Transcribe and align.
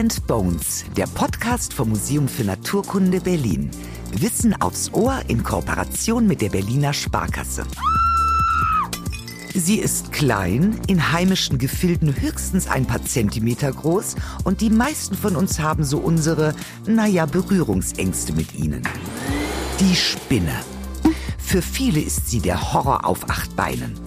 and 0.00 0.26
Bones, 0.26 0.86
der 0.96 1.06
Podcast 1.08 1.74
vom 1.74 1.90
Museum 1.90 2.26
für 2.26 2.42
Naturkunde 2.42 3.20
Berlin. 3.20 3.70
Wissen 4.12 4.58
aufs 4.62 4.90
Ohr 4.94 5.20
in 5.28 5.42
Kooperation 5.42 6.26
mit 6.26 6.40
der 6.40 6.48
Berliner 6.48 6.94
Sparkasse. 6.94 7.64
Sie 9.52 9.78
ist 9.78 10.10
klein, 10.10 10.80
in 10.86 11.12
heimischen 11.12 11.58
Gefilden 11.58 12.18
höchstens 12.18 12.66
ein 12.66 12.86
paar 12.86 13.04
Zentimeter 13.04 13.70
groß 13.70 14.16
und 14.44 14.62
die 14.62 14.70
meisten 14.70 15.14
von 15.14 15.36
uns 15.36 15.60
haben 15.60 15.84
so 15.84 15.98
unsere, 15.98 16.54
naja, 16.86 17.26
Berührungsängste 17.26 18.32
mit 18.32 18.54
ihnen. 18.54 18.82
Die 19.80 19.94
Spinne. 19.94 20.54
Für 21.36 21.60
viele 21.60 22.00
ist 22.00 22.30
sie 22.30 22.40
der 22.40 22.72
Horror 22.72 23.04
auf 23.04 23.28
acht 23.28 23.54
Beinen. 23.54 24.00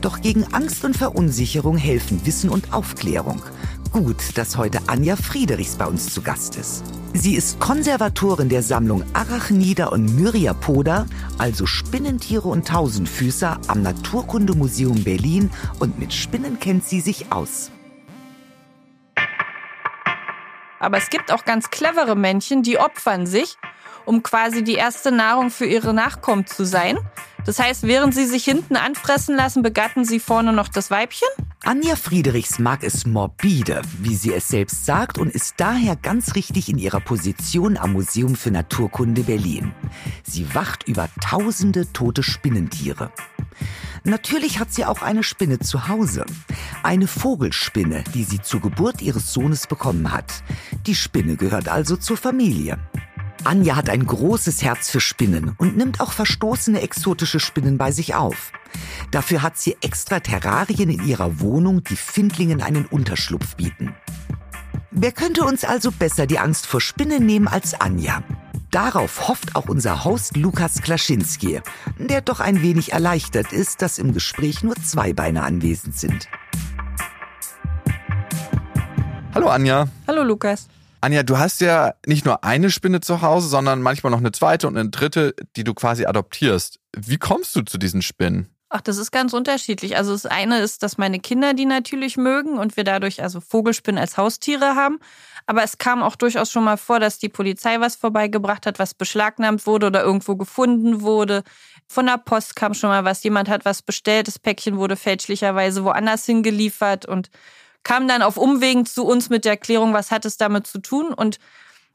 Doch 0.00 0.20
gegen 0.20 0.52
Angst 0.52 0.84
und 0.84 0.96
Verunsicherung 0.96 1.76
helfen 1.76 2.26
Wissen 2.26 2.50
und 2.50 2.72
Aufklärung. 2.72 3.40
Gut, 3.92 4.38
dass 4.38 4.56
heute 4.56 4.80
Anja 4.86 5.16
Friedrichs 5.16 5.76
bei 5.76 5.84
uns 5.84 6.14
zu 6.14 6.22
Gast 6.22 6.56
ist. 6.56 6.82
Sie 7.12 7.34
ist 7.34 7.60
Konservatorin 7.60 8.48
der 8.48 8.62
Sammlung 8.62 9.04
Arachnida 9.12 9.88
und 9.88 10.16
Myriapoda, 10.16 11.04
also 11.36 11.66
Spinnentiere 11.66 12.48
und 12.48 12.66
Tausendfüßer 12.66 13.60
am 13.68 13.82
Naturkundemuseum 13.82 15.04
Berlin 15.04 15.50
und 15.78 15.98
mit 15.98 16.14
Spinnen 16.14 16.58
kennt 16.58 16.84
sie 16.84 17.00
sich 17.00 17.32
aus. 17.32 17.70
Aber 20.80 20.96
es 20.96 21.10
gibt 21.10 21.30
auch 21.30 21.44
ganz 21.44 21.68
clevere 21.68 22.16
Männchen, 22.16 22.62
die 22.62 22.78
opfern 22.78 23.26
sich, 23.26 23.58
um 24.06 24.22
quasi 24.22 24.64
die 24.64 24.74
erste 24.76 25.12
Nahrung 25.12 25.50
für 25.50 25.66
ihre 25.66 25.92
Nachkommen 25.92 26.46
zu 26.46 26.64
sein. 26.64 26.96
Das 27.44 27.58
heißt, 27.58 27.82
während 27.82 28.14
sie 28.14 28.24
sich 28.24 28.42
hinten 28.42 28.76
anfressen 28.76 29.36
lassen, 29.36 29.62
begatten 29.62 30.06
sie 30.06 30.18
vorne 30.18 30.54
noch 30.54 30.68
das 30.68 30.90
Weibchen? 30.90 31.28
Anja 31.64 31.94
Friedrichs 31.94 32.58
mag 32.58 32.82
es 32.82 33.06
morbide, 33.06 33.82
wie 34.00 34.16
sie 34.16 34.32
es 34.32 34.48
selbst 34.48 34.84
sagt, 34.84 35.16
und 35.16 35.32
ist 35.32 35.54
daher 35.58 35.94
ganz 35.94 36.34
richtig 36.34 36.68
in 36.68 36.76
ihrer 36.76 36.98
Position 36.98 37.76
am 37.76 37.92
Museum 37.92 38.34
für 38.34 38.50
Naturkunde 38.50 39.22
Berlin. 39.22 39.72
Sie 40.24 40.56
wacht 40.56 40.88
über 40.88 41.08
tausende 41.20 41.92
tote 41.92 42.24
Spinnentiere. 42.24 43.12
Natürlich 44.02 44.58
hat 44.58 44.72
sie 44.72 44.84
auch 44.84 45.02
eine 45.02 45.22
Spinne 45.22 45.60
zu 45.60 45.86
Hause. 45.86 46.26
Eine 46.82 47.06
Vogelspinne, 47.06 48.02
die 48.12 48.24
sie 48.24 48.42
zur 48.42 48.60
Geburt 48.60 49.00
ihres 49.00 49.32
Sohnes 49.32 49.68
bekommen 49.68 50.10
hat. 50.10 50.42
Die 50.86 50.96
Spinne 50.96 51.36
gehört 51.36 51.68
also 51.68 51.96
zur 51.96 52.16
Familie. 52.16 52.80
Anja 53.44 53.74
hat 53.74 53.90
ein 53.90 54.06
großes 54.06 54.62
Herz 54.62 54.88
für 54.88 55.00
Spinnen 55.00 55.54
und 55.58 55.76
nimmt 55.76 56.00
auch 56.00 56.12
verstoßene 56.12 56.80
exotische 56.80 57.40
Spinnen 57.40 57.76
bei 57.76 57.90
sich 57.90 58.14
auf. 58.14 58.52
Dafür 59.10 59.42
hat 59.42 59.58
sie 59.58 59.76
extra 59.80 60.20
Terrarien 60.20 60.88
in 60.88 61.04
ihrer 61.04 61.40
Wohnung, 61.40 61.82
die 61.82 61.96
Findlingen 61.96 62.62
einen 62.62 62.86
Unterschlupf 62.86 63.56
bieten. 63.56 63.94
Wer 64.92 65.10
könnte 65.10 65.44
uns 65.44 65.64
also 65.64 65.90
besser 65.90 66.26
die 66.26 66.38
Angst 66.38 66.66
vor 66.66 66.80
Spinnen 66.80 67.26
nehmen 67.26 67.48
als 67.48 67.78
Anja? 67.80 68.22
Darauf 68.70 69.28
hofft 69.28 69.56
auch 69.56 69.68
unser 69.68 70.04
Host 70.04 70.36
Lukas 70.36 70.80
Klaschinski, 70.80 71.60
der 71.98 72.20
doch 72.20 72.40
ein 72.40 72.62
wenig 72.62 72.92
erleichtert 72.92 73.52
ist, 73.52 73.82
dass 73.82 73.98
im 73.98 74.12
Gespräch 74.12 74.62
nur 74.62 74.76
zwei 74.76 75.12
Beine 75.12 75.42
anwesend 75.42 75.96
sind. 75.96 76.28
Hallo 79.34 79.48
Anja. 79.48 79.88
Hallo 80.06 80.22
Lukas. 80.22 80.68
Anja, 81.02 81.24
du 81.24 81.36
hast 81.36 81.60
ja 81.60 81.94
nicht 82.06 82.24
nur 82.24 82.44
eine 82.44 82.70
Spinne 82.70 83.00
zu 83.00 83.22
Hause, 83.22 83.48
sondern 83.48 83.82
manchmal 83.82 84.12
noch 84.12 84.20
eine 84.20 84.30
zweite 84.30 84.68
und 84.68 84.78
eine 84.78 84.88
dritte, 84.88 85.34
die 85.56 85.64
du 85.64 85.74
quasi 85.74 86.06
adoptierst. 86.06 86.78
Wie 86.96 87.18
kommst 87.18 87.56
du 87.56 87.62
zu 87.62 87.76
diesen 87.76 88.02
Spinnen? 88.02 88.54
Ach, 88.68 88.80
das 88.80 88.98
ist 88.98 89.10
ganz 89.10 89.32
unterschiedlich. 89.32 89.96
Also 89.96 90.12
das 90.12 90.26
eine 90.26 90.60
ist, 90.60 90.84
dass 90.84 90.98
meine 90.98 91.18
Kinder 91.18 91.54
die 91.54 91.66
natürlich 91.66 92.16
mögen 92.16 92.56
und 92.56 92.76
wir 92.76 92.84
dadurch 92.84 93.20
also 93.20 93.40
Vogelspinnen 93.40 94.00
als 94.00 94.16
Haustiere 94.16 94.76
haben. 94.76 95.00
Aber 95.46 95.64
es 95.64 95.76
kam 95.76 96.04
auch 96.04 96.14
durchaus 96.14 96.52
schon 96.52 96.62
mal 96.62 96.76
vor, 96.76 97.00
dass 97.00 97.18
die 97.18 97.28
Polizei 97.28 97.80
was 97.80 97.96
vorbeigebracht 97.96 98.64
hat, 98.64 98.78
was 98.78 98.94
beschlagnahmt 98.94 99.66
wurde 99.66 99.88
oder 99.88 100.04
irgendwo 100.04 100.36
gefunden 100.36 101.00
wurde. 101.00 101.42
Von 101.88 102.06
der 102.06 102.18
Post 102.18 102.54
kam 102.54 102.74
schon 102.74 102.90
mal 102.90 103.04
was. 103.04 103.24
Jemand 103.24 103.48
hat 103.48 103.64
was 103.64 103.82
bestellt. 103.82 104.28
Das 104.28 104.38
Päckchen 104.38 104.76
wurde 104.76 104.94
fälschlicherweise 104.94 105.82
woanders 105.82 106.24
hingeliefert 106.26 107.06
und 107.06 107.28
kam 107.82 108.08
dann 108.08 108.22
auf 108.22 108.36
Umwegen 108.36 108.86
zu 108.86 109.04
uns 109.04 109.30
mit 109.30 109.44
der 109.44 109.52
Erklärung, 109.52 109.92
was 109.92 110.10
hat 110.10 110.24
es 110.24 110.36
damit 110.36 110.66
zu 110.66 110.80
tun. 110.80 111.12
Und 111.12 111.38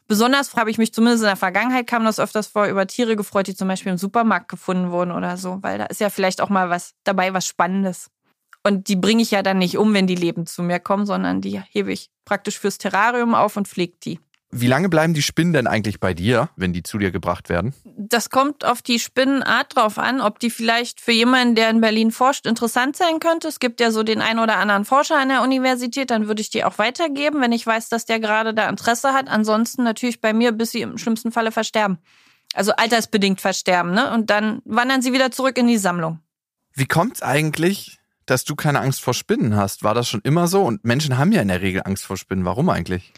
besonders 0.08 0.56
habe 0.56 0.70
ich 0.70 0.78
mich 0.78 0.94
zumindest 0.94 1.24
in 1.24 1.28
der 1.28 1.36
Vergangenheit 1.36 1.88
kam 1.88 2.06
das 2.06 2.20
öfters 2.20 2.48
vor 2.48 2.66
über 2.68 2.88
Tiere 2.88 3.16
gefreut, 3.16 3.48
die 3.48 3.56
zum 3.56 3.68
Beispiel 3.68 3.92
im 3.92 3.98
Supermarkt 3.98 4.50
gefunden 4.50 4.92
wurden 4.92 5.12
oder 5.12 5.38
so, 5.38 5.60
weil 5.62 5.78
da 5.78 5.86
ist 5.86 6.02
ja 6.02 6.10
vielleicht 6.10 6.42
auch 6.42 6.50
mal 6.50 6.70
was 6.70 6.94
dabei, 7.04 7.34
was 7.34 7.48
Spannendes. 7.48 8.10
Und 8.64 8.90
die 8.90 8.98
bringe 8.98 9.22
ich 9.22 9.32
ja 9.32 9.44
dann 9.44 9.60
nicht 9.60 9.78
um, 9.78 9.94
wenn 9.94 10.08
die 10.08 10.16
lebend 10.16 10.50
zu 10.50 10.62
mir 10.62 10.80
kommen, 10.80 11.06
sondern 11.06 11.40
die 11.40 11.62
hebe 11.62 11.94
ich 11.94 12.10
praktisch 12.26 12.60
fürs 12.60 12.78
Terrarium 12.78 13.34
auf 13.34 13.56
und 13.56 13.68
pflege 13.68 13.96
die. 14.04 14.20
Wie 14.50 14.68
lange 14.68 14.88
bleiben 14.88 15.14
die 15.14 15.22
Spinnen 15.22 15.52
denn 15.52 15.68
eigentlich 15.68 16.00
bei 16.00 16.14
dir, 16.14 16.50
wenn 16.56 16.72
die 16.72 16.82
zu 16.82 16.98
dir 16.98 17.12
gebracht 17.12 17.50
werden? 17.50 17.74
Das 17.98 18.30
kommt 18.30 18.64
auf 18.64 18.82
die 18.82 18.98
Spinnenart 18.98 19.76
drauf 19.76 19.98
an, 19.98 20.22
ob 20.22 20.40
die 20.40 20.50
vielleicht 20.50 21.02
für 21.02 21.12
jemanden, 21.12 21.56
der 21.56 21.70
in 21.70 21.82
Berlin 21.82 22.12
forscht, 22.12 22.46
interessant 22.46 22.96
sein 22.96 23.20
könnte. 23.20 23.50
Es 23.50 23.60
gibt 23.60 23.82
ja 23.82 23.92
so 23.92 24.04
den 24.04 24.22
einen 24.22 24.40
oder 24.40 24.56
anderen 24.56 24.86
Forscher 24.86 25.20
an 25.20 25.28
der 25.28 25.42
Universität, 25.42 26.12
dann 26.12 26.28
würde 26.28 26.42
ich 26.42 26.50
die 26.50 26.64
auch 26.64 26.78
weitergeben, 26.78 27.42
wenn 27.42 27.52
ich 27.52 27.68
weiß, 27.68 27.90
dass 27.90 28.06
der 28.06 28.22
gerade 28.22 28.54
da 28.54 28.70
Interesse 28.70 29.12
hat. 29.12 29.28
Ansonsten 29.28 29.84
natürlich 29.84 30.22
bei 30.22 30.32
mir, 30.32 30.54
bis 30.54 30.72
sie 30.72 30.82
im 30.82 30.98
schlimmsten 30.98 31.34
Falle 31.34 31.52
versterben. 31.52 31.98
Also 32.54 32.72
altersbedingt 32.72 33.42
versterben, 33.42 33.92
ne? 33.92 34.14
Und 34.14 34.30
dann 34.30 34.62
wandern 34.64 35.02
sie 35.02 35.12
wieder 35.12 35.30
zurück 35.32 35.58
in 35.58 35.68
die 35.68 35.78
Sammlung. 35.78 36.22
Wie 36.74 36.86
kommt's 36.86 37.22
eigentlich, 37.22 38.00
dass 38.26 38.46
du 38.46 38.56
keine 38.56 38.80
Angst 38.80 39.02
vor 39.02 39.14
Spinnen 39.14 39.58
hast? 39.58 39.84
War 39.84 39.94
das 39.94 40.08
schon 40.08 40.22
immer 40.24 40.48
so? 40.48 40.62
Und 40.64 40.86
Menschen 40.86 41.18
haben 41.18 41.34
ja 41.34 41.42
in 41.42 41.50
der 41.50 41.62
Regel 41.62 41.82
Angst 41.84 42.06
vor 42.06 42.16
Spinnen. 42.16 42.46
Warum 42.46 42.70
eigentlich? 42.70 43.12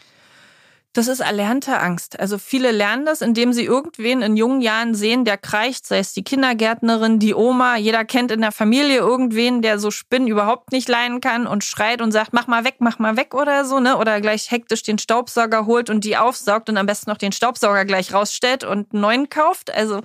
Das 0.94 1.08
ist 1.08 1.20
erlernte 1.20 1.80
Angst. 1.80 2.20
Also 2.20 2.40
viele 2.40 2.72
lernen 2.72 3.06
das, 3.06 3.22
indem 3.22 3.54
sie 3.54 3.64
irgendwen 3.64 4.24
in 4.24 4.36
jungen 4.36 4.60
Jahren 4.60 4.96
sehen, 4.96 5.24
der 5.24 5.38
kreicht, 5.38 5.86
sei 5.86 6.00
es 6.00 6.14
die 6.14 6.24
Kindergärtnerin, 6.24 7.20
die 7.20 7.36
Oma. 7.36 7.78
Jeder 7.78 8.06
kennt 8.06 8.32
in 8.32 8.42
der 8.42 8.52
Familie 8.52 8.98
irgendwen, 8.98 9.62
der 9.62 9.78
so 9.78 9.92
Spinnen 9.92 10.28
überhaupt 10.28 10.72
nicht 10.72 10.90
leiden 10.90 11.22
kann 11.22 11.46
und 11.46 11.64
schreit 11.64 12.02
und 12.02 12.12
sagt, 12.12 12.34
mach 12.34 12.48
mal 12.48 12.66
weg, 12.66 12.78
mach 12.80 12.98
mal 12.98 13.18
weg 13.18 13.36
oder 13.36 13.66
so, 13.66 13.80
ne? 13.80 13.98
Oder 13.98 14.20
gleich 14.20 14.50
hektisch 14.50 14.82
den 14.82 14.98
Staubsauger 14.98 15.68
holt 15.68 15.92
und 15.92 16.04
die 16.06 16.18
aufsaugt 16.18 16.70
und 16.70 16.78
am 16.78 16.88
besten 16.88 17.12
noch 17.12 17.20
den 17.20 17.34
Staubsauger 17.34 17.86
gleich 17.86 18.12
rausstellt 18.12 18.64
und 18.64 18.92
einen 18.92 19.02
neuen 19.02 19.30
kauft. 19.30 19.72
Also 19.72 20.02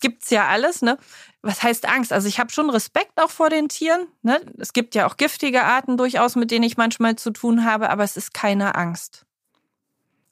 gibt's 0.00 0.30
ja 0.30 0.48
alles, 0.48 0.80
ne? 0.80 0.96
Was 1.42 1.62
heißt 1.62 1.86
Angst? 1.86 2.10
Also 2.10 2.26
ich 2.26 2.40
habe 2.40 2.50
schon 2.50 2.70
Respekt 2.70 3.20
auch 3.20 3.30
vor 3.30 3.50
den 3.50 3.68
Tieren. 3.68 4.06
Ne? 4.22 4.40
Es 4.58 4.72
gibt 4.72 4.94
ja 4.94 5.06
auch 5.06 5.18
giftige 5.18 5.64
Arten 5.64 5.98
durchaus, 5.98 6.36
mit 6.36 6.50
denen 6.50 6.64
ich 6.64 6.78
manchmal 6.78 7.16
zu 7.16 7.32
tun 7.32 7.66
habe, 7.66 7.90
aber 7.90 8.04
es 8.04 8.16
ist 8.16 8.32
keine 8.32 8.76
Angst 8.76 9.26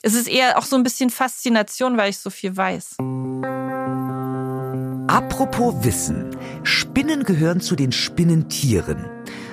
es 0.02 0.14
ist 0.14 0.28
eher 0.28 0.58
auch 0.58 0.64
so 0.64 0.76
ein 0.76 0.82
bisschen 0.82 1.10
Faszination, 1.10 1.96
weil 1.96 2.10
ich 2.10 2.18
so 2.18 2.30
viel 2.30 2.56
weiß. 2.56 2.96
Apropos 5.08 5.74
Wissen. 5.84 6.36
Spinnen 6.62 7.24
gehören 7.24 7.60
zu 7.60 7.76
den 7.76 7.92
Spinnentieren. 7.92 9.06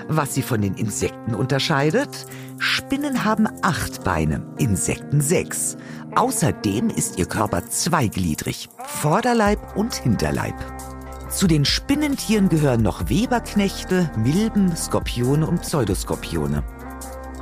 Was 0.08 0.36
sie 0.36 0.42
von 0.42 0.62
den 0.62 0.76
Insekten 0.76 1.36
unterscheidet? 1.36 2.10
Spinnen 2.60 3.26
haben 3.26 3.48
acht 3.62 4.04
Beine, 4.04 4.46
Insekten 4.58 5.20
sechs. 5.20 5.76
Außerdem 6.16 6.90
ist 6.90 7.18
ihr 7.18 7.26
Körper 7.26 7.68
zweigliedrig, 7.68 8.70
Vorderleib 8.86 9.76
und 9.76 9.96
Hinterleib. 9.96 10.56
Zu 11.30 11.48
den 11.48 11.66
Spinnentieren 11.66 12.48
gehören 12.48 12.82
noch 12.82 13.10
Weberknechte, 13.10 14.10
Milben, 14.16 14.76
Skorpione 14.78 15.46
und 15.46 15.62
Pseudoskorpione. 15.62 16.64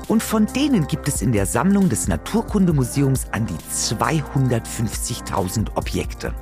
Und 0.08 0.22
von 0.22 0.46
denen 0.46 0.86
gibt 0.88 1.08
es 1.08 1.22
in 1.22 1.32
der 1.32 1.48
Sammlung 1.48 1.90
des 1.90 2.08
Naturkundemuseums 2.08 3.26
an 3.32 3.48
die 3.48 3.58
250.000 3.74 5.76
Objekte. 5.76 6.34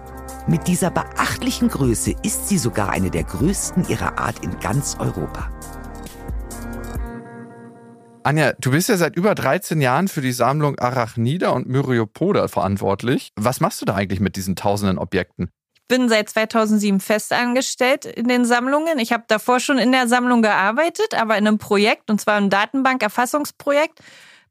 Mit 0.48 0.68
dieser 0.68 0.92
beachtlichen 0.92 1.70
Größe 1.70 2.14
ist 2.24 2.50
sie 2.50 2.58
sogar 2.58 2.90
eine 2.90 3.10
der 3.10 3.24
größten 3.24 3.88
ihrer 3.88 4.18
Art 4.18 4.44
in 4.44 4.60
ganz 4.60 4.98
Europa. 5.00 5.50
Anja, 8.24 8.52
du 8.60 8.72
bist 8.72 8.90
ja 8.90 8.98
seit 8.98 9.16
über 9.16 9.36
13 9.36 9.80
Jahren 9.82 10.10
für 10.10 10.22
die 10.22 10.34
Sammlung 10.34 10.80
Arachnida 10.80 11.50
und 11.50 11.68
Myriapoda 11.68 12.48
verantwortlich. 12.48 13.30
Was 13.36 13.62
machst 13.62 13.82
du 13.82 13.86
da 13.86 13.96
eigentlich 13.96 14.20
mit 14.20 14.36
diesen 14.36 14.56
tausenden 14.56 14.98
Objekten? 14.98 15.50
Bin 15.88 16.10
seit 16.10 16.30
2007 16.30 17.00
festangestellt 17.00 18.06
in 18.06 18.28
den 18.28 18.46
Sammlungen. 18.46 19.00
Ich 19.00 19.12
habe 19.12 19.26
davor 19.28 19.60
schon 19.60 19.78
in 19.78 19.92
der 19.92 20.08
Sammlung 20.08 20.42
gearbeitet, 20.42 21.14
aber 21.14 21.38
in 21.38 21.48
einem 21.48 21.58
Projekt, 21.58 22.10
und 22.10 22.20
zwar 22.20 22.38
im 22.38 22.50
Datenbankerfassungsprojekt. 22.50 24.00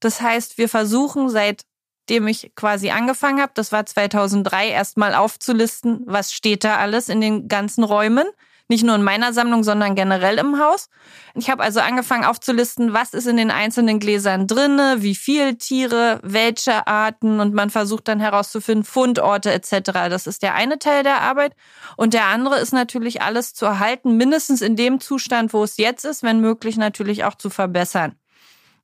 Das 0.00 0.20
heißt, 0.20 0.58
wir 0.58 0.68
versuchen 0.68 1.28
seitdem 1.28 2.26
ich 2.26 2.52
quasi 2.54 2.90
angefangen 2.90 3.40
habe, 3.40 3.52
das 3.54 3.72
war 3.72 3.86
2003, 3.86 4.68
erstmal 4.68 5.14
aufzulisten, 5.14 6.02
was 6.06 6.32
steht 6.32 6.64
da 6.64 6.76
alles 6.76 7.08
in 7.08 7.20
den 7.20 7.48
ganzen 7.48 7.84
Räumen. 7.84 8.26
Nicht 8.68 8.84
nur 8.84 8.94
in 8.94 9.02
meiner 9.02 9.32
Sammlung, 9.32 9.64
sondern 9.64 9.94
generell 9.94 10.38
im 10.38 10.58
Haus. 10.58 10.88
Ich 11.34 11.50
habe 11.50 11.62
also 11.62 11.80
angefangen 11.80 12.24
aufzulisten, 12.24 12.92
was 12.92 13.12
ist 13.12 13.26
in 13.26 13.36
den 13.36 13.50
einzelnen 13.50 13.98
Gläsern 13.98 14.46
drinne, 14.46 14.96
wie 14.98 15.14
viele 15.14 15.58
Tiere, 15.58 16.20
welche 16.22 16.86
Arten 16.86 17.40
und 17.40 17.54
man 17.54 17.70
versucht 17.70 18.08
dann 18.08 18.20
herauszufinden, 18.20 18.84
Fundorte 18.84 19.52
etc. 19.52 19.92
Das 20.08 20.26
ist 20.26 20.42
der 20.42 20.54
eine 20.54 20.78
Teil 20.78 21.02
der 21.02 21.20
Arbeit. 21.20 21.54
Und 21.96 22.14
der 22.14 22.26
andere 22.26 22.58
ist 22.58 22.72
natürlich 22.72 23.22
alles 23.22 23.54
zu 23.54 23.66
erhalten, 23.66 24.16
mindestens 24.16 24.62
in 24.62 24.76
dem 24.76 25.00
Zustand, 25.00 25.52
wo 25.52 25.64
es 25.64 25.76
jetzt 25.76 26.04
ist, 26.04 26.22
wenn 26.22 26.40
möglich 26.40 26.76
natürlich 26.76 27.24
auch 27.24 27.34
zu 27.34 27.50
verbessern. 27.50 28.16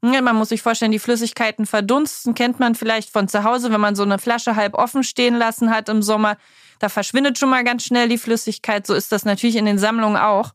Man 0.00 0.36
muss 0.36 0.50
sich 0.50 0.62
vorstellen, 0.62 0.92
die 0.92 1.00
Flüssigkeiten 1.00 1.66
verdunsten, 1.66 2.34
kennt 2.34 2.60
man 2.60 2.76
vielleicht 2.76 3.10
von 3.10 3.26
zu 3.26 3.42
Hause, 3.42 3.72
wenn 3.72 3.80
man 3.80 3.96
so 3.96 4.04
eine 4.04 4.19
Flasche 4.19 4.54
halb 4.54 4.75
offen 4.75 5.02
stehen 5.02 5.34
lassen 5.34 5.70
hat 5.70 5.88
im 5.88 6.02
Sommer. 6.02 6.36
Da 6.78 6.88
verschwindet 6.88 7.38
schon 7.38 7.50
mal 7.50 7.64
ganz 7.64 7.84
schnell 7.84 8.08
die 8.08 8.19
Flüssigkeit. 8.19 8.86
So 8.86 8.94
ist 8.94 9.12
das 9.12 9.25
natürlich 9.25 9.56
in 9.56 9.66
den 9.66 9.78
Sammlungen 9.78 10.16
auch. 10.16 10.52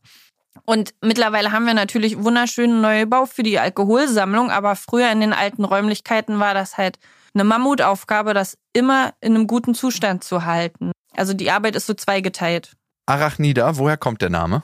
Und 0.64 0.94
mittlerweile 1.00 1.52
haben 1.52 1.66
wir 1.66 1.74
natürlich 1.74 2.22
wunderschönen 2.22 2.80
Neubau 2.80 3.26
für 3.26 3.42
die 3.42 3.58
Alkoholsammlung, 3.58 4.50
aber 4.50 4.76
früher 4.76 5.10
in 5.10 5.20
den 5.20 5.32
alten 5.32 5.64
Räumlichkeiten 5.64 6.38
war 6.38 6.54
das 6.54 6.78
halt 6.78 6.98
eine 7.34 7.44
Mammutaufgabe, 7.44 8.34
das 8.34 8.56
immer 8.72 9.12
in 9.20 9.34
einem 9.34 9.46
guten 9.46 9.74
Zustand 9.74 10.22
zu 10.24 10.44
halten. 10.44 10.92
Also 11.16 11.34
die 11.34 11.50
Arbeit 11.50 11.76
ist 11.76 11.86
so 11.86 11.94
zweigeteilt. 11.94 12.72
Arachnida, 13.06 13.76
woher 13.76 13.96
kommt 13.96 14.22
der 14.22 14.30
Name? 14.30 14.62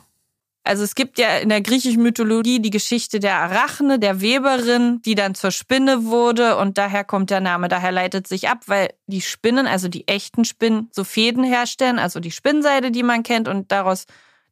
Also 0.62 0.84
es 0.84 0.94
gibt 0.94 1.18
ja 1.18 1.38
in 1.38 1.48
der 1.48 1.62
griechischen 1.62 2.02
Mythologie 2.02 2.60
die 2.60 2.70
Geschichte 2.70 3.18
der 3.18 3.36
Arachne, 3.36 3.98
der 3.98 4.20
Weberin, 4.20 5.00
die 5.02 5.14
dann 5.14 5.34
zur 5.34 5.50
Spinne 5.50 6.04
wurde 6.04 6.58
und 6.58 6.76
daher 6.76 7.02
kommt 7.02 7.30
der 7.30 7.40
Name. 7.40 7.68
Daher 7.68 7.92
leitet 7.92 8.28
sich 8.28 8.48
ab, 8.48 8.64
weil 8.66 8.90
die 9.06 9.22
Spinnen, 9.22 9.66
also 9.66 9.88
die 9.88 10.06
echten 10.06 10.44
Spinnen, 10.44 10.90
so 10.92 11.02
Fäden 11.04 11.44
herstellen, 11.44 11.98
also 11.98 12.20
die 12.20 12.30
Spinnseide, 12.30 12.90
die 12.90 13.02
man 13.02 13.22
kennt 13.22 13.48
und 13.48 13.72
daraus 13.72 14.04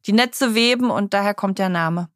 die 0.06 0.12
Netze 0.12 0.54
weben 0.54 0.90
und 0.90 1.12
daher 1.12 1.34
kommt 1.34 1.58
der 1.58 1.68
Name. 1.68 2.08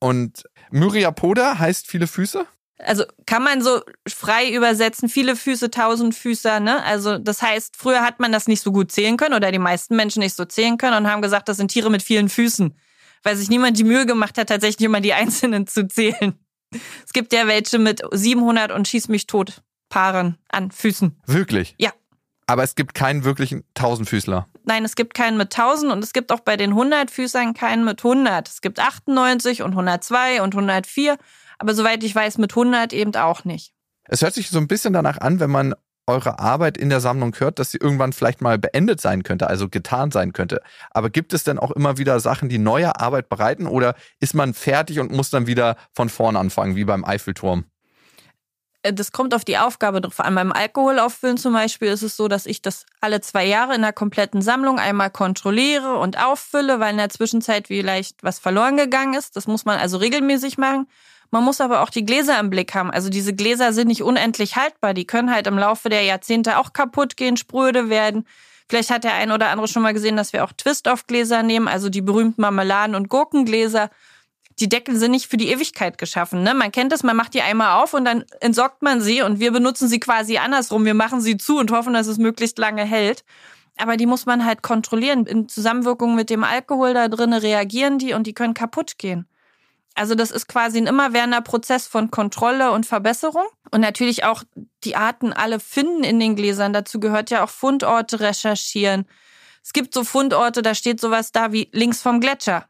Und 0.00 0.44
Myriapoda 0.70 1.58
heißt 1.58 1.86
viele 1.86 2.06
Füße? 2.06 2.46
Also 2.78 3.04
kann 3.26 3.42
man 3.42 3.60
so 3.60 3.80
frei 4.06 4.52
übersetzen, 4.52 5.08
viele 5.08 5.34
Füße, 5.34 5.70
tausend 5.70 6.14
Füßer, 6.14 6.60
ne? 6.60 6.82
Also 6.84 7.18
das 7.18 7.42
heißt, 7.42 7.76
früher 7.76 8.02
hat 8.02 8.20
man 8.20 8.30
das 8.30 8.46
nicht 8.46 8.62
so 8.62 8.70
gut 8.70 8.92
zählen 8.92 9.16
können 9.16 9.34
oder 9.34 9.50
die 9.50 9.58
meisten 9.58 9.96
Menschen 9.96 10.20
nicht 10.20 10.36
so 10.36 10.44
zählen 10.44 10.78
können 10.78 10.96
und 10.96 11.10
haben 11.10 11.22
gesagt, 11.22 11.48
das 11.48 11.56
sind 11.56 11.72
Tiere 11.72 11.90
mit 11.90 12.02
vielen 12.02 12.28
Füßen, 12.28 12.76
weil 13.28 13.36
sich 13.36 13.50
niemand 13.50 13.78
die 13.78 13.84
Mühe 13.84 14.06
gemacht 14.06 14.38
hat, 14.38 14.48
tatsächlich 14.48 14.86
immer 14.86 15.02
die 15.02 15.12
einzelnen 15.12 15.66
zu 15.66 15.86
zählen. 15.86 16.32
Es 17.04 17.12
gibt 17.12 17.34
ja 17.34 17.46
welche 17.46 17.78
mit 17.78 18.00
700 18.10 18.72
und 18.72 18.88
schieß 18.88 19.08
mich 19.08 19.26
tot 19.26 19.62
Paaren 19.90 20.38
an 20.48 20.70
Füßen. 20.70 21.20
Wirklich? 21.26 21.74
Ja. 21.78 21.92
Aber 22.46 22.62
es 22.62 22.74
gibt 22.74 22.94
keinen 22.94 23.24
wirklichen 23.24 23.64
Tausendfüßler. 23.74 24.48
Nein, 24.64 24.82
es 24.86 24.96
gibt 24.96 25.12
keinen 25.12 25.36
mit 25.36 25.54
1000 25.54 25.92
und 25.92 26.02
es 26.02 26.14
gibt 26.14 26.32
auch 26.32 26.40
bei 26.40 26.56
den 26.56 26.70
100 26.70 27.10
Füßern 27.10 27.52
keinen 27.52 27.84
mit 27.84 28.02
100. 28.02 28.48
Es 28.48 28.62
gibt 28.62 28.80
98 28.80 29.60
und 29.60 29.72
102 29.72 30.40
und 30.40 30.54
104, 30.54 31.18
aber 31.58 31.74
soweit 31.74 32.02
ich 32.04 32.14
weiß, 32.14 32.38
mit 32.38 32.52
100 32.52 32.94
eben 32.94 33.14
auch 33.16 33.44
nicht. 33.44 33.74
Es 34.04 34.22
hört 34.22 34.32
sich 34.32 34.48
so 34.48 34.58
ein 34.58 34.68
bisschen 34.68 34.94
danach 34.94 35.18
an, 35.18 35.38
wenn 35.38 35.50
man 35.50 35.74
eure 36.08 36.38
Arbeit 36.38 36.76
in 36.76 36.88
der 36.88 37.00
Sammlung 37.00 37.34
hört, 37.38 37.58
dass 37.58 37.70
sie 37.70 37.78
irgendwann 37.78 38.12
vielleicht 38.12 38.40
mal 38.40 38.58
beendet 38.58 39.00
sein 39.00 39.22
könnte, 39.22 39.46
also 39.46 39.68
getan 39.68 40.10
sein 40.10 40.32
könnte. 40.32 40.60
Aber 40.90 41.10
gibt 41.10 41.32
es 41.32 41.44
denn 41.44 41.58
auch 41.58 41.70
immer 41.70 41.98
wieder 41.98 42.18
Sachen, 42.20 42.48
die 42.48 42.58
neue 42.58 42.98
Arbeit 42.98 43.28
bereiten 43.28 43.66
oder 43.66 43.94
ist 44.18 44.34
man 44.34 44.54
fertig 44.54 44.98
und 44.98 45.12
muss 45.12 45.30
dann 45.30 45.46
wieder 45.46 45.76
von 45.92 46.08
vorn 46.08 46.36
anfangen, 46.36 46.74
wie 46.74 46.84
beim 46.84 47.04
Eiffelturm? 47.04 47.64
Äh, 48.82 48.92
das 48.92 49.12
kommt 49.12 49.34
auf 49.34 49.44
die 49.44 49.58
Aufgabe 49.58 50.00
drauf 50.00 50.20
an. 50.20 50.34
Beim 50.34 50.52
Alkoholauffüllen 50.52 51.36
zum 51.36 51.52
Beispiel 51.52 51.88
ist 51.88 52.02
es 52.02 52.16
so, 52.16 52.28
dass 52.28 52.46
ich 52.46 52.62
das 52.62 52.86
alle 53.00 53.20
zwei 53.20 53.44
Jahre 53.44 53.74
in 53.74 53.82
der 53.82 53.92
kompletten 53.92 54.42
Sammlung 54.42 54.78
einmal 54.78 55.10
kontrolliere 55.10 55.98
und 55.98 56.18
auffülle, 56.22 56.80
weil 56.80 56.92
in 56.92 56.98
der 56.98 57.10
Zwischenzeit 57.10 57.68
vielleicht 57.68 58.22
was 58.22 58.38
verloren 58.38 58.76
gegangen 58.76 59.14
ist. 59.14 59.36
Das 59.36 59.46
muss 59.46 59.64
man 59.64 59.78
also 59.78 59.98
regelmäßig 59.98 60.58
machen. 60.58 60.86
Man 61.30 61.44
muss 61.44 61.60
aber 61.60 61.82
auch 61.82 61.90
die 61.90 62.04
Gläser 62.04 62.38
im 62.40 62.50
Blick 62.50 62.74
haben. 62.74 62.90
Also 62.90 63.10
diese 63.10 63.34
Gläser 63.34 63.72
sind 63.72 63.88
nicht 63.88 64.02
unendlich 64.02 64.56
haltbar. 64.56 64.94
Die 64.94 65.06
können 65.06 65.30
halt 65.32 65.46
im 65.46 65.58
Laufe 65.58 65.88
der 65.88 66.02
Jahrzehnte 66.02 66.58
auch 66.58 66.72
kaputt 66.72 67.16
gehen, 67.16 67.36
spröde 67.36 67.90
werden. 67.90 68.26
Vielleicht 68.68 68.90
hat 68.90 69.04
der 69.04 69.14
ein 69.14 69.32
oder 69.32 69.48
andere 69.48 69.68
schon 69.68 69.82
mal 69.82 69.94
gesehen, 69.94 70.16
dass 70.16 70.32
wir 70.32 70.44
auch 70.44 70.52
Twist-off-Gläser 70.52 71.42
nehmen, 71.42 71.68
also 71.68 71.88
die 71.88 72.02
berühmten 72.02 72.42
Marmeladen- 72.42 72.94
und 72.94 73.08
Gurkengläser 73.08 73.90
die 74.60 74.68
Deckel 74.68 74.96
sind 74.96 75.12
nicht 75.12 75.28
für 75.28 75.36
die 75.36 75.48
Ewigkeit 75.48 75.98
geschaffen. 75.98 76.42
Ne? 76.42 76.54
Man 76.54 76.72
kennt 76.72 76.92
es, 76.92 77.02
man 77.02 77.16
macht 77.16 77.34
die 77.34 77.42
einmal 77.42 77.80
auf 77.82 77.94
und 77.94 78.04
dann 78.04 78.24
entsorgt 78.40 78.82
man 78.82 79.00
sie 79.00 79.22
und 79.22 79.40
wir 79.40 79.52
benutzen 79.52 79.88
sie 79.88 80.00
quasi 80.00 80.38
andersrum. 80.38 80.84
Wir 80.84 80.94
machen 80.94 81.20
sie 81.20 81.36
zu 81.36 81.58
und 81.58 81.70
hoffen, 81.70 81.92
dass 81.92 82.06
es 82.06 82.18
möglichst 82.18 82.58
lange 82.58 82.84
hält. 82.84 83.24
Aber 83.76 83.96
die 83.96 84.06
muss 84.06 84.26
man 84.26 84.44
halt 84.44 84.62
kontrollieren. 84.62 85.26
In 85.26 85.48
Zusammenwirkung 85.48 86.16
mit 86.16 86.30
dem 86.30 86.42
Alkohol 86.42 86.94
da 86.94 87.06
drin 87.06 87.32
reagieren 87.32 87.98
die 87.98 88.12
und 88.14 88.26
die 88.26 88.34
können 88.34 88.54
kaputt 88.54 88.98
gehen. 88.98 89.28
Also 89.98 90.14
das 90.14 90.30
ist 90.30 90.46
quasi 90.46 90.78
ein 90.78 90.86
immerwährender 90.86 91.40
Prozess 91.40 91.86
von 91.86 92.10
Kontrolle 92.10 92.70
und 92.70 92.86
Verbesserung. 92.86 93.46
Und 93.70 93.80
natürlich 93.80 94.24
auch 94.24 94.44
die 94.84 94.94
Arten 94.94 95.32
alle 95.32 95.58
finden 95.58 96.04
in 96.04 96.20
den 96.20 96.36
Gläsern. 96.36 96.72
Dazu 96.72 97.00
gehört 97.00 97.30
ja 97.30 97.44
auch 97.44 97.50
Fundorte 97.50 98.20
recherchieren. 98.20 99.06
Es 99.62 99.72
gibt 99.72 99.92
so 99.92 100.04
Fundorte, 100.04 100.62
da 100.62 100.74
steht 100.74 101.00
sowas 101.00 101.32
da 101.32 101.52
wie 101.52 101.68
links 101.72 102.00
vom 102.00 102.20
Gletscher. 102.20 102.66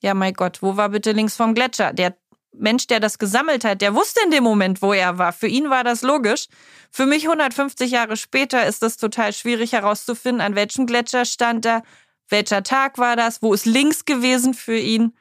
Ja, 0.00 0.14
mein 0.14 0.34
Gott, 0.34 0.60
wo 0.60 0.76
war 0.76 0.88
bitte 0.88 1.12
links 1.12 1.36
vom 1.36 1.54
Gletscher? 1.54 1.92
Der 1.92 2.16
Mensch, 2.52 2.88
der 2.88 3.00
das 3.00 3.18
gesammelt 3.18 3.64
hat, 3.64 3.80
der 3.80 3.94
wusste 3.94 4.20
in 4.24 4.30
dem 4.30 4.42
Moment, 4.42 4.82
wo 4.82 4.92
er 4.92 5.18
war. 5.18 5.32
Für 5.32 5.46
ihn 5.46 5.70
war 5.70 5.84
das 5.84 6.02
logisch. 6.02 6.48
Für 6.90 7.06
mich 7.06 7.24
150 7.24 7.90
Jahre 7.90 8.16
später 8.16 8.66
ist 8.66 8.82
es 8.82 8.96
total 8.96 9.32
schwierig 9.32 9.72
herauszufinden, 9.72 10.42
an 10.42 10.56
welchem 10.56 10.86
Gletscher 10.86 11.24
stand 11.24 11.64
er, 11.64 11.82
welcher 12.28 12.62
Tag 12.62 12.98
war 12.98 13.16
das, 13.16 13.40
wo 13.40 13.54
ist 13.54 13.66
links 13.66 14.04
gewesen 14.04 14.52
für 14.52 14.76
ihn, 14.76 15.16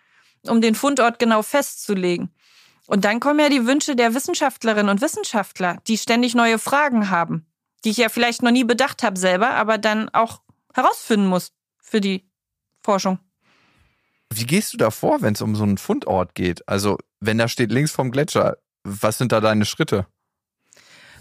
um 0.48 0.62
den 0.62 0.76
Fundort 0.76 1.20
genau 1.20 1.42
festzulegen. 1.42 2.34
Und 2.88 3.06
dann 3.06 3.20
kommen 3.20 3.40
ja 3.40 3.50
die 3.50 3.66
Wünsche 3.66 3.96
der 3.96 4.14
Wissenschaftlerinnen 4.16 4.90
und 4.90 5.02
Wissenschaftler, 5.02 5.78
die 5.88 5.98
ständig 5.98 6.36
neue 6.36 6.60
Fragen 6.60 7.10
haben, 7.10 7.46
die 7.86 7.92
ich 7.92 7.98
ja 7.98 8.10
vielleicht 8.10 8.42
noch 8.42 8.52
nie 8.52 8.64
bedacht 8.64 9.04
habe 9.04 9.18
selber, 9.18 9.52
aber 9.52 9.78
dann 9.78 10.10
auch 10.10 10.42
herausfinden 10.74 11.28
muss 11.28 11.54
für 11.82 12.02
die 12.02 12.30
Forschung. 12.82 13.20
Wie 14.34 14.46
gehst 14.46 14.74
du 14.74 14.78
da 14.78 14.92
vor, 14.92 15.22
wenn 15.22 15.34
es 15.34 15.42
um 15.42 15.56
so 15.56 15.64
einen 15.64 15.78
Fundort 15.78 16.36
geht? 16.36 16.68
Also, 16.68 16.98
wenn 17.20 17.38
da 17.38 17.48
steht 17.48 17.72
links 17.72 17.92
vom 17.92 18.12
Gletscher, 18.12 18.58
was 18.84 19.18
sind 19.18 19.32
da 19.32 19.42
deine 19.42 19.66
Schritte? 19.66 20.08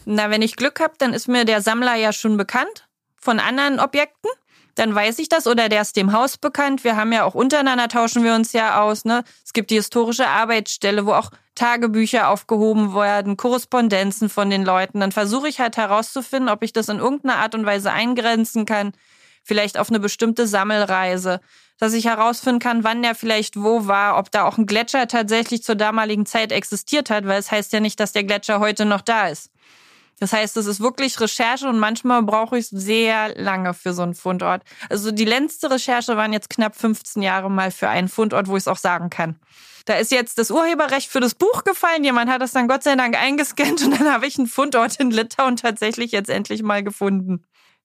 Na, 0.05 0.31
wenn 0.31 0.43
ich 0.43 0.57
Glück 0.57 0.81
habe, 0.81 0.95
dann 0.99 1.13
ist 1.13 1.29
mir 1.29 1.45
der 1.45 1.61
Sammler 1.61 1.95
ja 1.95 2.13
schon 2.13 2.37
bekannt 2.37 2.89
von 3.17 3.39
anderen 3.39 3.81
Objekten. 3.81 4.31
Dann 4.81 4.95
weiß 4.95 5.19
ich 5.19 5.29
das 5.29 5.47
oder 5.47 5.69
der 5.69 5.83
ist 5.83 5.95
dem 5.97 6.15
Haus 6.15 6.39
bekannt. 6.39 6.85
Wir 6.85 6.97
haben 6.97 7.13
ja 7.13 7.25
auch 7.25 7.35
untereinander 7.35 7.87
tauschen 7.89 8.25
wir 8.25 8.35
uns 8.35 8.55
ja 8.55 8.81
aus. 8.81 9.05
Ne? 9.05 9.25
Es 9.45 9.53
gibt 9.53 9.71
die 9.71 9.75
historische 9.75 10.27
Arbeitsstelle, 10.27 11.05
wo 11.05 11.13
auch 11.13 11.31
Tagebücher 11.55 12.31
aufgehoben 12.31 12.95
werden, 12.95 13.37
Korrespondenzen 13.37 14.31
von 14.31 14.49
den 14.49 14.65
Leuten. 14.65 15.01
Dann 15.01 15.13
versuche 15.13 15.49
ich 15.49 15.61
halt 15.61 15.77
herauszufinden, 15.77 16.49
ob 16.49 16.63
ich 16.63 16.73
das 16.73 16.89
in 16.89 16.99
irgendeiner 16.99 17.37
Art 17.37 17.55
und 17.55 17.67
Weise 17.67 17.93
eingrenzen 17.93 18.65
kann. 18.65 18.93
Vielleicht 19.45 19.77
auf 19.77 19.91
eine 19.91 20.01
bestimmte 20.01 20.47
Sammelreise 20.47 21.41
dass 21.81 21.95
ich 21.95 22.05
herausfinden 22.05 22.61
kann, 22.61 22.85
wann 22.85 23.03
der 23.03 23.15
vielleicht 23.15 23.57
wo 23.57 23.87
war, 23.87 24.19
ob 24.19 24.31
da 24.31 24.45
auch 24.45 24.59
ein 24.59 24.67
Gletscher 24.67 25.09
tatsächlich 25.09 25.63
zur 25.63 25.77
damaligen 25.77 26.27
Zeit 26.27 26.53
existiert 26.53 27.09
hat, 27.09 27.27
weil 27.27 27.41
es 27.41 27.51
heißt 27.51 27.73
ja 27.73 27.81
nicht, 27.81 27.99
dass 27.99 28.13
der 28.13 28.25
Gletscher 28.25 28.61
heute 28.61 28.85
noch 28.85 29.01
da 29.01 29.29
ist. 29.29 29.51
Das 30.21 30.33
heißt, 30.33 30.57
es 30.57 30.67
ist 30.67 30.81
wirklich 30.81 31.19
Recherche 31.19 31.69
und 31.69 31.79
manchmal 31.79 32.23
brauche 32.23 32.57
ich 32.57 32.69
sehr 32.69 33.35
lange 33.37 33.75
für 33.75 33.93
so 33.95 34.03
einen 34.03 34.15
Fundort. 34.15 34.63
Also 34.89 35.11
die 35.11 35.25
letzte 35.25 35.71
Recherche 35.71 36.17
waren 36.17 36.33
jetzt 36.33 36.51
knapp 36.51 36.77
15 36.77 37.23
Jahre 37.23 37.51
mal 37.51 37.73
für 37.73 37.89
einen 37.89 38.09
Fundort, 38.09 38.47
wo 38.47 38.57
ich 38.57 38.63
es 38.63 38.69
auch 38.69 38.77
sagen 38.77 39.11
kann. 39.11 39.41
Da 39.87 39.95
ist 39.95 40.13
jetzt 40.13 40.39
das 40.39 40.51
Urheberrecht 40.51 41.11
für 41.11 41.21
das 41.21 41.35
Buch 41.35 41.65
gefallen. 41.65 42.05
Jemand 42.05 42.31
hat 42.31 42.43
es 42.43 42.53
dann 42.53 42.69
Gott 42.69 42.85
sei 42.85 42.95
Dank 42.95 43.21
eingescannt 43.21 43.83
und 43.83 43.99
dann 43.99 44.13
habe 44.13 44.27
ich 44.27 44.39
einen 44.39 44.47
Fundort 44.47 45.01
in 45.01 45.11
Litauen 45.11 45.57
tatsächlich 45.57 46.13
jetzt 46.13 46.31
endlich 46.31 46.63
mal 46.63 46.85
gefunden, 46.85 47.43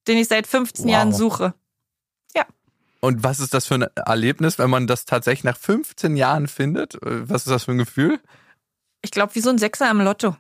den 0.08 0.18
ich 0.18 0.28
seit 0.28 0.46
15 0.46 0.86
wow. 0.86 0.92
Jahren 0.92 1.14
suche. 1.14 1.56
Und 3.06 3.24
was 3.24 3.40
ist 3.40 3.54
das 3.54 3.68
für 3.68 3.76
ein 3.76 3.84
Erlebnis, 3.96 4.58
wenn 4.58 4.72
man 4.72 4.88
das 4.88 5.06
tatsächlich 5.06 5.44
nach 5.44 5.58
15 5.58 6.18
Jahren 6.18 6.48
findet? 6.48 6.98
Was 7.02 7.46
ist 7.46 7.52
das 7.52 7.66
für 7.66 7.72
ein 7.72 7.78
Gefühl? 7.78 8.20
Ich 9.04 9.12
glaube, 9.12 9.36
wie 9.36 9.42
so 9.42 9.52
ein 9.52 9.60
Sechser 9.60 9.88
am 9.88 10.02
Lotto. 10.02 10.36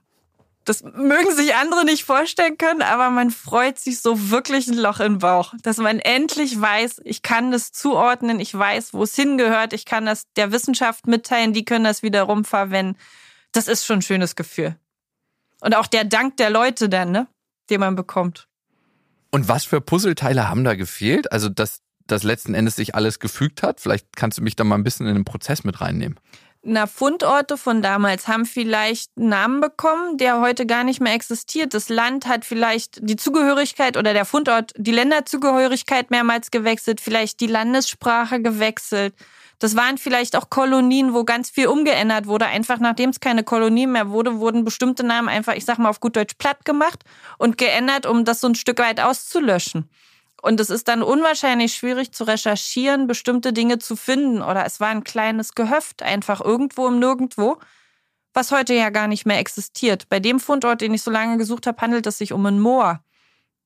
Das 0.66 0.82
mögen 0.82 1.36
sich 1.36 1.56
andere 1.56 1.86
nicht 1.86 2.04
vorstellen 2.04 2.58
können, 2.58 2.82
aber 2.82 3.12
man 3.12 3.30
freut 3.30 3.78
sich 3.78 4.02
so 4.02 4.32
wirklich 4.32 4.68
ein 4.68 4.78
Loch 4.78 5.00
im 5.00 5.20
Bauch, 5.20 5.54
dass 5.62 5.78
man 5.78 6.00
endlich 6.00 6.60
weiß, 6.60 7.02
ich 7.06 7.22
kann 7.22 7.52
das 7.52 7.72
zuordnen, 7.72 8.40
ich 8.40 8.54
weiß, 8.54 8.94
wo 8.94 9.04
es 9.04 9.16
hingehört, 9.16 9.74
ich 9.74 9.86
kann 9.86 10.08
das 10.08 10.26
der 10.36 10.52
Wissenschaft 10.52 11.06
mitteilen, 11.06 11.54
die 11.54 11.66
können 11.66 11.86
das 11.86 12.02
wiederum 12.02 12.46
verwenden. 12.46 12.98
Das 13.52 13.68
ist 13.68 13.86
schon 13.86 14.00
ein 14.00 14.02
schönes 14.02 14.36
Gefühl. 14.36 14.76
Und 15.62 15.76
auch 15.76 15.88
der 15.88 16.04
Dank 16.04 16.38
der 16.38 16.50
Leute 16.50 16.90
dann, 16.90 17.12
ne, 17.12 17.28
den 17.70 17.80
man 17.80 17.96
bekommt. 17.96 18.48
Und 19.32 19.48
was 19.48 19.66
für 19.66 19.82
Puzzleteile 19.82 20.50
haben 20.50 20.64
da 20.64 20.76
gefehlt? 20.76 21.32
Also, 21.32 21.50
dass 21.50 21.82
das 22.08 22.24
letzten 22.24 22.54
Endes 22.54 22.76
sich 22.76 22.96
alles 22.96 23.20
gefügt 23.20 23.64
hat? 23.64 23.80
Vielleicht 23.80 24.16
kannst 24.16 24.38
du 24.38 24.42
mich 24.42 24.56
da 24.56 24.64
mal 24.64 24.76
ein 24.76 24.84
bisschen 24.84 25.08
in 25.08 25.16
den 25.16 25.26
Prozess 25.26 25.64
mit 25.64 25.82
reinnehmen. 25.82 26.20
Na, 26.68 26.88
Fundorte 26.88 27.58
von 27.58 27.84
damals 27.84 28.28
haben 28.28 28.44
vielleicht 28.48 29.12
einen 29.16 29.30
Namen 29.30 29.62
bekommen, 29.62 30.18
der 30.18 30.42
heute 30.42 30.66
gar 30.66 30.84
nicht 30.84 31.00
mehr 31.00 31.14
existiert. 31.14 31.76
Das 31.76 31.90
Land 31.90 32.26
hat 32.26 32.44
vielleicht 32.44 33.08
die 33.08 33.18
Zugehörigkeit 33.18 33.98
oder 33.98 34.14
der 34.14 34.26
Fundort 34.26 34.74
die 34.76 34.92
Länderzugehörigkeit 34.92 36.10
mehrmals 36.10 36.50
gewechselt, 36.50 37.02
vielleicht 37.02 37.40
die 37.40 37.46
Landessprache 37.46 38.42
gewechselt. 38.42 39.14
Das 39.60 39.76
waren 39.76 40.00
vielleicht 40.00 40.36
auch 40.36 40.50
Kolonien, 40.50 41.14
wo 41.14 41.24
ganz 41.24 41.52
viel 41.52 41.68
umgeändert 41.68 42.26
wurde. 42.26 42.48
Einfach 42.48 42.80
nachdem 42.80 43.12
es 43.12 43.20
keine 43.20 43.44
Kolonie 43.44 43.86
mehr 43.86 44.10
wurde, 44.10 44.40
wurden 44.40 44.66
bestimmte 44.66 45.04
Namen 45.04 45.30
einfach, 45.30 45.54
ich 45.54 45.66
sag 45.66 45.78
mal 45.78 45.90
auf 45.90 46.00
gut 46.00 46.16
Deutsch, 46.16 46.34
platt 46.40 46.66
gemacht 46.66 47.04
und 47.38 47.60
geändert, 47.60 48.08
um 48.08 48.26
das 48.26 48.42
so 48.42 48.48
ein 48.48 48.56
Stück 48.56 48.80
weit 48.80 49.00
auszulöschen. 49.00 49.88
Und 50.46 50.60
es 50.60 50.70
ist 50.70 50.88
dann 50.90 51.02
unwahrscheinlich 51.02 51.74
schwierig 51.74 52.12
zu 52.12 52.24
recherchieren, 52.24 53.08
bestimmte 53.08 53.52
Dinge 53.52 53.80
zu 53.80 53.96
finden. 53.96 54.44
Oder 54.44 54.64
es 54.64 54.80
war 54.80 54.90
ein 54.90 55.04
kleines 55.04 55.56
Gehöft, 55.56 56.04
einfach 56.04 56.40
irgendwo 56.40 56.88
im 56.88 57.00
Nirgendwo, 57.00 57.58
was 58.32 58.52
heute 58.52 58.76
ja 58.76 58.92
gar 58.92 59.08
nicht 59.08 59.26
mehr 59.26 59.40
existiert. 59.40 60.08
Bei 60.08 60.20
dem 60.20 60.40
Fundort, 60.40 60.82
den 60.82 60.94
ich 60.94 61.02
so 61.02 61.10
lange 61.10 61.40
gesucht 61.40 61.66
habe, 61.66 61.82
handelt 61.82 62.06
es 62.06 62.20
sich 62.20 62.32
um 62.32 62.46
ein 62.46 62.60
Moor. 62.60 63.00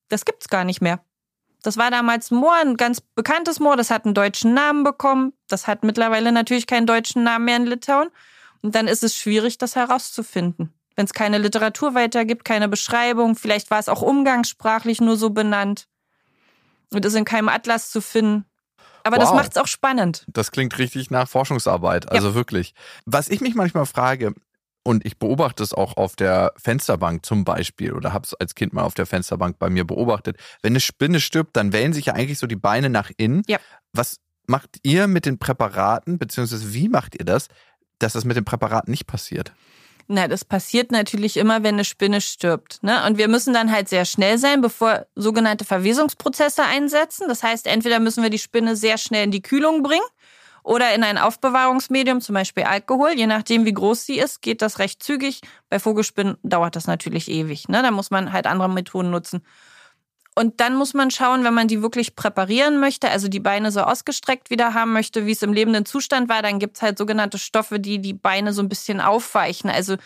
Das 0.07 0.23
gibt's 0.23 0.47
gar 0.47 0.63
nicht 0.63 0.79
mehr. 0.79 1.01
Das 1.63 1.75
war 1.75 1.91
damals 1.91 2.31
Moor, 2.31 2.55
ein 2.55 2.77
ganz 2.77 3.01
bekanntes 3.01 3.59
Moor, 3.59 3.75
das 3.75 3.91
hat 3.91 4.05
einen 4.05 4.13
deutschen 4.13 4.53
Namen 4.53 4.85
bekommen. 4.85 5.33
Das 5.49 5.67
hat 5.67 5.83
mittlerweile 5.83 6.31
natürlich 6.31 6.65
keinen 6.65 6.87
deutschen 6.87 7.25
Namen 7.25 7.43
mehr 7.43 7.57
in 7.57 7.65
Litauen. 7.65 8.07
Und 8.61 8.73
dann 8.73 8.87
ist 8.87 9.03
es 9.03 9.17
schwierig, 9.17 9.57
das 9.57 9.75
herauszufinden. 9.75 10.73
Wenn 10.95 11.03
es 11.03 11.13
keine 11.13 11.39
Literatur 11.39 11.93
weitergibt, 11.93 12.45
keine 12.45 12.69
Beschreibung, 12.69 13.35
vielleicht 13.35 13.69
war 13.69 13.79
es 13.79 13.89
auch 13.89 14.01
umgangssprachlich 14.01 15.01
nur 15.01 15.17
so 15.17 15.31
benannt 15.31 15.88
und 16.93 17.05
ist 17.05 17.15
in 17.15 17.25
keinem 17.25 17.49
Atlas 17.49 17.91
zu 17.91 18.01
finden. 18.01 18.45
Aber 19.03 19.17
wow. 19.17 19.23
das 19.23 19.33
macht 19.33 19.51
es 19.51 19.57
auch 19.57 19.67
spannend. 19.67 20.25
Das 20.27 20.51
klingt 20.51 20.77
richtig 20.77 21.09
nach 21.09 21.27
Forschungsarbeit, 21.27 22.11
also 22.11 22.29
ja. 22.29 22.35
wirklich. 22.35 22.73
Was 23.05 23.29
ich 23.29 23.41
mich 23.41 23.55
manchmal 23.55 23.85
frage, 23.85 24.33
und 24.83 25.05
ich 25.05 25.17
beobachte 25.17 25.61
es 25.61 25.73
auch 25.73 25.97
auf 25.97 26.15
der 26.15 26.53
Fensterbank 26.57 27.25
zum 27.25 27.43
Beispiel 27.43 27.93
oder 27.93 28.13
habe 28.13 28.25
es 28.25 28.33
als 28.33 28.55
Kind 28.55 28.73
mal 28.73 28.83
auf 28.83 28.93
der 28.93 29.05
Fensterbank 29.05 29.59
bei 29.59 29.69
mir 29.69 29.85
beobachtet. 29.85 30.37
Wenn 30.61 30.71
eine 30.71 30.79
Spinne 30.79 31.19
stirbt, 31.19 31.55
dann 31.57 31.73
wellen 31.73 31.93
sich 31.93 32.07
ja 32.07 32.13
eigentlich 32.13 32.39
so 32.39 32.47
die 32.47 32.55
Beine 32.55 32.89
nach 32.89 33.11
innen. 33.17 33.43
Ja. 33.47 33.59
Was 33.93 34.19
macht 34.47 34.79
ihr 34.83 35.07
mit 35.07 35.25
den 35.25 35.37
Präparaten, 35.37 36.17
beziehungsweise 36.17 36.73
wie 36.73 36.89
macht 36.89 37.15
ihr 37.19 37.25
das, 37.25 37.49
dass 37.99 38.13
das 38.13 38.25
mit 38.25 38.37
den 38.37 38.45
Präparaten 38.45 38.89
nicht 38.89 39.05
passiert? 39.05 39.53
Na, 40.11 40.27
das 40.27 40.43
passiert 40.43 40.91
natürlich 40.91 41.37
immer, 41.37 41.61
wenn 41.61 41.75
eine 41.75 41.85
Spinne 41.85 42.19
stirbt. 42.19 42.81
Ne? 42.81 43.05
Und 43.05 43.19
wir 43.19 43.27
müssen 43.27 43.53
dann 43.53 43.71
halt 43.71 43.89
sehr 43.89 44.05
schnell 44.05 44.39
sein, 44.39 44.59
bevor 44.59 45.05
sogenannte 45.13 45.65
Verwesungsprozesse 45.65 46.63
einsetzen. 46.63 47.27
Das 47.27 47.43
heißt, 47.43 47.67
entweder 47.67 47.99
müssen 47.99 48.23
wir 48.23 48.31
die 48.31 48.39
Spinne 48.39 48.75
sehr 48.75 48.97
schnell 48.97 49.25
in 49.25 49.29
die 49.29 49.43
Kühlung 49.43 49.83
bringen 49.83 50.01
oder 50.63 50.95
in 50.95 51.03
ein 51.03 51.19
Aufbewahrungsmedium, 51.19 52.21
zum 52.21 52.33
Beispiel 52.33 52.63
Alkohol. 52.63 53.11
Je 53.11 53.27
nachdem, 53.27 53.65
wie 53.65 53.73
groß 53.73 54.03
sie 54.03 54.17
ist, 54.17 54.41
geht 54.41 54.63
das 54.63 54.79
recht 54.79 55.03
zügig. 55.03 55.41
Bei 55.69 55.77
Vogelspinnen 55.77 56.37
dauert 56.41 56.75
das 56.75 56.87
natürlich 56.87 57.29
ewig. 57.29 57.69
Ne? 57.69 57.83
Da 57.83 57.91
muss 57.91 58.09
man 58.09 58.33
halt 58.33 58.47
andere 58.47 58.67
Methoden 58.67 59.11
nutzen. 59.11 59.43
Und 60.39 60.61
dann 60.61 60.77
muss 60.77 60.93
man 60.93 61.11
schauen, 61.11 61.43
wenn 61.43 61.53
man 61.53 61.67
die 61.67 61.81
wirklich 61.81 62.15
präparieren 62.15 62.79
möchte, 62.79 63.09
also 63.09 63.27
die 63.27 63.41
Beine 63.41 63.73
so 63.73 63.81
ausgestreckt 63.81 64.49
wieder 64.49 64.73
haben 64.73 64.93
möchte, 64.93 65.25
wie 65.25 65.33
es 65.33 65.41
im 65.41 65.51
lebenden 65.51 65.85
Zustand 65.85 66.29
war, 66.29 66.41
dann 66.41 66.59
gibt 66.59 66.77
es 66.77 66.81
halt 66.81 66.97
sogenannte 66.97 67.37
Stoffe, 67.37 67.77
die 67.77 67.99
die 67.99 68.13
Beine 68.13 68.53
so 68.53 68.61
ein 68.61 68.69
bisschen 68.69 69.01
aufweichen. 69.01 69.69
Also 69.69 69.97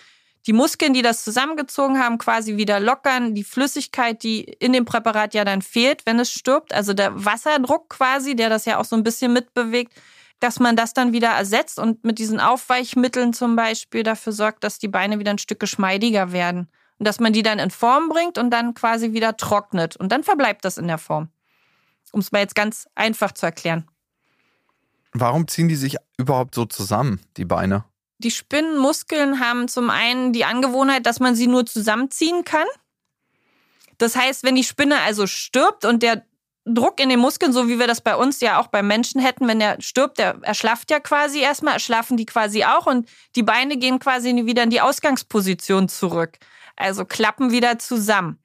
die 0.47 0.53
Muskeln, 0.53 0.95
die 0.95 1.03
das 1.03 1.23
zusammengezogen 1.23 1.99
haben, 1.99 2.17
quasi 2.17 2.57
wieder 2.57 2.79
lockern, 2.79 3.35
die 3.35 3.43
Flüssigkeit, 3.43 4.23
die 4.23 4.41
in 4.41 4.73
dem 4.73 4.85
Präparat 4.85 5.35
ja 5.35 5.45
dann 5.45 5.61
fehlt, 5.61 6.07
wenn 6.07 6.19
es 6.19 6.31
stirbt, 6.31 6.73
also 6.73 6.95
der 6.95 7.23
Wasserdruck 7.23 7.89
quasi, 7.89 8.35
der 8.35 8.49
das 8.49 8.65
ja 8.65 8.79
auch 8.79 8.85
so 8.85 8.95
ein 8.95 9.03
bisschen 9.03 9.33
mitbewegt, 9.33 9.93
dass 10.39 10.59
man 10.59 10.75
das 10.75 10.95
dann 10.95 11.13
wieder 11.13 11.29
ersetzt 11.29 11.77
und 11.77 12.03
mit 12.05 12.17
diesen 12.17 12.39
Aufweichmitteln 12.39 13.33
zum 13.33 13.55
Beispiel 13.55 14.01
dafür 14.01 14.33
sorgt, 14.33 14.63
dass 14.63 14.79
die 14.79 14.87
Beine 14.87 15.19
wieder 15.19 15.29
ein 15.29 15.37
Stück 15.37 15.59
geschmeidiger 15.59 16.31
werden. 16.31 16.69
Und 16.99 17.07
dass 17.07 17.19
man 17.19 17.33
die 17.33 17.43
dann 17.43 17.59
in 17.59 17.71
Form 17.71 18.09
bringt 18.09 18.37
und 18.37 18.49
dann 18.51 18.73
quasi 18.73 19.13
wieder 19.13 19.35
trocknet. 19.37 19.95
Und 19.95 20.11
dann 20.11 20.23
verbleibt 20.23 20.63
das 20.63 20.77
in 20.77 20.87
der 20.87 20.97
Form. 20.97 21.29
Um 22.11 22.19
es 22.19 22.31
mal 22.31 22.39
jetzt 22.39 22.55
ganz 22.55 22.87
einfach 22.95 23.31
zu 23.31 23.45
erklären. 23.45 23.87
Warum 25.13 25.47
ziehen 25.47 25.67
die 25.67 25.75
sich 25.75 25.97
überhaupt 26.17 26.55
so 26.55 26.65
zusammen, 26.65 27.19
die 27.37 27.45
Beine? 27.45 27.85
Die 28.19 28.31
Spinnenmuskeln 28.31 29.39
haben 29.39 29.67
zum 29.67 29.89
einen 29.89 30.33
die 30.33 30.45
Angewohnheit, 30.45 31.05
dass 31.05 31.19
man 31.19 31.35
sie 31.35 31.47
nur 31.47 31.65
zusammenziehen 31.65 32.43
kann. 32.43 32.67
Das 33.97 34.15
heißt, 34.15 34.43
wenn 34.43 34.55
die 34.55 34.63
Spinne 34.63 35.01
also 35.01 35.27
stirbt 35.27 35.85
und 35.85 36.03
der 36.03 36.25
Druck 36.65 37.01
in 37.01 37.09
den 37.09 37.19
Muskeln, 37.19 37.51
so 37.51 37.67
wie 37.67 37.77
wir 37.77 37.87
das 37.87 37.99
bei 38.01 38.15
uns 38.15 38.39
ja 38.39 38.59
auch 38.59 38.67
beim 38.67 38.87
Menschen 38.87 39.19
hätten, 39.19 39.47
wenn 39.47 39.59
der 39.59 39.81
stirbt, 39.81 40.17
der 40.17 40.39
erschlafft 40.43 40.89
ja 40.91 40.99
quasi 40.99 41.41
erstmal, 41.41 41.73
erschlaffen 41.73 42.15
die 42.15 42.25
quasi 42.25 42.63
auch 42.63 42.85
und 42.85 43.09
die 43.35 43.43
Beine 43.43 43.77
gehen 43.77 43.99
quasi 43.99 44.33
wieder 44.45 44.63
in 44.63 44.69
die 44.69 44.81
Ausgangsposition 44.81 45.89
zurück 45.89 46.37
also 46.75 47.05
klappen 47.05 47.51
wieder 47.51 47.79
zusammen. 47.79 48.39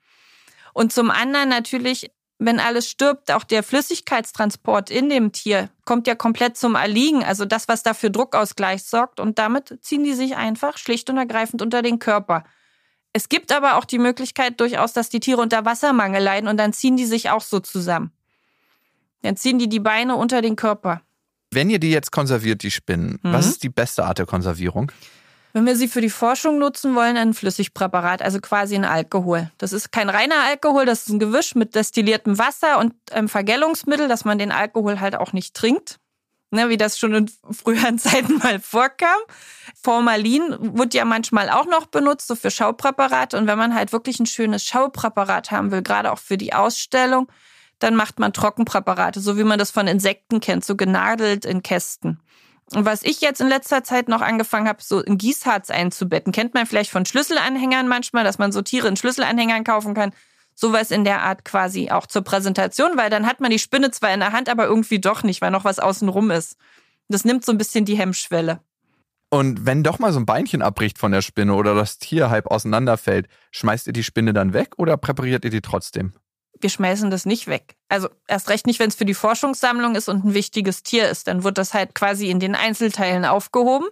Und 0.73 0.93
zum 0.93 1.11
anderen 1.11 1.49
natürlich, 1.49 2.11
wenn 2.39 2.61
alles 2.61 2.89
stirbt, 2.89 3.33
auch 3.33 3.45
der 3.45 3.63
Flüssigkeitstransport 3.63 4.91
in 4.91 5.09
dem 5.09 5.33
Tier 5.33 5.71
kommt 5.85 6.07
ja 6.07 6.15
komplett 6.15 6.57
zum 6.57 6.75
Erliegen. 6.75 7.25
Also 7.25 7.45
das, 7.45 7.69
was 7.69 7.83
da 7.83 7.95
für 7.95 8.11
Druckausgleich 8.11 8.85
sorgt. 8.85 9.19
Und 9.19 9.39
damit 9.39 9.79
ziehen 9.83 10.05
die 10.05 10.15
sich 10.15 10.37
einfach 10.37 10.79
schlicht 10.79 11.11
und 11.11 11.17
ergreifend 11.17 11.63
unter 11.63 11.83
den 11.83 11.99
Körper. 11.99 12.45
Es 13.13 13.29
gibt 13.29 13.51
aber 13.53 13.77
auch 13.77 13.85
die 13.85 13.99
Möglichkeit 13.99 14.61
durchaus, 14.61 14.93
dass 14.93 15.09
die 15.09 15.21
Tiere 15.21 15.41
unter 15.41 15.65
Wassermangel 15.65 16.23
leiden 16.23 16.49
und 16.49 16.57
dann 16.59 16.73
ziehen 16.73 16.97
die 16.97 17.07
sich 17.07 17.31
auch 17.31 17.41
so 17.41 17.59
zusammen. 17.59 18.13
Dann 19.23 19.37
ziehen 19.37 19.59
die 19.59 19.69
die 19.69 19.81
Beine 19.81 20.15
unter 20.15 20.43
den 20.43 20.55
Körper. 20.55 21.03
Wenn 21.51 21.71
ihr 21.71 21.79
die 21.79 21.91
jetzt 21.91 22.13
konserviert, 22.13 22.63
die 22.63 22.71
Spinnen, 22.71 23.19
mhm. 23.23 23.33
was 23.33 23.47
ist 23.47 23.63
die 23.63 23.71
beste 23.71 24.05
Art 24.05 24.19
der 24.19 24.27
Konservierung? 24.27 24.93
Wenn 25.53 25.67
wir 25.67 25.77
sie 25.77 25.89
für 25.89 26.01
die 26.01 26.11
Forschung 26.11 26.59
nutzen 26.59 26.95
wollen, 26.95 27.17
ein 27.17 27.35
Flüssigpräparat, 27.35 28.23
also 28.23 28.39
quasi 28.41 28.75
ein 28.75 28.85
Alkohol. 28.85 29.51
Das 29.59 29.73
ist 29.73 29.93
kein 29.93 30.11
reiner 30.11 30.45
Alkohol, 30.47 30.85
das 30.85 31.01
ist 31.01 31.09
ein 31.09 31.19
Gewisch 31.19 31.55
mit 31.55 31.75
destilliertem 31.75 32.39
Wasser 32.39 32.79
und 32.79 32.95
einem 33.11 33.29
Vergällungsmittel, 33.29 34.09
dass 34.09 34.25
man 34.25 34.39
den 34.39 34.53
Alkohol 34.53 35.01
halt 35.01 35.17
auch 35.17 35.33
nicht 35.33 35.55
trinkt. 35.55 35.99
Ne, 36.51 36.71
wie 36.71 36.79
das 36.79 36.99
schon 36.99 37.15
in 37.15 37.31
früheren 37.51 37.99
Zeiten 37.99 38.39
mal 38.39 38.59
vorkam. 38.59 39.19
Formalin 39.83 40.57
wird 40.79 40.95
ja 40.95 41.05
manchmal 41.05 41.51
auch 41.51 41.67
noch 41.67 41.87
benutzt, 41.87 42.27
so 42.27 42.35
für 42.37 42.51
Schaupräparate. 42.51 43.37
Und 43.37 43.47
wenn 43.47 43.59
man 43.59 43.75
halt 43.75 43.93
wirklich 43.93 44.19
ein 44.19 44.25
schönes 44.25 44.65
Schaupräparat 44.65 45.51
haben 45.51 45.71
will, 45.71 45.83
gerade 45.83 46.11
auch 46.11 46.19
für 46.19 46.39
die 46.39 46.55
Ausstellung, 46.55 47.31
dann 47.81 47.95
macht 47.95 48.19
man 48.19 48.33
Trockenpräparate, 48.33 49.21
so 49.21 49.37
wie 49.37 49.45
man 49.45 49.59
das 49.59 49.71
von 49.71 49.87
Insekten 49.87 50.41
kennt, 50.41 50.65
so 50.65 50.75
genadelt 50.75 51.45
in 51.45 51.63
Kästen. 51.63 52.21
Und 52.75 52.85
was 52.85 53.03
ich 53.03 53.21
jetzt 53.21 53.41
in 53.41 53.49
letzter 53.49 53.83
Zeit 53.83 54.09
noch 54.09 54.21
angefangen 54.21 54.69
habe, 54.69 54.83
so 54.83 55.01
in 55.01 55.17
Gießharz 55.17 55.71
einzubetten, 55.71 56.33
kennt 56.33 56.55
man 56.55 56.67
vielleicht 56.67 56.91
von 56.91 57.07
Schlüsselanhängern 57.07 57.89
manchmal, 57.89 58.25
dass 58.25 58.39
man 58.39 58.53
so 58.53 58.61
Tiere 58.61 58.89
in 58.89 58.97
Schlüsselanhängern 58.97 59.65
kaufen 59.65 59.95
kann. 59.95 60.13
Sowas 60.55 60.91
in 60.91 61.05
der 61.05 61.23
Art 61.23 61.45
quasi 61.45 61.91
auch 61.91 62.07
zur 62.07 62.23
Präsentation, 62.23 62.97
weil 62.97 63.11
dann 63.11 63.27
hat 63.27 63.41
man 63.41 63.51
die 63.51 63.59
Spinne 63.59 63.91
zwar 63.91 64.13
in 64.13 64.21
der 64.21 64.33
Hand, 64.33 64.49
aber 64.49 64.67
irgendwie 64.67 64.99
doch 64.99 65.23
nicht, 65.23 65.41
weil 65.41 65.51
noch 65.51 65.65
was 65.65 65.79
außenrum 65.79 66.31
ist. 66.31 66.57
Das 67.09 67.25
nimmt 67.25 67.45
so 67.45 67.53
ein 67.53 67.59
bisschen 67.59 67.85
die 67.85 67.97
Hemmschwelle. 67.97 68.61
Und 69.31 69.67
wenn 69.67 69.83
doch 69.83 69.99
mal 69.99 70.13
so 70.13 70.19
ein 70.19 70.27
Beinchen 70.27 70.63
abbricht 70.63 70.99
von 70.99 71.13
der 71.13 71.23
Spinne 71.23 71.55
oder 71.55 71.75
das 71.75 71.99
Tier 71.99 72.31
halb 72.31 72.47
auseinanderfällt, 72.47 73.29
schmeißt 73.51 73.87
ihr 73.87 73.93
die 73.93 74.05
Spinne 74.05 74.33
dann 74.33 74.53
weg 74.53 74.75
oder 74.79 74.97
präpariert 74.97 75.45
ihr 75.45 75.51
die 75.51 75.61
trotzdem? 75.61 76.13
Wir 76.61 76.71
schmeißen 76.71 77.11
das 77.11 77.27
nicht 77.27 77.47
weg. 77.47 77.77
Also 77.89 78.09
erst 78.27 78.49
recht 78.49 78.67
nicht, 78.67 78.81
wenn 78.81 78.89
es 78.89 78.95
für 78.95 79.05
die 79.05 79.15
Forschungssammlung 79.15 79.95
ist 79.95 80.09
und 80.09 80.25
ein 80.25 80.35
wichtiges 80.35 80.83
Tier 80.83 81.09
ist. 81.09 81.29
Dann 81.29 81.45
wird 81.45 81.59
das 81.59 81.75
halt 81.75 81.95
quasi 81.95 82.31
in 82.31 82.41
den 82.41 82.55
Einzelteilen 82.55 83.25
aufgehoben. 83.25 83.89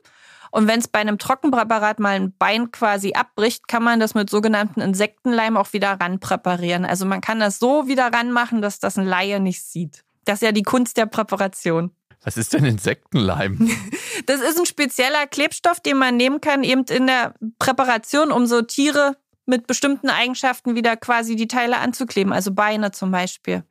Und 0.51 0.69
wenn 0.69 0.81
es 0.81 0.89
bei 0.89 1.01
einem 1.01 1.19
Trockenpräparat 1.19 1.99
mal 1.99 2.17
ein 2.17 2.33
Bein 2.37 2.71
quasi 2.71 3.13
abbricht, 3.13 3.69
kann 3.69 3.83
man 3.83 4.01
das 4.01 4.15
mit 4.15 4.31
sogenannten 4.31 4.81
Insektenleim 4.81 5.57
auch 5.57 5.73
wieder 5.73 5.93
ranpräparieren. 6.01 6.85
Also 6.85 7.05
man 7.05 7.21
kann 7.21 7.41
das 7.41 7.59
so 7.59 7.89
wieder 7.89 8.07
ranmachen, 8.07 8.63
dass 8.63 8.79
das 8.79 8.97
ein 8.97 9.07
Laie 9.07 9.41
nicht 9.41 9.63
sieht. 9.63 10.05
Das 10.25 10.37
ist 10.37 10.43
ja 10.43 10.53
die 10.53 10.63
Kunst 10.63 10.97
der 10.97 11.07
Präparation. 11.07 11.91
Was 12.25 12.37
ist 12.37 12.53
denn 12.53 12.65
Insektenleim? 12.65 13.71
Das 14.25 14.41
ist 14.41 14.59
ein 14.59 14.65
spezieller 14.65 15.27
Klebstoff, 15.27 15.79
den 15.79 15.99
man 15.99 16.17
nehmen 16.17 16.41
kann, 16.41 16.65
eben 16.65 16.85
in 16.85 17.07
der 17.07 17.35
Präparation, 17.59 18.33
um 18.33 18.47
so 18.47 18.63
Tiere 18.63 19.15
mit 19.47 19.67
bestimmten 19.67 20.11
Eigenschaften 20.11 20.75
wieder 20.75 20.97
quasi 20.97 21.37
die 21.37 21.49
Teile 21.49 21.79
anzukleben, 21.79 22.33
also 22.33 22.53
Beine 22.53 22.91
zum 22.91 23.11
Beispiel. 23.11 23.65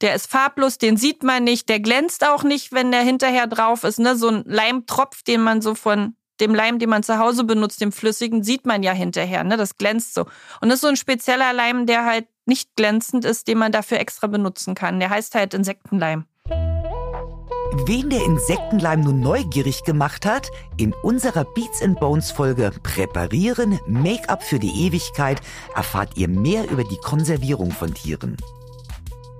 Der 0.00 0.14
ist 0.14 0.30
farblos, 0.30 0.78
den 0.78 0.96
sieht 0.96 1.22
man 1.22 1.44
nicht, 1.44 1.68
der 1.68 1.80
glänzt 1.80 2.26
auch 2.26 2.44
nicht, 2.44 2.72
wenn 2.72 2.92
der 2.92 3.02
hinterher 3.02 3.46
drauf 3.46 3.84
ist. 3.84 3.98
Ne? 3.98 4.16
So 4.16 4.28
ein 4.28 4.44
Leimtropf, 4.46 5.22
den 5.22 5.40
man 5.40 5.60
so 5.60 5.74
von 5.74 6.14
dem 6.40 6.54
Leim, 6.54 6.78
den 6.78 6.88
man 6.88 7.02
zu 7.02 7.18
Hause 7.18 7.42
benutzt, 7.42 7.80
dem 7.80 7.90
flüssigen, 7.90 8.44
sieht 8.44 8.64
man 8.64 8.84
ja 8.84 8.92
hinterher. 8.92 9.42
Ne? 9.42 9.56
Das 9.56 9.76
glänzt 9.76 10.14
so. 10.14 10.26
Und 10.60 10.68
das 10.68 10.76
ist 10.76 10.80
so 10.82 10.88
ein 10.88 10.96
spezieller 10.96 11.52
Leim, 11.52 11.86
der 11.86 12.04
halt 12.04 12.26
nicht 12.46 12.76
glänzend 12.76 13.24
ist, 13.24 13.48
den 13.48 13.58
man 13.58 13.72
dafür 13.72 13.98
extra 13.98 14.28
benutzen 14.28 14.74
kann. 14.74 15.00
Der 15.00 15.10
heißt 15.10 15.34
halt 15.34 15.52
Insektenleim. 15.52 16.26
Wen 17.72 18.08
der 18.08 18.24
Insektenleim 18.24 19.00
nun 19.00 19.20
neugierig 19.20 19.84
gemacht 19.84 20.24
hat, 20.24 20.50
in 20.78 20.94
unserer 21.02 21.44
Beats 21.44 21.82
and 21.82 22.00
Bones 22.00 22.30
Folge 22.30 22.72
Präparieren, 22.82 23.78
Make-up 23.86 24.42
für 24.42 24.58
die 24.58 24.86
Ewigkeit 24.86 25.40
erfahrt 25.74 26.16
ihr 26.16 26.28
mehr 26.28 26.70
über 26.70 26.82
die 26.84 26.96
Konservierung 26.96 27.70
von 27.70 27.92
Tieren. 27.92 28.36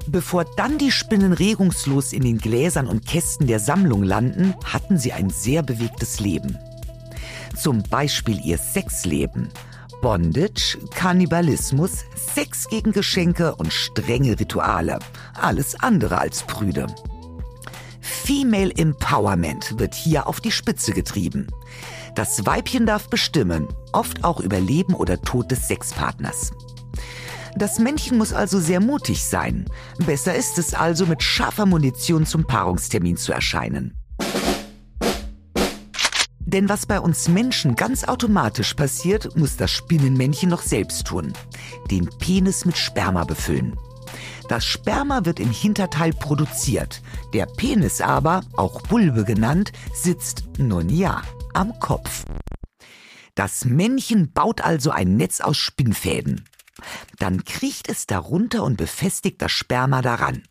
Bevor 0.06 0.44
dann 0.56 0.78
die 0.78 0.92
Spinnen 0.92 1.32
regungslos 1.32 2.12
in 2.12 2.22
den 2.22 2.38
Gläsern 2.38 2.86
und 2.86 3.06
Kästen 3.06 3.46
der 3.46 3.60
Sammlung 3.60 4.02
landen, 4.02 4.54
hatten 4.64 4.98
sie 4.98 5.12
ein 5.12 5.30
sehr 5.30 5.62
bewegtes 5.62 6.20
Leben. 6.20 6.58
Zum 7.56 7.82
Beispiel 7.82 8.40
ihr 8.44 8.58
Sexleben. 8.58 9.48
Bondage, 10.02 10.78
Kannibalismus, 10.94 12.04
Sex 12.14 12.68
gegen 12.68 12.92
Geschenke 12.92 13.54
und 13.56 13.72
strenge 13.72 14.38
Rituale. 14.38 14.98
Alles 15.34 15.74
andere 15.80 16.18
als 16.18 16.42
prüde. 16.42 16.86
Female 18.28 18.70
Empowerment 18.76 19.78
wird 19.78 19.94
hier 19.94 20.26
auf 20.26 20.42
die 20.42 20.50
Spitze 20.50 20.92
getrieben. 20.92 21.46
Das 22.14 22.44
Weibchen 22.44 22.84
darf 22.84 23.08
bestimmen, 23.08 23.68
oft 23.94 24.22
auch 24.22 24.40
über 24.40 24.60
Leben 24.60 24.92
oder 24.92 25.22
Tod 25.22 25.50
des 25.50 25.66
Sexpartners. 25.66 26.52
Das 27.56 27.78
Männchen 27.78 28.18
muss 28.18 28.34
also 28.34 28.60
sehr 28.60 28.80
mutig 28.80 29.24
sein. 29.24 29.64
Besser 30.04 30.34
ist 30.34 30.58
es 30.58 30.74
also, 30.74 31.06
mit 31.06 31.22
scharfer 31.22 31.64
Munition 31.64 32.26
zum 32.26 32.46
Paarungstermin 32.46 33.16
zu 33.16 33.32
erscheinen. 33.32 33.96
Denn 36.40 36.68
was 36.68 36.84
bei 36.84 37.00
uns 37.00 37.30
Menschen 37.30 37.76
ganz 37.76 38.04
automatisch 38.04 38.74
passiert, 38.74 39.38
muss 39.38 39.56
das 39.56 39.70
Spinnenmännchen 39.70 40.50
noch 40.50 40.60
selbst 40.60 41.06
tun. 41.06 41.32
Den 41.90 42.10
Penis 42.18 42.66
mit 42.66 42.76
Sperma 42.76 43.24
befüllen. 43.24 43.78
Das 44.48 44.64
Sperma 44.64 45.26
wird 45.26 45.40
im 45.40 45.50
Hinterteil 45.50 46.12
produziert. 46.14 47.02
Der 47.34 47.44
Penis 47.44 48.00
aber, 48.00 48.40
auch 48.56 48.80
Bulbe 48.80 49.24
genannt, 49.24 49.72
sitzt, 49.92 50.44
nun 50.56 50.88
ja, 50.88 51.22
am 51.52 51.78
Kopf. 51.80 52.24
Das 53.34 53.66
Männchen 53.66 54.32
baut 54.32 54.62
also 54.62 54.90
ein 54.90 55.16
Netz 55.16 55.40
aus 55.40 55.58
Spinnfäden. 55.58 56.46
Dann 57.18 57.44
kriecht 57.44 57.90
es 57.90 58.06
darunter 58.06 58.64
und 58.64 58.78
befestigt 58.78 59.42
das 59.42 59.52
Sperma 59.52 60.00
daran. 60.00 60.42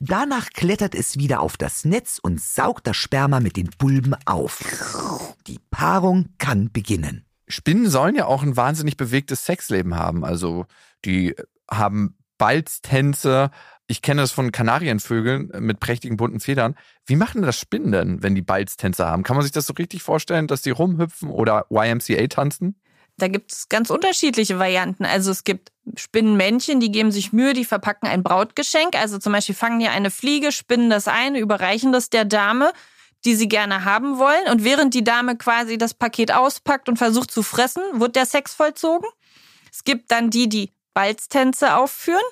Danach 0.00 0.50
klettert 0.50 0.96
es 0.96 1.16
wieder 1.16 1.40
auf 1.40 1.56
das 1.56 1.84
Netz 1.84 2.18
und 2.20 2.40
saugt 2.40 2.86
das 2.86 2.96
Sperma 2.96 3.38
mit 3.38 3.56
den 3.56 3.70
Bulben 3.78 4.16
auf. 4.26 5.38
Die 5.46 5.60
Paarung 5.70 6.30
kann 6.38 6.72
beginnen. 6.72 7.24
Spinnen 7.46 7.88
sollen 7.88 8.16
ja 8.16 8.26
auch 8.26 8.42
ein 8.42 8.56
wahnsinnig 8.56 8.96
bewegtes 8.96 9.46
Sexleben 9.46 9.94
haben. 9.94 10.24
Also 10.24 10.66
die 11.04 11.36
haben 11.70 12.16
Balztänze. 12.38 13.50
Ich 13.86 14.02
kenne 14.02 14.22
das 14.22 14.32
von 14.32 14.50
Kanarienvögeln 14.50 15.50
mit 15.58 15.80
prächtigen 15.80 16.16
bunten 16.16 16.40
Federn. 16.40 16.74
Wie 17.06 17.16
machen 17.16 17.42
das 17.42 17.58
Spinnen 17.58 17.92
denn, 17.92 18.22
wenn 18.22 18.34
die 18.34 18.42
Balztänze 18.42 19.06
haben? 19.06 19.22
Kann 19.22 19.36
man 19.36 19.42
sich 19.42 19.52
das 19.52 19.66
so 19.66 19.74
richtig 19.74 20.02
vorstellen, 20.02 20.46
dass 20.46 20.62
die 20.62 20.70
rumhüpfen 20.70 21.30
oder 21.30 21.66
YMCA 21.70 22.26
tanzen? 22.28 22.80
Da 23.16 23.28
gibt 23.28 23.52
es 23.52 23.68
ganz 23.68 23.90
unterschiedliche 23.90 24.58
Varianten. 24.58 25.04
Also 25.04 25.30
es 25.30 25.44
gibt 25.44 25.70
Spinnenmännchen, 25.96 26.80
die 26.80 26.90
geben 26.90 27.12
sich 27.12 27.32
Mühe, 27.32 27.52
die 27.52 27.64
verpacken 27.64 28.08
ein 28.08 28.22
Brautgeschenk. 28.22 28.96
Also 28.96 29.18
zum 29.18 29.32
Beispiel 29.32 29.54
fangen 29.54 29.78
die 29.78 29.88
eine 29.88 30.10
Fliege, 30.10 30.50
spinnen 30.50 30.90
das 30.90 31.06
ein, 31.06 31.36
überreichen 31.36 31.92
das 31.92 32.10
der 32.10 32.24
Dame, 32.24 32.72
die 33.24 33.36
sie 33.36 33.48
gerne 33.48 33.84
haben 33.84 34.18
wollen. 34.18 34.50
Und 34.50 34.64
während 34.64 34.94
die 34.94 35.04
Dame 35.04 35.36
quasi 35.36 35.78
das 35.78 35.94
Paket 35.94 36.32
auspackt 36.32 36.88
und 36.88 36.96
versucht 36.96 37.30
zu 37.30 37.42
fressen, 37.42 37.82
wird 37.94 38.16
der 38.16 38.26
Sex 38.26 38.54
vollzogen. 38.54 39.08
Es 39.70 39.84
gibt 39.84 40.10
dann 40.10 40.30
die, 40.30 40.48
die 40.48 40.70
Balztänze 40.94 41.76
aufführen. 41.76 42.22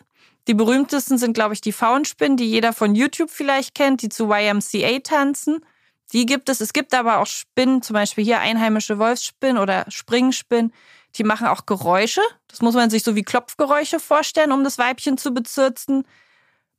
Die 0.48 0.54
berühmtesten 0.54 1.18
sind, 1.18 1.34
glaube 1.34 1.54
ich, 1.54 1.60
die 1.60 1.72
Faunspinnen, 1.72 2.36
die 2.36 2.50
jeder 2.50 2.72
von 2.72 2.94
YouTube 2.94 3.30
vielleicht 3.30 3.74
kennt, 3.74 4.02
die 4.02 4.08
zu 4.08 4.32
YMCA 4.32 4.98
tanzen. 5.00 5.64
Die 6.12 6.26
gibt 6.26 6.48
es. 6.48 6.60
Es 6.60 6.72
gibt 6.72 6.94
aber 6.94 7.18
auch 7.18 7.26
Spinnen, 7.26 7.82
zum 7.82 7.94
Beispiel 7.94 8.24
hier 8.24 8.40
einheimische 8.40 8.98
Wolfsspinnen 8.98 9.58
oder 9.58 9.84
Springspinnen. 9.88 10.72
Die 11.16 11.24
machen 11.24 11.46
auch 11.46 11.66
Geräusche. 11.66 12.22
Das 12.48 12.60
muss 12.60 12.74
man 12.74 12.90
sich 12.90 13.02
so 13.02 13.14
wie 13.14 13.22
Klopfgeräusche 13.22 14.00
vorstellen, 14.00 14.52
um 14.52 14.64
das 14.64 14.78
Weibchen 14.78 15.16
zu 15.16 15.32
bezirzen. 15.32 16.04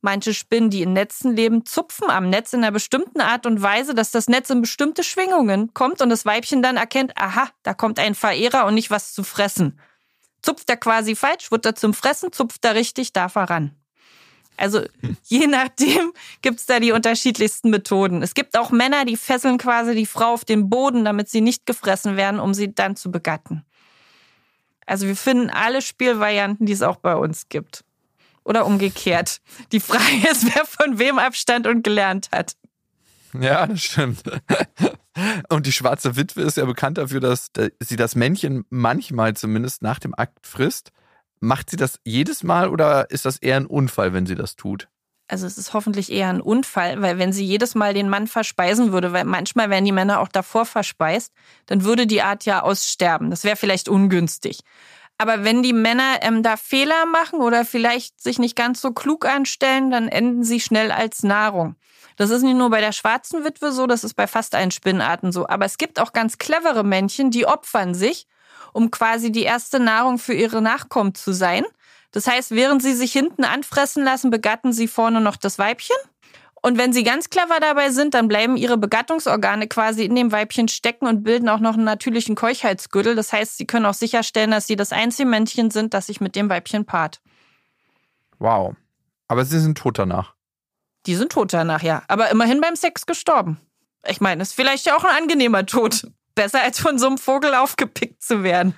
Manche 0.02 0.34
Spinnen, 0.34 0.68
die 0.68 0.82
in 0.82 0.92
Netzen 0.92 1.34
leben, 1.34 1.64
zupfen 1.64 2.10
am 2.10 2.28
Netz 2.28 2.52
in 2.52 2.62
einer 2.62 2.72
bestimmten 2.72 3.22
Art 3.22 3.46
und 3.46 3.62
Weise, 3.62 3.94
dass 3.94 4.10
das 4.10 4.28
Netz 4.28 4.50
in 4.50 4.60
bestimmte 4.60 5.02
Schwingungen 5.02 5.72
kommt 5.72 6.02
und 6.02 6.10
das 6.10 6.26
Weibchen 6.26 6.62
dann 6.62 6.76
erkennt, 6.76 7.16
aha, 7.16 7.48
da 7.62 7.72
kommt 7.72 7.98
ein 7.98 8.14
Verehrer 8.14 8.66
und 8.66 8.74
nicht 8.74 8.90
was 8.90 9.14
zu 9.14 9.24
fressen. 9.24 9.80
Zupft 10.44 10.68
er 10.68 10.76
quasi 10.76 11.16
falsch, 11.16 11.50
wird 11.50 11.64
er 11.64 11.74
zum 11.74 11.94
Fressen, 11.94 12.30
zupft 12.30 12.62
er 12.66 12.74
richtig, 12.74 13.14
darf 13.14 13.34
er 13.36 13.48
ran. 13.48 13.74
Also 14.58 14.82
je 15.24 15.46
nachdem 15.48 16.12
gibt's 16.42 16.66
da 16.66 16.80
die 16.80 16.92
unterschiedlichsten 16.92 17.70
Methoden. 17.70 18.22
Es 18.22 18.34
gibt 18.34 18.58
auch 18.58 18.70
Männer, 18.70 19.06
die 19.06 19.16
fesseln 19.16 19.56
quasi 19.56 19.94
die 19.94 20.04
Frau 20.04 20.34
auf 20.34 20.44
den 20.44 20.68
Boden, 20.68 21.06
damit 21.06 21.30
sie 21.30 21.40
nicht 21.40 21.64
gefressen 21.64 22.18
werden, 22.18 22.40
um 22.40 22.52
sie 22.52 22.74
dann 22.74 22.94
zu 22.94 23.10
begatten. 23.10 23.64
Also 24.84 25.06
wir 25.06 25.16
finden 25.16 25.48
alle 25.48 25.80
Spielvarianten, 25.80 26.66
die 26.66 26.74
es 26.74 26.82
auch 26.82 26.96
bei 26.96 27.16
uns 27.16 27.48
gibt. 27.48 27.82
Oder 28.44 28.66
umgekehrt. 28.66 29.40
Die 29.72 29.80
Frage 29.80 30.28
ist, 30.30 30.54
wer 30.54 30.66
von 30.66 30.98
wem 30.98 31.18
Abstand 31.18 31.66
und 31.66 31.82
gelernt 31.82 32.28
hat. 32.32 32.54
Ja, 33.32 33.66
das 33.66 33.82
stimmt. 33.82 34.22
Und 35.48 35.66
die 35.66 35.72
schwarze 35.72 36.16
Witwe 36.16 36.42
ist 36.42 36.56
ja 36.56 36.64
bekannt 36.64 36.98
dafür, 36.98 37.20
dass 37.20 37.50
sie 37.80 37.96
das 37.96 38.16
Männchen 38.16 38.64
manchmal 38.70 39.34
zumindest 39.34 39.82
nach 39.82 39.98
dem 39.98 40.14
Akt 40.16 40.46
frisst. 40.46 40.90
Macht 41.40 41.70
sie 41.70 41.76
das 41.76 42.00
jedes 42.04 42.42
Mal 42.42 42.68
oder 42.68 43.10
ist 43.10 43.24
das 43.24 43.38
eher 43.38 43.56
ein 43.56 43.66
Unfall, 43.66 44.12
wenn 44.12 44.26
sie 44.26 44.34
das 44.34 44.56
tut? 44.56 44.88
Also 45.26 45.46
es 45.46 45.56
ist 45.56 45.72
hoffentlich 45.72 46.12
eher 46.12 46.28
ein 46.28 46.40
Unfall, 46.40 47.00
weil 47.00 47.18
wenn 47.18 47.32
sie 47.32 47.44
jedes 47.44 47.74
Mal 47.74 47.94
den 47.94 48.10
Mann 48.10 48.26
verspeisen 48.26 48.92
würde, 48.92 49.12
weil 49.12 49.24
manchmal 49.24 49.70
werden 49.70 49.84
die 49.84 49.92
Männer 49.92 50.20
auch 50.20 50.28
davor 50.28 50.66
verspeist, 50.66 51.32
dann 51.66 51.84
würde 51.84 52.06
die 52.06 52.22
Art 52.22 52.44
ja 52.44 52.62
aussterben. 52.62 53.30
Das 53.30 53.44
wäre 53.44 53.56
vielleicht 53.56 53.88
ungünstig. 53.88 54.60
Aber 55.16 55.44
wenn 55.44 55.62
die 55.62 55.72
Männer 55.72 56.18
ähm, 56.22 56.42
da 56.42 56.56
Fehler 56.56 57.06
machen 57.06 57.40
oder 57.40 57.64
vielleicht 57.64 58.20
sich 58.20 58.38
nicht 58.38 58.56
ganz 58.56 58.80
so 58.80 58.92
klug 58.92 59.26
anstellen, 59.26 59.90
dann 59.90 60.08
enden 60.08 60.42
sie 60.42 60.60
schnell 60.60 60.90
als 60.90 61.22
Nahrung. 61.22 61.76
Das 62.16 62.30
ist 62.30 62.42
nicht 62.42 62.56
nur 62.56 62.70
bei 62.70 62.80
der 62.80 62.92
schwarzen 62.92 63.44
Witwe 63.44 63.72
so, 63.72 63.86
das 63.86 64.04
ist 64.04 64.14
bei 64.14 64.26
fast 64.26 64.54
allen 64.54 64.70
Spinnarten 64.70 65.32
so. 65.32 65.48
Aber 65.48 65.64
es 65.64 65.78
gibt 65.78 66.00
auch 66.00 66.12
ganz 66.12 66.38
clevere 66.38 66.84
Männchen, 66.84 67.30
die 67.30 67.46
opfern 67.46 67.94
sich, 67.94 68.26
um 68.72 68.90
quasi 68.90 69.32
die 69.32 69.42
erste 69.42 69.80
Nahrung 69.80 70.18
für 70.18 70.34
ihre 70.34 70.62
Nachkommen 70.62 71.14
zu 71.14 71.32
sein. 71.32 71.64
Das 72.12 72.28
heißt, 72.28 72.52
während 72.52 72.82
sie 72.82 72.94
sich 72.94 73.12
hinten 73.12 73.44
anfressen 73.44 74.04
lassen, 74.04 74.30
begatten 74.30 74.72
sie 74.72 74.86
vorne 74.86 75.20
noch 75.20 75.36
das 75.36 75.58
Weibchen. 75.58 75.96
Und 76.62 76.78
wenn 76.78 76.94
sie 76.94 77.02
ganz 77.02 77.28
clever 77.28 77.58
dabei 77.60 77.90
sind, 77.90 78.14
dann 78.14 78.26
bleiben 78.26 78.56
ihre 78.56 78.78
Begattungsorgane 78.78 79.68
quasi 79.68 80.04
in 80.04 80.14
dem 80.14 80.32
Weibchen 80.32 80.68
stecken 80.68 81.06
und 81.06 81.22
bilden 81.22 81.48
auch 81.48 81.58
noch 81.58 81.74
einen 81.74 81.84
natürlichen 81.84 82.36
Keuchheitsgürtel. 82.36 83.14
Das 83.16 83.32
heißt, 83.32 83.58
sie 83.58 83.66
können 83.66 83.84
auch 83.84 83.94
sicherstellen, 83.94 84.52
dass 84.52 84.66
sie 84.66 84.76
das 84.76 84.92
einzige 84.92 85.28
Männchen 85.28 85.70
sind, 85.70 85.92
das 85.92 86.06
sich 86.06 86.22
mit 86.22 86.36
dem 86.36 86.48
Weibchen 86.48 86.86
paart. 86.86 87.20
Wow. 88.38 88.76
Aber 89.28 89.44
sie 89.44 89.58
sind 89.58 89.76
tot 89.76 89.98
danach. 89.98 90.34
Die 91.06 91.14
sind 91.14 91.32
tot 91.32 91.52
danach, 91.52 91.82
ja. 91.82 92.02
Aber 92.08 92.30
immerhin 92.30 92.60
beim 92.60 92.76
Sex 92.76 93.06
gestorben. 93.06 93.60
Ich 94.06 94.20
meine, 94.20 94.42
ist 94.42 94.54
vielleicht 94.54 94.86
ja 94.86 94.96
auch 94.96 95.04
ein 95.04 95.22
angenehmer 95.22 95.66
Tod. 95.66 96.08
Besser 96.34 96.62
als 96.62 96.80
von 96.80 96.98
so 96.98 97.06
einem 97.06 97.18
Vogel 97.18 97.54
aufgepickt 97.54 98.22
zu 98.22 98.42
werden. 98.42 98.74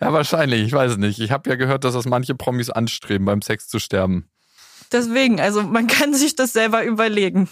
Ja, 0.00 0.12
wahrscheinlich. 0.12 0.62
Ich 0.62 0.72
weiß 0.72 0.92
es 0.92 0.98
nicht. 0.98 1.20
Ich 1.20 1.30
habe 1.30 1.48
ja 1.48 1.56
gehört, 1.56 1.84
dass 1.84 1.94
das 1.94 2.06
manche 2.06 2.34
Promis 2.34 2.70
anstreben, 2.70 3.24
beim 3.24 3.40
Sex 3.40 3.68
zu 3.68 3.78
sterben. 3.78 4.28
Deswegen, 4.90 5.40
also 5.40 5.62
man 5.62 5.86
kann 5.86 6.12
sich 6.12 6.34
das 6.34 6.52
selber 6.52 6.84
überlegen. 6.84 7.48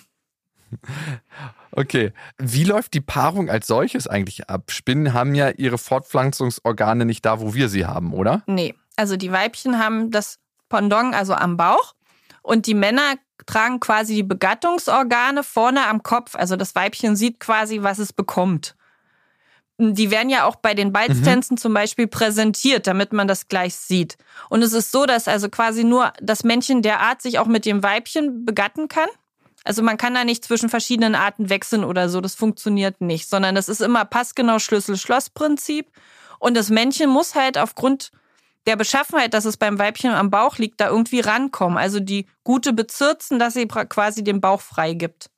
Okay. 1.72 2.12
Wie 2.38 2.64
läuft 2.64 2.94
die 2.94 3.00
Paarung 3.00 3.48
als 3.48 3.68
solches 3.68 4.08
eigentlich 4.08 4.50
ab? 4.50 4.72
Spinnen 4.72 5.14
haben 5.14 5.34
ja 5.34 5.50
ihre 5.50 5.78
Fortpflanzungsorgane 5.78 7.04
nicht 7.04 7.24
da, 7.24 7.40
wo 7.40 7.54
wir 7.54 7.68
sie 7.68 7.86
haben, 7.86 8.12
oder? 8.12 8.42
Nee. 8.46 8.74
Also 8.96 9.16
die 9.16 9.30
Weibchen 9.30 9.78
haben 9.78 10.10
das 10.10 10.38
Pendant, 10.68 11.14
also 11.14 11.34
am 11.34 11.56
Bauch. 11.56 11.94
Und 12.42 12.66
die 12.66 12.74
Männer 12.74 13.14
tragen 13.46 13.80
quasi 13.80 14.14
die 14.16 14.22
Begattungsorgane 14.22 15.42
vorne 15.42 15.86
am 15.86 16.02
Kopf. 16.02 16.34
Also 16.34 16.56
das 16.56 16.74
Weibchen 16.74 17.16
sieht 17.16 17.40
quasi, 17.40 17.82
was 17.82 17.98
es 17.98 18.12
bekommt. 18.12 18.76
Die 19.78 20.10
werden 20.10 20.28
ja 20.28 20.44
auch 20.44 20.56
bei 20.56 20.74
den 20.74 20.92
Balztänzen 20.92 21.54
mhm. 21.54 21.58
zum 21.58 21.72
Beispiel 21.72 22.06
präsentiert, 22.06 22.86
damit 22.86 23.14
man 23.14 23.26
das 23.26 23.48
gleich 23.48 23.74
sieht. 23.76 24.18
Und 24.50 24.62
es 24.62 24.74
ist 24.74 24.92
so, 24.92 25.06
dass 25.06 25.26
also 25.26 25.48
quasi 25.48 25.84
nur 25.84 26.12
das 26.20 26.44
Männchen 26.44 26.82
der 26.82 27.00
Art 27.00 27.22
sich 27.22 27.38
auch 27.38 27.46
mit 27.46 27.64
dem 27.64 27.82
Weibchen 27.82 28.44
begatten 28.44 28.88
kann. 28.88 29.08
Also 29.64 29.82
man 29.82 29.96
kann 29.96 30.14
da 30.14 30.24
nicht 30.24 30.44
zwischen 30.44 30.68
verschiedenen 30.68 31.14
Arten 31.14 31.48
wechseln 31.48 31.84
oder 31.84 32.08
so. 32.08 32.20
Das 32.20 32.34
funktioniert 32.34 33.00
nicht, 33.00 33.28
sondern 33.28 33.54
das 33.54 33.68
ist 33.68 33.80
immer 33.80 34.04
passgenau 34.04 34.58
Schlüssel-Schloss-Prinzip. 34.58 35.90
Und 36.38 36.56
das 36.56 36.70
Männchen 36.70 37.10
muss 37.10 37.34
halt 37.34 37.56
aufgrund 37.56 38.10
der 38.66 38.76
Beschaffenheit, 38.76 39.34
dass 39.34 39.44
es 39.44 39.56
beim 39.56 39.78
Weibchen 39.78 40.10
am 40.10 40.30
Bauch 40.30 40.58
liegt, 40.58 40.80
da 40.80 40.88
irgendwie 40.88 41.20
rankommen. 41.20 41.78
Also 41.78 42.00
die 42.00 42.26
gute 42.44 42.72
bezirzen, 42.72 43.38
dass 43.38 43.54
sie 43.54 43.66
quasi 43.66 44.22
den 44.22 44.40
Bauch 44.40 44.60
freigibt. 44.60 45.30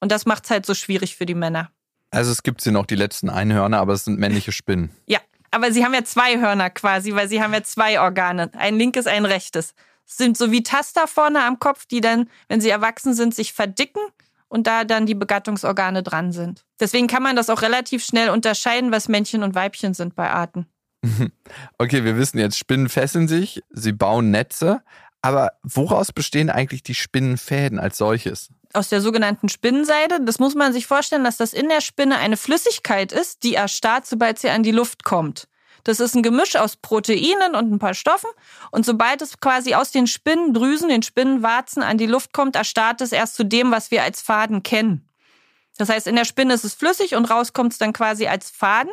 Und 0.00 0.12
das 0.12 0.26
macht 0.26 0.44
es 0.44 0.50
halt 0.50 0.66
so 0.66 0.74
schwierig 0.74 1.16
für 1.16 1.26
die 1.26 1.34
Männer. 1.34 1.70
Also 2.10 2.30
es 2.30 2.42
gibt 2.42 2.60
sie 2.60 2.70
noch, 2.70 2.86
die 2.86 2.94
letzten 2.94 3.30
Einhörner, 3.30 3.78
aber 3.78 3.92
es 3.94 4.04
sind 4.04 4.18
männliche 4.18 4.52
Spinnen. 4.52 4.90
Ja, 5.06 5.18
aber 5.50 5.72
sie 5.72 5.84
haben 5.84 5.94
ja 5.94 6.04
zwei 6.04 6.38
Hörner 6.40 6.70
quasi, 6.70 7.14
weil 7.14 7.28
sie 7.28 7.42
haben 7.42 7.52
ja 7.52 7.62
zwei 7.62 8.00
Organe. 8.00 8.50
Ein 8.54 8.76
linkes, 8.76 9.06
ein 9.06 9.24
rechtes. 9.24 9.74
Es 10.06 10.16
sind 10.16 10.36
so 10.36 10.50
wie 10.50 10.62
Taster 10.62 11.06
vorne 11.08 11.42
am 11.44 11.58
Kopf, 11.58 11.86
die 11.86 12.00
dann, 12.00 12.28
wenn 12.48 12.60
sie 12.60 12.70
erwachsen 12.70 13.14
sind, 13.14 13.34
sich 13.34 13.52
verdicken 13.52 14.00
und 14.48 14.66
da 14.66 14.84
dann 14.84 15.06
die 15.06 15.14
Begattungsorgane 15.14 16.02
dran 16.02 16.32
sind. 16.32 16.64
Deswegen 16.78 17.06
kann 17.06 17.22
man 17.22 17.36
das 17.36 17.50
auch 17.50 17.62
relativ 17.62 18.04
schnell 18.04 18.30
unterscheiden, 18.30 18.92
was 18.92 19.08
Männchen 19.08 19.42
und 19.42 19.54
Weibchen 19.54 19.94
sind 19.94 20.14
bei 20.14 20.30
Arten. 20.30 20.66
Okay, 21.78 22.04
wir 22.04 22.16
wissen 22.16 22.38
jetzt, 22.38 22.58
Spinnen 22.58 22.88
fesseln 22.88 23.28
sich, 23.28 23.62
sie 23.70 23.92
bauen 23.92 24.30
Netze, 24.30 24.82
aber 25.22 25.52
woraus 25.62 26.12
bestehen 26.12 26.50
eigentlich 26.50 26.82
die 26.82 26.94
Spinnenfäden 26.94 27.78
als 27.78 27.96
solches? 27.98 28.50
Aus 28.72 28.88
der 28.88 29.00
sogenannten 29.00 29.48
Spinnenseide. 29.48 30.20
Das 30.20 30.38
muss 30.38 30.54
man 30.54 30.72
sich 30.72 30.86
vorstellen, 30.86 31.24
dass 31.24 31.36
das 31.36 31.52
in 31.52 31.68
der 31.68 31.80
Spinne 31.80 32.18
eine 32.18 32.36
Flüssigkeit 32.36 33.12
ist, 33.12 33.42
die 33.42 33.54
erstarrt, 33.54 34.06
sobald 34.06 34.38
sie 34.38 34.50
an 34.50 34.62
die 34.62 34.72
Luft 34.72 35.04
kommt. 35.04 35.48
Das 35.84 36.00
ist 36.00 36.14
ein 36.14 36.22
Gemisch 36.22 36.56
aus 36.56 36.76
Proteinen 36.76 37.54
und 37.54 37.70
ein 37.70 37.78
paar 37.78 37.94
Stoffen. 37.94 38.30
Und 38.70 38.84
sobald 38.84 39.22
es 39.22 39.38
quasi 39.38 39.74
aus 39.74 39.90
den 39.90 40.06
Spinnendrüsen, 40.06 40.88
den 40.88 41.02
Spinnenwarzen 41.02 41.82
an 41.82 41.98
die 41.98 42.06
Luft 42.06 42.32
kommt, 42.32 42.56
erstarrt 42.56 43.00
es 43.00 43.12
erst 43.12 43.36
zu 43.36 43.44
dem, 43.44 43.70
was 43.70 43.90
wir 43.90 44.02
als 44.02 44.22
Faden 44.22 44.62
kennen. 44.62 45.08
Das 45.76 45.88
heißt, 45.88 46.06
in 46.06 46.16
der 46.16 46.24
Spinne 46.24 46.54
ist 46.54 46.64
es 46.64 46.74
flüssig 46.74 47.14
und 47.14 47.26
raus 47.26 47.52
kommt 47.52 47.72
es 47.72 47.78
dann 47.78 47.92
quasi 47.92 48.26
als 48.26 48.50
Faden. 48.50 48.92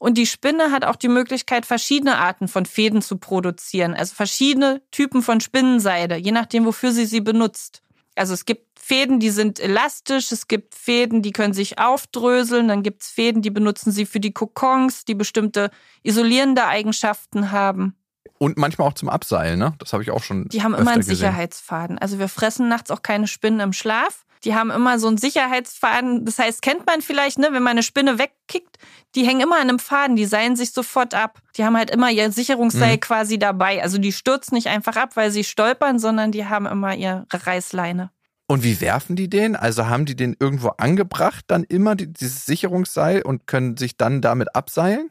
Und 0.00 0.16
die 0.16 0.24
Spinne 0.24 0.72
hat 0.72 0.86
auch 0.86 0.96
die 0.96 1.08
Möglichkeit, 1.08 1.66
verschiedene 1.66 2.16
Arten 2.16 2.48
von 2.48 2.64
Fäden 2.64 3.02
zu 3.02 3.18
produzieren. 3.18 3.92
Also 3.92 4.14
verschiedene 4.14 4.80
Typen 4.90 5.20
von 5.20 5.40
Spinnenseide, 5.42 6.16
je 6.16 6.32
nachdem, 6.32 6.64
wofür 6.64 6.90
sie 6.90 7.04
sie 7.04 7.20
benutzt. 7.20 7.82
Also 8.16 8.32
es 8.32 8.46
gibt 8.46 8.80
Fäden, 8.80 9.20
die 9.20 9.28
sind 9.28 9.60
elastisch, 9.60 10.32
es 10.32 10.48
gibt 10.48 10.74
Fäden, 10.74 11.20
die 11.20 11.32
können 11.32 11.52
sich 11.52 11.78
aufdröseln, 11.78 12.66
dann 12.66 12.82
gibt 12.82 13.02
es 13.02 13.08
Fäden, 13.10 13.42
die 13.42 13.50
benutzen 13.50 13.92
sie 13.92 14.06
für 14.06 14.20
die 14.20 14.32
Kokons, 14.32 15.04
die 15.04 15.14
bestimmte 15.14 15.70
isolierende 16.02 16.66
Eigenschaften 16.66 17.52
haben. 17.52 17.94
Und 18.38 18.56
manchmal 18.56 18.88
auch 18.88 18.94
zum 18.94 19.10
Abseilen, 19.10 19.58
ne? 19.58 19.74
Das 19.80 19.92
habe 19.92 20.02
ich 20.02 20.10
auch 20.10 20.22
schon. 20.22 20.48
Die 20.48 20.62
haben 20.62 20.74
immer 20.74 20.92
einen 20.92 21.02
Sicherheitsfaden. 21.02 21.98
Also 21.98 22.18
wir 22.18 22.28
fressen 22.28 22.68
nachts 22.68 22.90
auch 22.90 23.02
keine 23.02 23.26
Spinnen 23.26 23.60
im 23.60 23.74
Schlaf. 23.74 24.24
Die 24.44 24.54
haben 24.54 24.70
immer 24.70 24.98
so 24.98 25.08
einen 25.08 25.18
Sicherheitsfaden. 25.18 26.24
Das 26.24 26.38
heißt, 26.38 26.62
kennt 26.62 26.86
man 26.86 27.02
vielleicht, 27.02 27.38
ne, 27.38 27.48
wenn 27.52 27.62
man 27.62 27.72
eine 27.72 27.82
Spinne 27.82 28.18
wegkickt, 28.18 28.78
die 29.14 29.26
hängen 29.26 29.40
immer 29.40 29.56
an 29.56 29.68
einem 29.68 29.78
Faden, 29.78 30.16
die 30.16 30.24
seilen 30.24 30.56
sich 30.56 30.72
sofort 30.72 31.14
ab. 31.14 31.40
Die 31.56 31.64
haben 31.64 31.76
halt 31.76 31.90
immer 31.90 32.10
ihr 32.10 32.30
Sicherungsseil 32.32 32.96
mhm. 32.96 33.00
quasi 33.00 33.38
dabei. 33.38 33.82
Also 33.82 33.98
die 33.98 34.12
stürzen 34.12 34.54
nicht 34.54 34.68
einfach 34.68 34.96
ab, 34.96 35.16
weil 35.16 35.30
sie 35.30 35.44
stolpern, 35.44 35.98
sondern 35.98 36.32
die 36.32 36.46
haben 36.46 36.66
immer 36.66 36.94
ihre 36.94 37.26
Reißleine. 37.30 38.10
Und 38.46 38.64
wie 38.64 38.80
werfen 38.80 39.14
die 39.14 39.30
den? 39.30 39.54
Also 39.54 39.86
haben 39.86 40.06
die 40.06 40.16
den 40.16 40.36
irgendwo 40.38 40.70
angebracht, 40.70 41.44
dann 41.46 41.62
immer 41.64 41.94
dieses 41.94 42.46
Sicherungsseil 42.46 43.22
und 43.22 43.46
können 43.46 43.76
sich 43.76 43.96
dann 43.96 44.20
damit 44.20 44.56
abseilen? 44.56 45.10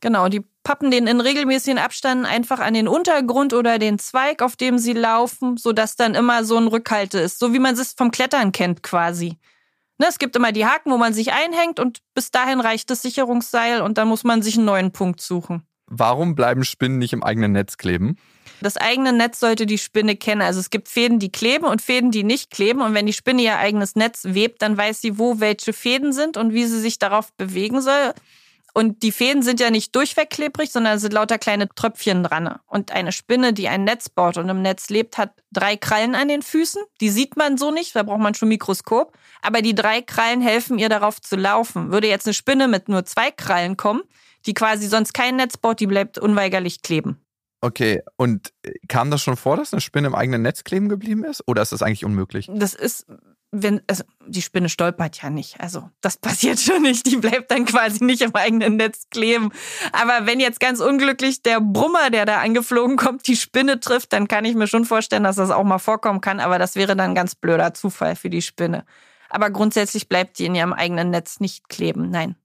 Genau, 0.00 0.28
die 0.28 0.44
pappen 0.62 0.90
den 0.90 1.06
in 1.06 1.20
regelmäßigen 1.20 1.78
Abständen 1.78 2.26
einfach 2.26 2.60
an 2.60 2.74
den 2.74 2.88
Untergrund 2.88 3.54
oder 3.54 3.78
den 3.78 3.98
Zweig, 3.98 4.42
auf 4.42 4.56
dem 4.56 4.78
sie 4.78 4.92
laufen, 4.92 5.56
sodass 5.56 5.96
dann 5.96 6.14
immer 6.14 6.44
so 6.44 6.56
ein 6.56 6.66
Rückhalte 6.66 7.18
ist, 7.18 7.38
so 7.38 7.52
wie 7.52 7.58
man 7.58 7.74
es 7.74 7.92
vom 7.92 8.10
Klettern 8.10 8.52
kennt 8.52 8.82
quasi. 8.82 9.38
Ne, 9.98 10.06
es 10.08 10.18
gibt 10.18 10.36
immer 10.36 10.52
die 10.52 10.66
Haken, 10.66 10.90
wo 10.90 10.98
man 10.98 11.14
sich 11.14 11.32
einhängt 11.32 11.80
und 11.80 12.00
bis 12.14 12.30
dahin 12.30 12.60
reicht 12.60 12.90
das 12.90 13.02
Sicherungsseil 13.02 13.80
und 13.80 13.96
dann 13.96 14.08
muss 14.08 14.24
man 14.24 14.42
sich 14.42 14.56
einen 14.56 14.66
neuen 14.66 14.92
Punkt 14.92 15.20
suchen. 15.20 15.62
Warum 15.86 16.34
bleiben 16.34 16.64
Spinnen 16.64 16.98
nicht 16.98 17.12
im 17.12 17.22
eigenen 17.22 17.52
Netz 17.52 17.76
kleben? 17.78 18.18
Das 18.60 18.76
eigene 18.76 19.12
Netz 19.12 19.40
sollte 19.40 19.66
die 19.66 19.78
Spinne 19.78 20.16
kennen. 20.16 20.42
Also 20.42 20.60
es 20.60 20.70
gibt 20.70 20.88
Fäden, 20.88 21.18
die 21.18 21.30
kleben 21.30 21.66
und 21.66 21.82
Fäden, 21.82 22.10
die 22.10 22.24
nicht 22.24 22.50
kleben. 22.50 22.80
Und 22.80 22.94
wenn 22.94 23.06
die 23.06 23.12
Spinne 23.12 23.42
ihr 23.42 23.58
eigenes 23.58 23.94
Netz 23.94 24.24
webt, 24.24 24.62
dann 24.62 24.76
weiß 24.76 25.00
sie, 25.00 25.18
wo 25.18 25.40
welche 25.40 25.72
Fäden 25.72 26.12
sind 26.12 26.36
und 26.36 26.52
wie 26.52 26.64
sie 26.64 26.80
sich 26.80 26.98
darauf 26.98 27.32
bewegen 27.34 27.80
soll. 27.80 28.14
Und 28.76 29.02
die 29.02 29.10
Fäden 29.10 29.42
sind 29.42 29.58
ja 29.58 29.70
nicht 29.70 29.96
durchweg 29.96 30.28
klebrig, 30.28 30.70
sondern 30.70 30.98
sind 30.98 31.14
lauter 31.14 31.38
kleine 31.38 31.66
Tröpfchen 31.66 32.22
dran. 32.22 32.56
Und 32.66 32.92
eine 32.92 33.10
Spinne, 33.10 33.54
die 33.54 33.68
ein 33.68 33.84
Netz 33.84 34.10
baut 34.10 34.36
und 34.36 34.50
im 34.50 34.60
Netz 34.60 34.90
lebt, 34.90 35.16
hat 35.16 35.32
drei 35.50 35.78
Krallen 35.78 36.14
an 36.14 36.28
den 36.28 36.42
Füßen. 36.42 36.82
Die 37.00 37.08
sieht 37.08 37.38
man 37.38 37.56
so 37.56 37.70
nicht, 37.70 37.96
da 37.96 38.02
braucht 38.02 38.20
man 38.20 38.34
schon 38.34 38.50
Mikroskop. 38.50 39.16
Aber 39.40 39.62
die 39.62 39.74
drei 39.74 40.02
Krallen 40.02 40.42
helfen 40.42 40.78
ihr 40.78 40.90
darauf 40.90 41.22
zu 41.22 41.36
laufen. 41.36 41.90
Würde 41.90 42.06
jetzt 42.06 42.26
eine 42.26 42.34
Spinne 42.34 42.68
mit 42.68 42.90
nur 42.90 43.06
zwei 43.06 43.30
Krallen 43.30 43.78
kommen, 43.78 44.02
die 44.44 44.52
quasi 44.52 44.88
sonst 44.88 45.14
kein 45.14 45.36
Netz 45.36 45.56
baut, 45.56 45.80
die 45.80 45.86
bleibt 45.86 46.18
unweigerlich 46.18 46.82
kleben. 46.82 47.18
Okay, 47.62 48.02
und 48.18 48.52
äh, 48.60 48.72
kam 48.88 49.10
das 49.10 49.22
schon 49.22 49.38
vor, 49.38 49.56
dass 49.56 49.72
eine 49.72 49.80
Spinne 49.80 50.08
im 50.08 50.14
eigenen 50.14 50.42
Netz 50.42 50.64
kleben 50.64 50.90
geblieben 50.90 51.24
ist? 51.24 51.42
Oder 51.46 51.62
ist 51.62 51.72
das 51.72 51.80
eigentlich 51.80 52.04
unmöglich? 52.04 52.50
Das 52.52 52.74
ist 52.74 53.06
wenn, 53.62 53.80
also 53.86 54.04
die 54.26 54.42
Spinne 54.42 54.68
stolpert 54.68 55.22
ja 55.22 55.30
nicht. 55.30 55.60
Also 55.60 55.90
das 56.00 56.16
passiert 56.18 56.60
schon 56.60 56.82
nicht. 56.82 57.06
Die 57.06 57.16
bleibt 57.16 57.50
dann 57.50 57.64
quasi 57.64 58.04
nicht 58.04 58.22
im 58.22 58.34
eigenen 58.34 58.76
Netz 58.76 59.06
kleben. 59.10 59.50
Aber 59.92 60.26
wenn 60.26 60.40
jetzt 60.40 60.60
ganz 60.60 60.80
unglücklich 60.80 61.42
der 61.42 61.60
Brummer, 61.60 62.10
der 62.10 62.26
da 62.26 62.40
angeflogen 62.40 62.96
kommt, 62.96 63.26
die 63.26 63.36
Spinne 63.36 63.80
trifft, 63.80 64.12
dann 64.12 64.28
kann 64.28 64.44
ich 64.44 64.54
mir 64.54 64.66
schon 64.66 64.84
vorstellen, 64.84 65.24
dass 65.24 65.36
das 65.36 65.50
auch 65.50 65.64
mal 65.64 65.78
vorkommen 65.78 66.20
kann. 66.20 66.40
Aber 66.40 66.58
das 66.58 66.76
wäre 66.76 66.96
dann 66.96 67.10
ein 67.10 67.14
ganz 67.14 67.34
blöder 67.34 67.74
Zufall 67.74 68.16
für 68.16 68.30
die 68.30 68.42
Spinne. 68.42 68.84
Aber 69.28 69.50
grundsätzlich 69.50 70.08
bleibt 70.08 70.38
die 70.38 70.46
in 70.46 70.54
ihrem 70.54 70.72
eigenen 70.72 71.10
Netz 71.10 71.40
nicht 71.40 71.68
kleben. 71.68 72.10
Nein. 72.10 72.36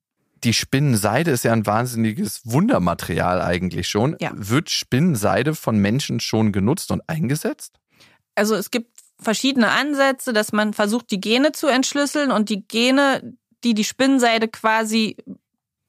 Die 0.43 0.53
Spinnenseide 0.53 1.29
ist 1.29 1.43
ja 1.43 1.53
ein 1.53 1.67
wahnsinniges 1.67 2.41
Wundermaterial 2.45 3.41
eigentlich 3.41 3.87
schon. 3.87 4.15
Ja. 4.19 4.31
Wird 4.33 4.71
Spinnenseide 4.71 5.53
von 5.53 5.77
Menschen 5.77 6.19
schon 6.19 6.51
genutzt 6.51 6.89
und 6.91 7.07
eingesetzt? 7.07 7.79
Also 8.33 8.55
es 8.55 8.71
gibt 8.71 9.00
verschiedene 9.21 9.69
Ansätze, 9.69 10.33
dass 10.33 10.51
man 10.51 10.73
versucht, 10.73 11.11
die 11.11 11.21
Gene 11.21 11.51
zu 11.51 11.67
entschlüsseln 11.67 12.31
und 12.31 12.49
die 12.49 12.67
Gene, 12.67 13.35
die 13.63 13.73
die 13.73 13.83
Spinnenseide 13.83 14.47
quasi 14.47 15.17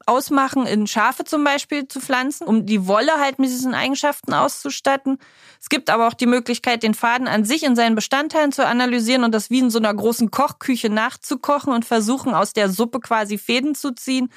ausmachen, 0.06 0.66
in 0.66 0.86
Schafe 0.86 1.24
zum 1.24 1.44
Beispiel 1.44 1.86
zu 1.88 2.00
pflanzen, 2.00 2.46
um 2.46 2.66
die 2.66 2.86
Wolle 2.86 3.12
halt 3.18 3.38
mit 3.38 3.50
diesen 3.50 3.74
Eigenschaften 3.74 4.34
auszustatten. 4.34 5.18
Es 5.60 5.68
gibt 5.68 5.90
aber 5.90 6.08
auch 6.08 6.14
die 6.14 6.26
Möglichkeit, 6.26 6.82
den 6.82 6.94
Faden 6.94 7.28
an 7.28 7.44
sich 7.44 7.62
in 7.62 7.76
seinen 7.76 7.94
Bestandteilen 7.94 8.52
zu 8.52 8.66
analysieren 8.66 9.24
und 9.24 9.32
das 9.32 9.50
wie 9.50 9.60
in 9.60 9.70
so 9.70 9.78
einer 9.78 9.94
großen 9.94 10.30
Kochküche 10.30 10.90
nachzukochen 10.90 11.72
und 11.72 11.84
versuchen, 11.84 12.34
aus 12.34 12.52
der 12.52 12.68
Suppe 12.68 13.00
quasi 13.00 13.38
Fäden 13.38 13.74
zu 13.74 13.92
ziehen. 13.92 14.30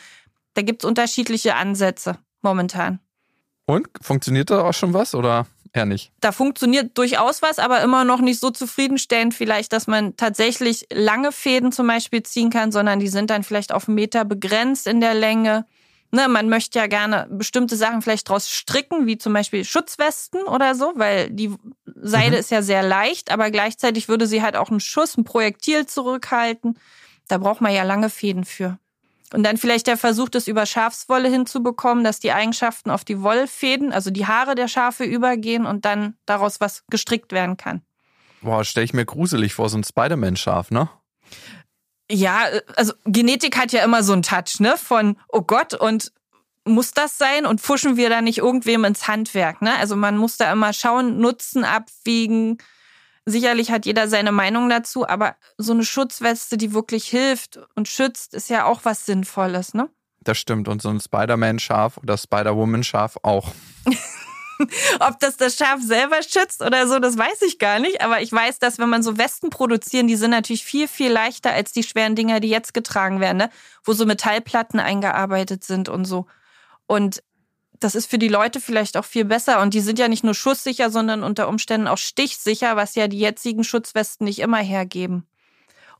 Da 0.53 0.61
gibt's 0.61 0.85
unterschiedliche 0.85 1.55
Ansätze 1.55 2.17
momentan. 2.41 2.99
Und 3.65 3.87
funktioniert 4.01 4.51
da 4.51 4.63
auch 4.63 4.73
schon 4.73 4.93
was 4.93 5.15
oder? 5.15 5.47
Eher 5.75 5.85
nicht. 5.85 6.11
Da 6.21 6.31
funktioniert 6.31 6.97
durchaus 6.97 7.41
was, 7.41 7.59
aber 7.59 7.81
immer 7.81 8.03
noch 8.03 8.21
nicht 8.21 8.39
so 8.39 8.49
zufriedenstellend 8.49 9.33
vielleicht, 9.33 9.73
dass 9.73 9.87
man 9.87 10.15
tatsächlich 10.15 10.87
lange 10.91 11.31
Fäden 11.31 11.71
zum 11.71 11.87
Beispiel 11.87 12.23
ziehen 12.23 12.49
kann, 12.49 12.71
sondern 12.71 12.99
die 12.99 13.07
sind 13.07 13.29
dann 13.29 13.43
vielleicht 13.43 13.71
auf 13.73 13.87
einen 13.87 13.95
Meter 13.95 14.25
begrenzt 14.25 14.87
in 14.87 15.01
der 15.01 15.13
Länge. 15.13 15.65
Ne, 16.11 16.27
man 16.29 16.47
möchte 16.47 16.79
ja 16.79 16.87
gerne 16.87 17.27
bestimmte 17.29 17.75
Sachen 17.75 18.01
vielleicht 18.01 18.29
draus 18.29 18.49
stricken, 18.49 19.05
wie 19.05 19.17
zum 19.17 19.33
Beispiel 19.33 19.65
Schutzwesten 19.65 20.43
oder 20.43 20.75
so, 20.75 20.93
weil 20.95 21.29
die 21.29 21.53
Seide 21.85 22.35
mhm. 22.35 22.39
ist 22.39 22.51
ja 22.51 22.61
sehr 22.61 22.83
leicht, 22.83 23.31
aber 23.31 23.51
gleichzeitig 23.51 24.07
würde 24.07 24.27
sie 24.27 24.41
halt 24.41 24.55
auch 24.55 24.69
einen 24.69 24.79
Schuss, 24.79 25.17
ein 25.17 25.25
Projektil 25.25 25.87
zurückhalten. 25.87 26.79
Da 27.27 27.37
braucht 27.39 27.59
man 27.59 27.73
ja 27.73 27.83
lange 27.83 28.09
Fäden 28.09 28.45
für. 28.45 28.77
Und 29.35 29.43
dann 29.43 29.57
vielleicht 29.57 29.87
der 29.87 29.97
Versuch, 29.97 30.29
das 30.29 30.47
über 30.47 30.65
Schafswolle 30.65 31.27
hinzubekommen, 31.27 32.05
dass 32.05 32.21
die 32.21 32.31
Eigenschaften 32.31 32.89
auf 32.89 33.03
die 33.03 33.21
Wollfäden, 33.21 33.91
also 33.91 34.09
die 34.09 34.25
Haare 34.25 34.55
der 34.55 34.69
Schafe 34.69 35.03
übergehen 35.03 35.65
und 35.65 35.83
dann 35.83 36.15
daraus 36.25 36.61
was 36.61 36.85
gestrickt 36.89 37.33
werden 37.33 37.57
kann. 37.57 37.81
Boah, 38.41 38.63
stelle 38.63 38.85
ich 38.85 38.93
mir 38.93 39.03
gruselig 39.03 39.53
vor, 39.53 39.67
so 39.67 39.77
ein 39.77 39.83
Spider-Man-Schaf, 39.83 40.71
ne? 40.71 40.87
Ja, 42.09 42.45
also 42.77 42.93
Genetik 43.03 43.57
hat 43.57 43.73
ja 43.73 43.83
immer 43.83 44.03
so 44.03 44.13
einen 44.13 44.23
Touch, 44.23 44.59
ne? 44.59 44.75
Von, 44.77 45.17
oh 45.27 45.41
Gott, 45.41 45.73
und 45.73 46.13
muss 46.63 46.91
das 46.91 47.17
sein 47.17 47.45
und 47.45 47.59
pfuschen 47.59 47.97
wir 47.97 48.09
da 48.09 48.21
nicht 48.21 48.37
irgendwem 48.37 48.85
ins 48.85 49.05
Handwerk, 49.09 49.61
ne? 49.61 49.75
Also 49.75 49.97
man 49.97 50.15
muss 50.15 50.37
da 50.37 50.49
immer 50.49 50.71
schauen, 50.71 51.19
Nutzen 51.19 51.65
abwiegen, 51.65 52.59
Sicherlich 53.25 53.71
hat 53.71 53.85
jeder 53.87 54.07
seine 54.07 54.31
Meinung 54.31 54.69
dazu, 54.69 55.07
aber 55.07 55.35
so 55.57 55.73
eine 55.73 55.83
Schutzweste, 55.83 56.57
die 56.57 56.73
wirklich 56.73 57.05
hilft 57.07 57.59
und 57.75 57.87
schützt, 57.87 58.35
ist 58.35 58.49
ja 58.49 58.65
auch 58.65 58.81
was 58.83 59.05
Sinnvolles, 59.05 59.73
ne? 59.73 59.89
Das 60.19 60.37
stimmt. 60.37 60.67
Und 60.67 60.81
so 60.81 60.89
ein 60.89 60.99
Spider-Man-Schaf 60.99 61.97
oder 61.97 62.17
Spider-Woman-Schaf 62.17 63.17
auch. 63.23 63.51
Ob 64.99 65.19
das 65.19 65.37
das 65.37 65.55
Schaf 65.55 65.81
selber 65.81 66.21
schützt 66.23 66.61
oder 66.61 66.87
so, 66.87 66.99
das 66.99 67.17
weiß 67.17 67.41
ich 67.43 67.59
gar 67.59 67.79
nicht. 67.79 68.01
Aber 68.01 68.21
ich 68.21 68.31
weiß, 68.31 68.59
dass 68.59 68.79
wenn 68.79 68.89
man 68.89 69.03
so 69.03 69.17
Westen 69.17 69.49
produzieren, 69.49 70.07
die 70.07 70.15
sind 70.15 70.31
natürlich 70.31 70.63
viel, 70.63 70.87
viel 70.87 71.11
leichter 71.11 71.51
als 71.51 71.71
die 71.71 71.83
schweren 71.83 72.15
Dinger, 72.15 72.39
die 72.39 72.49
jetzt 72.49 72.73
getragen 72.73 73.19
werden, 73.19 73.37
ne? 73.37 73.49
wo 73.83 73.93
so 73.93 74.05
Metallplatten 74.05 74.79
eingearbeitet 74.79 75.63
sind 75.63 75.89
und 75.89 76.05
so. 76.05 76.25
Und 76.87 77.21
das 77.79 77.95
ist 77.95 78.09
für 78.09 78.17
die 78.17 78.27
Leute 78.27 78.59
vielleicht 78.59 78.97
auch 78.97 79.05
viel 79.05 79.25
besser. 79.25 79.61
Und 79.61 79.73
die 79.73 79.81
sind 79.81 79.99
ja 79.99 80.07
nicht 80.07 80.23
nur 80.23 80.33
schusssicher, 80.33 80.89
sondern 80.89 81.23
unter 81.23 81.47
Umständen 81.47 81.87
auch 81.87 81.97
stichsicher, 81.97 82.75
was 82.75 82.95
ja 82.95 83.07
die 83.07 83.19
jetzigen 83.19 83.63
Schutzwesten 83.63 84.25
nicht 84.25 84.39
immer 84.39 84.57
hergeben. 84.57 85.27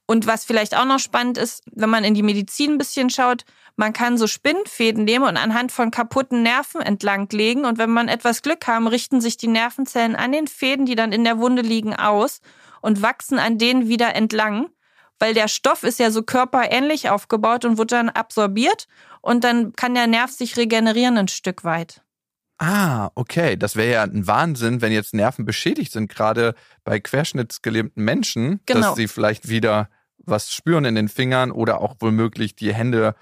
Und 0.08 0.28
was 0.28 0.46
vielleicht 0.46 0.78
auch 0.78 0.86
noch 0.86 1.00
spannend 1.00 1.38
ist, 1.38 1.64
wenn 1.72 1.90
man 1.90 2.04
in 2.04 2.14
die 2.14 2.22
Medizin 2.22 2.74
ein 2.74 2.78
bisschen 2.78 3.10
schaut, 3.10 3.44
man 3.76 3.92
kann 3.92 4.18
so 4.18 4.28
Spinnenfäden 4.28 5.04
nehmen 5.04 5.26
und 5.26 5.38
anhand 5.38 5.72
von 5.72 5.90
kaputten 5.92 6.44
Nerven 6.44 6.82
entlanglegen. 6.82 7.66
Und 7.66 7.78
wenn 7.78 7.90
man 7.90 8.08
etwas 8.08 8.42
Glück 8.42 8.68
haben, 8.68 8.88
richten 8.88 9.20
sich 9.20 9.38
die 9.38 9.48
Nervenzellen 9.48 10.16
an 10.16 10.32
den 10.32 10.48
Fäden, 10.48 10.86
die 10.86 10.96
dann 10.96 11.12
in 11.12 11.24
der 11.24 11.40
Wunde 11.40 11.64
liegen, 11.64 11.96
aus 11.96 12.40
und 12.82 13.02
wachsen 13.02 13.40
an 13.40 13.58
denen 13.58 13.88
wieder 13.90 14.16
entlang. 14.16 14.70
Weil 15.19 15.34
der 15.34 15.47
Stoff 15.47 15.84
ist 15.84 15.99
ja 15.99 16.12
so 16.12 16.23
körperähnlich 16.23 17.10
aufgebaut 17.10 17.65
und 17.65 17.78
wird 17.78 17.91
dann 17.91 18.10
absorbiert 18.10 18.88
und 19.21 19.43
dann 19.43 19.73
kann 19.73 19.95
der 19.95 20.08
Nerv 20.08 20.32
sich 20.32 20.58
regenerieren 20.58 21.17
ein 21.17 21.28
Stück 21.28 21.63
weit. 21.63 22.01
Ah, 22.58 23.10
okay. 23.15 23.58
Das 23.58 23.75
wäre 23.75 23.91
ja 23.91 24.04
ein 24.04 24.28
Wahnsinn, 24.28 24.82
wenn 24.82 24.91
jetzt 24.91 25.13
Nerven 25.13 25.45
beschädigt 25.45 25.91
sind, 25.91 26.10
gerade 26.10 26.56
bei 26.84 26.99
querschnittsgelähmten 26.99 28.04
Menschen, 28.04 28.62
genau. 28.65 28.82
dass 28.82 28.95
sie 28.95 29.08
vielleicht 29.08 29.49
wieder 29.49 29.89
was 30.17 30.54
spüren 30.54 30.86
in 30.86 30.95
den 30.95 31.10
Fingern 31.10 31.51
oder 31.51 31.82
auch 31.82 31.95
womöglich 31.99 32.56
die 32.56 32.73
Hände 32.73 33.15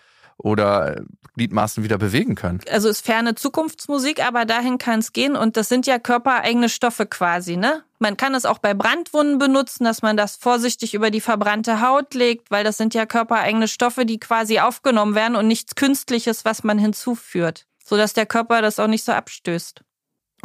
oder 0.43 1.01
Gliedmaßen 1.35 1.83
wieder 1.83 1.97
bewegen 1.97 2.35
können. 2.35 2.59
Also 2.69 2.89
ist 2.89 3.03
ferne 3.03 3.33
Zukunftsmusik, 3.33 4.23
aber 4.23 4.45
dahin 4.45 4.77
kann 4.77 4.99
es 4.99 5.13
gehen 5.13 5.35
und 5.35 5.57
das 5.57 5.67
sind 5.67 5.87
ja 5.87 5.97
körpereigene 5.97 6.69
Stoffe 6.69 7.07
quasi, 7.07 7.57
ne? 7.57 7.83
Man 7.97 8.17
kann 8.17 8.35
es 8.35 8.45
auch 8.45 8.59
bei 8.59 8.73
Brandwunden 8.73 9.39
benutzen, 9.39 9.85
dass 9.85 10.01
man 10.01 10.17
das 10.17 10.35
vorsichtig 10.35 10.93
über 10.93 11.09
die 11.09 11.21
verbrannte 11.21 11.81
Haut 11.81 12.13
legt, 12.13 12.51
weil 12.51 12.63
das 12.63 12.77
sind 12.77 12.93
ja 12.93 13.05
körpereigene 13.05 13.67
Stoffe, 13.67 14.05
die 14.05 14.19
quasi 14.19 14.59
aufgenommen 14.59 15.15
werden 15.15 15.35
und 15.35 15.47
nichts 15.47 15.75
Künstliches, 15.75 16.45
was 16.45 16.63
man 16.63 16.77
hinzuführt, 16.77 17.65
sodass 17.83 18.13
der 18.13 18.25
Körper 18.25 18.61
das 18.61 18.77
auch 18.77 18.87
nicht 18.87 19.05
so 19.05 19.13
abstößt. 19.13 19.81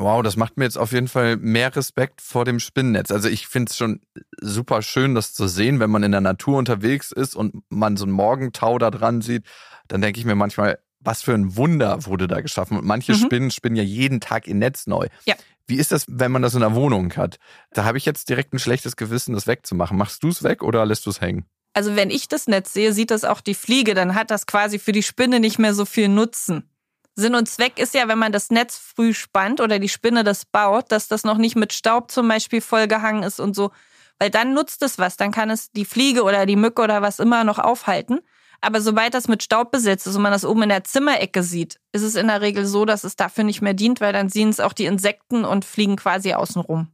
Wow, 0.01 0.23
das 0.23 0.37
macht 0.37 0.57
mir 0.57 0.65
jetzt 0.65 0.79
auf 0.79 0.93
jeden 0.93 1.09
Fall 1.09 1.37
mehr 1.37 1.75
Respekt 1.75 2.21
vor 2.21 2.45
dem 2.45 2.61
Spinnennetz. 2.61 3.11
Also 3.11 3.29
ich 3.29 3.49
finde 3.49 3.71
es 3.71 3.77
schon 3.77 4.01
super 4.41 4.81
schön, 4.81 5.15
das 5.17 5.35
zu 5.35 5.49
sehen, 5.49 5.81
wenn 5.81 5.91
man 5.91 6.05
in 6.05 6.13
der 6.13 6.21
Natur 6.21 6.57
unterwegs 6.57 7.11
ist 7.11 7.35
und 7.35 7.65
man 7.69 7.97
so 7.97 8.05
einen 8.05 8.13
Morgentau 8.13 8.79
da 8.79 8.91
dran 8.91 9.21
sieht 9.23 9.45
dann 9.89 10.03
denke 10.03 10.21
ich 10.21 10.27
mir 10.27 10.35
manchmal, 10.35 10.79
was 11.01 11.23
für 11.23 11.33
ein 11.33 11.57
Wunder 11.57 12.07
wurde 12.07 12.29
da 12.29 12.41
geschaffen. 12.41 12.79
Und 12.79 12.85
manche 12.85 13.13
mhm. 13.13 13.19
Spinnen 13.19 13.51
spinnen 13.51 13.77
ja 13.77 13.83
jeden 13.83 14.21
Tag 14.21 14.47
ihr 14.47 14.55
Netz 14.55 14.87
neu. 14.87 15.09
Ja. 15.25 15.35
Wie 15.67 15.77
ist 15.77 15.93
das, 15.93 16.05
wenn 16.09 16.33
man 16.33 16.43
das 16.43 16.55
in 16.55 16.61
der 16.61 16.75
Wohnung 16.75 17.15
hat? 17.17 17.39
Da 17.73 17.85
habe 17.85 17.99
ich 17.99 18.05
jetzt 18.05 18.29
direkt 18.29 18.55
ein 18.55 18.59
schlechtes 18.59 18.97
Gewissen, 18.97 19.35
das 19.35 19.47
wegzumachen. 19.47 19.99
Machst 19.99 20.23
du 20.23 20.29
es 20.29 20.43
weg 20.43 20.63
oder 20.63 20.87
lässt 20.87 21.07
du 21.07 21.11
es 21.11 21.21
hängen? 21.21 21.47
Also 21.75 21.97
wenn 21.97 22.11
ich 22.11 22.29
das 22.29 22.47
Netz 22.47 22.73
sehe, 22.73 22.93
sieht 22.93 23.11
das 23.11 23.25
auch 23.25 23.41
die 23.41 23.55
Fliege, 23.55 23.95
dann 23.95 24.15
hat 24.15 24.31
das 24.31 24.47
quasi 24.47 24.79
für 24.79 24.93
die 24.93 25.03
Spinne 25.03 25.41
nicht 25.41 25.59
mehr 25.59 25.75
so 25.75 25.85
viel 25.85 26.09
Nutzen. 26.09 26.71
Sinn 27.19 27.35
und 27.35 27.49
Zweck 27.49 27.81
ist 27.81 27.95
ja, 27.95 28.07
wenn 28.07 28.19
man 28.19 28.31
das 28.31 28.51
Netz 28.51 28.79
früh 28.79 29.13
spannt 29.13 29.61
oder 29.61 29.81
die 29.81 29.89
Spinne 29.89 30.23
das 30.23 30.45
baut, 30.45 30.93
dass 30.93 31.09
das 31.09 31.25
noch 31.25 31.37
nicht 31.37 31.57
mit 31.57 31.73
Staub 31.73 32.13
zum 32.13 32.29
Beispiel 32.29 32.61
vollgehangen 32.61 33.25
ist 33.25 33.41
und 33.41 33.57
so. 33.57 33.73
Weil 34.21 34.31
dann 34.31 34.55
nutzt 34.55 34.83
es 34.83 34.99
was, 34.99 35.17
dann 35.17 35.33
kann 35.33 35.51
es 35.51 35.73
die 35.73 35.85
Fliege 35.85 36.23
oder 36.23 36.47
die 36.47 36.55
Mücke 36.55 36.81
oder 36.81 37.03
was 37.03 37.19
immer 37.19 37.43
noch 37.43 37.59
aufhalten. 37.59 38.21
Aber 38.61 38.81
sobald 38.81 39.15
das 39.15 39.27
mit 39.27 39.43
Staub 39.43 39.73
besetzt 39.73 40.07
ist 40.07 40.15
und 40.15 40.23
man 40.23 40.31
das 40.31 40.45
oben 40.45 40.63
in 40.63 40.69
der 40.69 40.85
Zimmerecke 40.85 41.43
sieht, 41.43 41.81
ist 41.91 42.03
es 42.03 42.15
in 42.15 42.29
der 42.29 42.41
Regel 42.41 42.65
so, 42.65 42.85
dass 42.85 43.03
es 43.03 43.17
dafür 43.17 43.43
nicht 43.43 43.63
mehr 43.63 43.75
dient, 43.75 44.01
weil 44.01 44.13
dann 44.13 44.29
sehen 44.29 44.51
es 44.51 44.61
auch 44.61 44.73
die 44.73 44.87
Insekten 44.87 45.45
und 45.45 45.65
fliegen 45.65 45.97
quasi 45.97 46.35
außen 46.35 46.63
rum. 46.63 46.87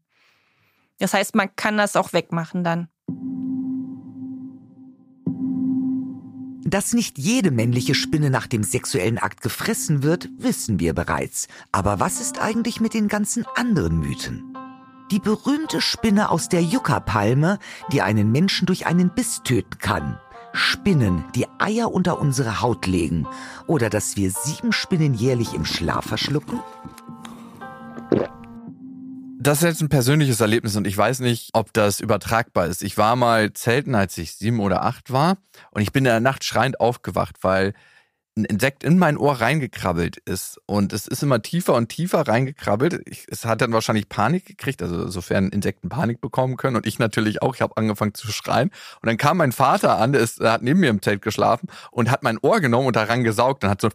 Das 1.00 1.12
heißt, 1.12 1.34
man 1.34 1.54
kann 1.54 1.76
das 1.76 1.96
auch 1.96 2.14
wegmachen 2.14 2.64
dann. 2.64 2.88
Dass 6.74 6.92
nicht 6.92 7.18
jede 7.18 7.52
männliche 7.52 7.94
Spinne 7.94 8.30
nach 8.30 8.48
dem 8.48 8.64
sexuellen 8.64 9.18
Akt 9.18 9.42
gefressen 9.42 10.02
wird, 10.02 10.28
wissen 10.38 10.80
wir 10.80 10.92
bereits. 10.92 11.46
Aber 11.70 12.00
was 12.00 12.20
ist 12.20 12.40
eigentlich 12.40 12.80
mit 12.80 12.94
den 12.94 13.06
ganzen 13.06 13.46
anderen 13.54 14.00
Mythen? 14.00 14.58
Die 15.12 15.20
berühmte 15.20 15.80
Spinne 15.80 16.30
aus 16.30 16.48
der 16.48 16.62
Yucca-Palme, 16.64 17.60
die 17.92 18.02
einen 18.02 18.32
Menschen 18.32 18.66
durch 18.66 18.86
einen 18.86 19.14
Biss 19.14 19.42
töten 19.44 19.78
kann. 19.78 20.18
Spinnen, 20.52 21.24
die 21.36 21.46
Eier 21.60 21.92
unter 21.92 22.18
unsere 22.18 22.60
Haut 22.60 22.88
legen. 22.88 23.28
Oder 23.68 23.88
dass 23.88 24.16
wir 24.16 24.32
sieben 24.32 24.72
Spinnen 24.72 25.14
jährlich 25.14 25.54
im 25.54 25.64
Schlaf 25.64 26.06
verschlucken? 26.06 26.58
Das 29.44 29.58
ist 29.58 29.64
jetzt 29.64 29.82
ein 29.82 29.90
persönliches 29.90 30.40
Erlebnis 30.40 30.74
und 30.74 30.86
ich 30.86 30.96
weiß 30.96 31.20
nicht, 31.20 31.50
ob 31.52 31.70
das 31.74 32.00
übertragbar 32.00 32.66
ist. 32.66 32.82
Ich 32.82 32.96
war 32.96 33.14
mal 33.14 33.52
zelten, 33.52 33.94
als 33.94 34.16
ich 34.16 34.32
sieben 34.32 34.58
oder 34.58 34.82
acht 34.84 35.12
war 35.12 35.36
und 35.70 35.82
ich 35.82 35.92
bin 35.92 36.06
in 36.06 36.10
der 36.10 36.20
Nacht 36.20 36.44
schreiend 36.44 36.80
aufgewacht, 36.80 37.36
weil 37.42 37.74
ein 38.38 38.46
Insekt 38.46 38.84
in 38.84 38.98
mein 38.98 39.18
Ohr 39.18 39.42
reingekrabbelt 39.42 40.16
ist. 40.16 40.58
Und 40.64 40.94
es 40.94 41.06
ist 41.06 41.22
immer 41.22 41.42
tiefer 41.42 41.74
und 41.74 41.90
tiefer 41.90 42.26
reingekrabbelt. 42.26 43.02
Ich, 43.04 43.26
es 43.28 43.44
hat 43.44 43.60
dann 43.60 43.74
wahrscheinlich 43.74 44.08
Panik 44.08 44.46
gekriegt, 44.46 44.82
also 44.82 45.08
sofern 45.08 45.50
Insekten 45.50 45.90
Panik 45.90 46.22
bekommen 46.22 46.56
können. 46.56 46.76
Und 46.76 46.86
ich 46.86 46.98
natürlich 46.98 47.42
auch. 47.42 47.54
Ich 47.54 47.60
habe 47.60 47.76
angefangen 47.76 48.14
zu 48.14 48.32
schreien. 48.32 48.70
Und 49.02 49.06
dann 49.06 49.18
kam 49.18 49.36
mein 49.36 49.52
Vater 49.52 49.98
an, 49.98 50.12
der, 50.12 50.22
ist, 50.22 50.40
der 50.40 50.52
hat 50.52 50.62
neben 50.62 50.80
mir 50.80 50.88
im 50.88 51.02
Zelt 51.02 51.20
geschlafen 51.20 51.68
und 51.90 52.10
hat 52.10 52.22
mein 52.22 52.38
Ohr 52.38 52.60
genommen 52.60 52.86
und 52.86 52.96
daran 52.96 53.24
gesaugt 53.24 53.62
und 53.62 53.68
hat 53.68 53.82
so, 53.82 53.90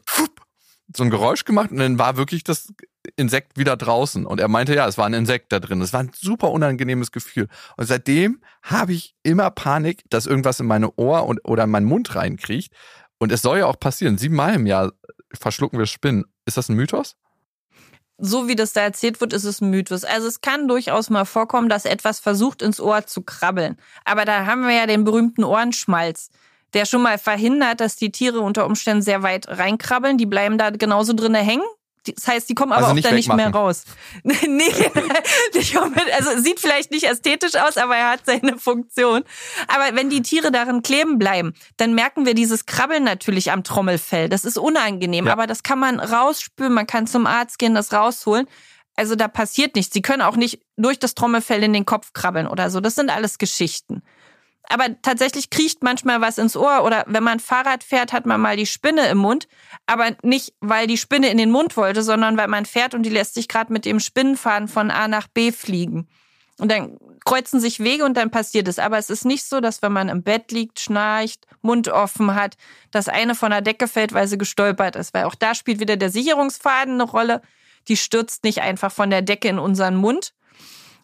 so 0.96 1.04
ein 1.04 1.10
Geräusch 1.10 1.46
gemacht. 1.46 1.72
Und 1.72 1.78
dann 1.78 2.00
war 2.00 2.18
wirklich 2.18 2.44
das 2.44 2.74
Insekt 3.16 3.58
wieder 3.58 3.78
draußen. 3.78 4.26
Und 4.26 4.40
er 4.40 4.48
meinte, 4.48 4.76
ja, 4.76 4.88
es 4.88 4.98
war 4.98 5.06
ein 5.06 5.14
Insekt 5.14 5.52
da 5.52 5.60
drin. 5.60 5.82
Es 5.82 5.94
war 5.94 6.02
ein 6.02 6.12
super 6.16 6.52
unangenehmes 6.52 7.12
Gefühl. 7.12 7.48
Und 7.78 7.86
seitdem 7.86 8.42
habe 8.64 8.94
ich 8.94 9.16
immer 9.24 9.50
Panik, 9.52 10.04
dass 10.10 10.26
irgendwas 10.26 10.60
in 10.60 10.68
meine 10.68 10.92
Ohr 10.98 11.26
und, 11.26 11.40
oder 11.44 11.64
in 11.64 11.70
meinen 11.70 11.86
Mund 11.86 12.16
reinkriegt. 12.16 12.74
Und 13.20 13.32
es 13.32 13.42
soll 13.42 13.60
ja 13.60 13.66
auch 13.66 13.80
passieren. 13.80 14.18
Siebenmal 14.18 14.56
im 14.56 14.66
Jahr 14.66 14.92
verschlucken 15.34 15.80
wir 15.80 15.86
Spinnen. 15.86 16.26
Ist 16.46 16.58
das 16.58 16.70
ein 16.70 16.76
Mythos? 16.76 17.16
So 18.22 18.50
wie 18.50 18.56
das 18.56 18.74
da 18.74 18.82
erzählt 18.82 19.22
wird, 19.22 19.32
ist 19.32 19.46
es 19.46 19.62
ein 19.62 19.70
Mythos. 19.70 20.04
Also 20.04 20.28
es 20.28 20.42
kann 20.42 20.68
durchaus 20.68 21.10
mal 21.10 21.26
vorkommen, 21.26 21.70
dass 21.70 21.86
etwas 21.86 22.20
versucht, 22.20 22.62
ins 22.62 22.82
Ohr 22.82 23.06
zu 23.06 23.22
krabbeln. 23.22 23.78
Aber 24.04 24.26
da 24.26 24.46
haben 24.46 24.64
wir 24.64 24.74
ja 24.74 24.88
den 24.88 25.06
berühmten 25.06 25.46
Ohrenschmalz, 25.46 26.30
der 26.74 26.86
schon 26.86 27.02
mal 27.02 27.18
verhindert, 27.18 27.80
dass 27.80 27.96
die 27.96 28.12
Tiere 28.12 28.42
unter 28.42 28.66
Umständen 28.66 29.02
sehr 29.02 29.24
weit 29.24 29.48
reinkrabbeln. 29.48 30.18
Die 30.18 30.26
bleiben 30.26 30.58
da 30.58 30.70
genauso 30.70 31.14
drinnen 31.14 31.44
hängen 31.44 31.64
das 32.06 32.28
heißt, 32.28 32.50
die 32.50 32.56
kommen 32.56 32.72
aber 32.72 32.88
also 32.88 33.00
auch 33.00 33.04
dann 33.04 33.16
nicht 33.16 33.34
mehr 33.34 33.50
raus. 33.50 33.84
nee, 34.24 34.38
nicht 35.54 35.78
also 35.78 36.42
sieht 36.42 36.60
vielleicht 36.60 36.92
nicht 36.92 37.04
ästhetisch 37.04 37.56
aus, 37.56 37.78
aber 37.78 37.96
er 37.96 38.12
hat 38.12 38.26
seine 38.26 38.58
Funktion. 38.58 39.24
Aber 39.68 39.96
wenn 39.96 40.10
die 40.10 40.22
Tiere 40.22 40.52
darin 40.52 40.82
kleben 40.82 41.18
bleiben, 41.18 41.54
dann 41.78 41.94
merken 41.94 42.26
wir 42.26 42.34
dieses 42.34 42.66
Krabbeln 42.66 43.04
natürlich 43.04 43.52
am 43.52 43.64
Trommelfell. 43.64 44.30
Das 44.30 44.46
ist 44.46 44.58
unangenehm, 44.58 45.28
ja. 45.28 45.34
aber 45.34 45.48
das 45.48 45.64
kann 45.64 45.80
man 45.80 46.00
rausspüren, 46.00 46.74
man 46.74 46.88
kann 46.88 47.08
zum 47.08 47.28
Arzt 47.28 47.60
gehen, 47.60 47.76
das 47.76 47.94
rausholen. 47.94 48.48
Also 48.96 49.16
da 49.16 49.28
passiert 49.28 49.76
nichts. 49.76 49.94
Sie 49.94 50.02
können 50.02 50.22
auch 50.22 50.36
nicht 50.36 50.60
durch 50.76 51.00
das 51.00 51.16
Trommelfell 51.16 51.64
in 51.64 51.74
den 51.74 51.86
Kopf 51.86 52.12
krabbeln 52.14 52.48
oder 52.48 52.70
so. 52.70 52.82
Das 52.82 52.96
sind 52.96 53.10
alles 53.10 53.38
Geschichten. 53.38 54.04
Aber 54.70 55.02
tatsächlich 55.02 55.50
kriecht 55.50 55.84
manchmal 55.84 56.22
was 56.22 56.38
ins 56.38 56.56
Ohr 56.56 56.84
oder 56.84 57.04
wenn 57.08 57.24
man 57.24 57.40
Fahrrad 57.40 57.84
fährt, 57.84 58.14
hat 58.14 58.28
man 58.28 58.40
mal 58.40 58.56
die 58.56 58.68
Spinne 58.68 59.08
im 59.08 59.18
Mund. 59.18 59.48
Aber 59.88 60.12
nicht, 60.22 60.54
weil 60.60 60.86
die 60.86 60.98
Spinne 60.98 61.30
in 61.30 61.40
den 61.40 61.50
Mund 61.50 61.76
wollte, 61.76 62.04
sondern 62.04 62.38
weil 62.38 62.48
man 62.48 62.66
fährt 62.66 62.94
und 62.94 63.04
die 63.04 63.10
lässt 63.10 63.34
sich 63.34 63.48
gerade 63.48 63.74
mit 63.74 63.86
dem 63.86 64.00
Spinnenfaden 64.00 64.68
von 64.68 64.92
A 64.92 65.08
nach 65.08 65.28
B 65.28 65.52
fliegen. 65.52 66.08
Und 66.60 66.70
dann 66.72 66.98
kreuzen 67.26 67.60
sich 67.60 67.80
Wege 67.80 68.06
und 68.06 68.16
dann 68.16 68.32
passiert 68.32 68.68
es. 68.68 68.80
Aber 68.80 68.98
es 68.98 69.10
ist 69.10 69.26
nicht 69.26 69.46
so, 69.46 69.60
dass 69.60 69.82
wenn 69.82 69.94
man 69.94 70.10
im 70.10 70.24
Bett 70.24 70.52
liegt, 70.52 70.80
schnarcht, 70.80 71.48
Mund 71.62 71.88
offen 71.88 72.36
hat, 72.36 72.56
dass 72.92 73.08
eine 73.08 73.34
von 73.34 73.50
der 73.50 73.62
Decke 73.62 73.88
fällt, 73.88 74.14
weil 74.14 74.28
sie 74.28 74.38
gestolpert 74.38 74.96
ist. 74.96 75.14
Weil 75.14 75.24
auch 75.24 75.36
da 75.36 75.56
spielt 75.56 75.80
wieder 75.80 75.96
der 75.96 76.12
Sicherungsfaden 76.12 76.96
eine 76.96 77.04
Rolle. 77.04 77.42
Die 77.88 77.98
stürzt 77.98 78.44
nicht 78.44 78.62
einfach 78.62 78.92
von 78.92 79.10
der 79.10 79.22
Decke 79.22 79.48
in 79.48 79.58
unseren 79.58 79.96
Mund. 79.96 80.34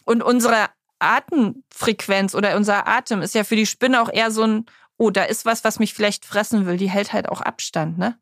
Und 0.04 0.21
unsere 0.21 0.67
Atemfrequenz 0.99 2.36
oder 2.36 2.55
unser 2.55 2.88
Atem 2.88 3.21
ist 3.21 3.36
ja 3.36 3.43
für 3.43 3.55
die 3.55 3.65
Spinne 3.65 4.01
auch 4.01 4.12
eher 4.12 4.31
so 4.31 4.43
ein, 4.43 4.65
oh, 4.97 5.10
da 5.10 5.23
ist 5.23 5.45
was, 5.45 5.63
was 5.63 5.79
mich 5.79 5.93
vielleicht 5.93 6.25
fressen 6.25 6.65
will. 6.65 6.77
Die 6.77 6.89
hält 6.89 7.13
halt 7.13 7.29
auch 7.29 7.41
Abstand, 7.41 7.97
ne? 7.97 8.17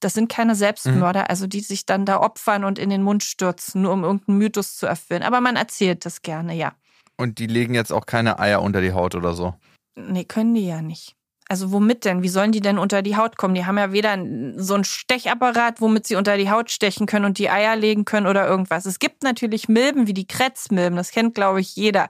Das 0.00 0.12
sind 0.12 0.30
keine 0.30 0.54
Selbstmörder, 0.54 1.20
mhm. 1.20 1.26
also 1.28 1.46
die 1.46 1.60
sich 1.60 1.86
dann 1.86 2.04
da 2.04 2.20
opfern 2.20 2.64
und 2.64 2.78
in 2.78 2.90
den 2.90 3.02
Mund 3.02 3.24
stürzen, 3.24 3.82
nur 3.82 3.92
um 3.92 4.04
irgendeinen 4.04 4.38
Mythos 4.38 4.76
zu 4.76 4.86
erfüllen. 4.86 5.22
Aber 5.22 5.40
man 5.40 5.56
erzählt 5.56 6.04
das 6.04 6.20
gerne, 6.20 6.54
ja. 6.54 6.74
Und 7.16 7.38
die 7.38 7.46
legen 7.46 7.74
jetzt 7.74 7.92
auch 7.92 8.04
keine 8.04 8.38
Eier 8.38 8.60
unter 8.60 8.82
die 8.82 8.92
Haut 8.92 9.14
oder 9.14 9.32
so? 9.32 9.54
Nee, 9.94 10.24
können 10.24 10.54
die 10.54 10.66
ja 10.66 10.82
nicht. 10.82 11.15
Also 11.48 11.70
womit 11.70 12.04
denn? 12.04 12.22
Wie 12.22 12.28
sollen 12.28 12.50
die 12.50 12.60
denn 12.60 12.78
unter 12.78 13.02
die 13.02 13.16
Haut 13.16 13.36
kommen? 13.36 13.54
Die 13.54 13.64
haben 13.64 13.78
ja 13.78 13.92
weder 13.92 14.18
so 14.56 14.74
einen 14.74 14.84
Stechapparat, 14.84 15.80
womit 15.80 16.06
sie 16.06 16.16
unter 16.16 16.36
die 16.36 16.50
Haut 16.50 16.70
stechen 16.70 17.06
können 17.06 17.24
und 17.24 17.38
die 17.38 17.50
Eier 17.50 17.76
legen 17.76 18.04
können 18.04 18.26
oder 18.26 18.48
irgendwas. 18.48 18.84
Es 18.84 18.98
gibt 18.98 19.22
natürlich 19.22 19.68
Milben 19.68 20.08
wie 20.08 20.14
die 20.14 20.26
Kretzmilben, 20.26 20.96
das 20.96 21.12
kennt 21.12 21.36
glaube 21.36 21.60
ich 21.60 21.76
jeder. 21.76 22.08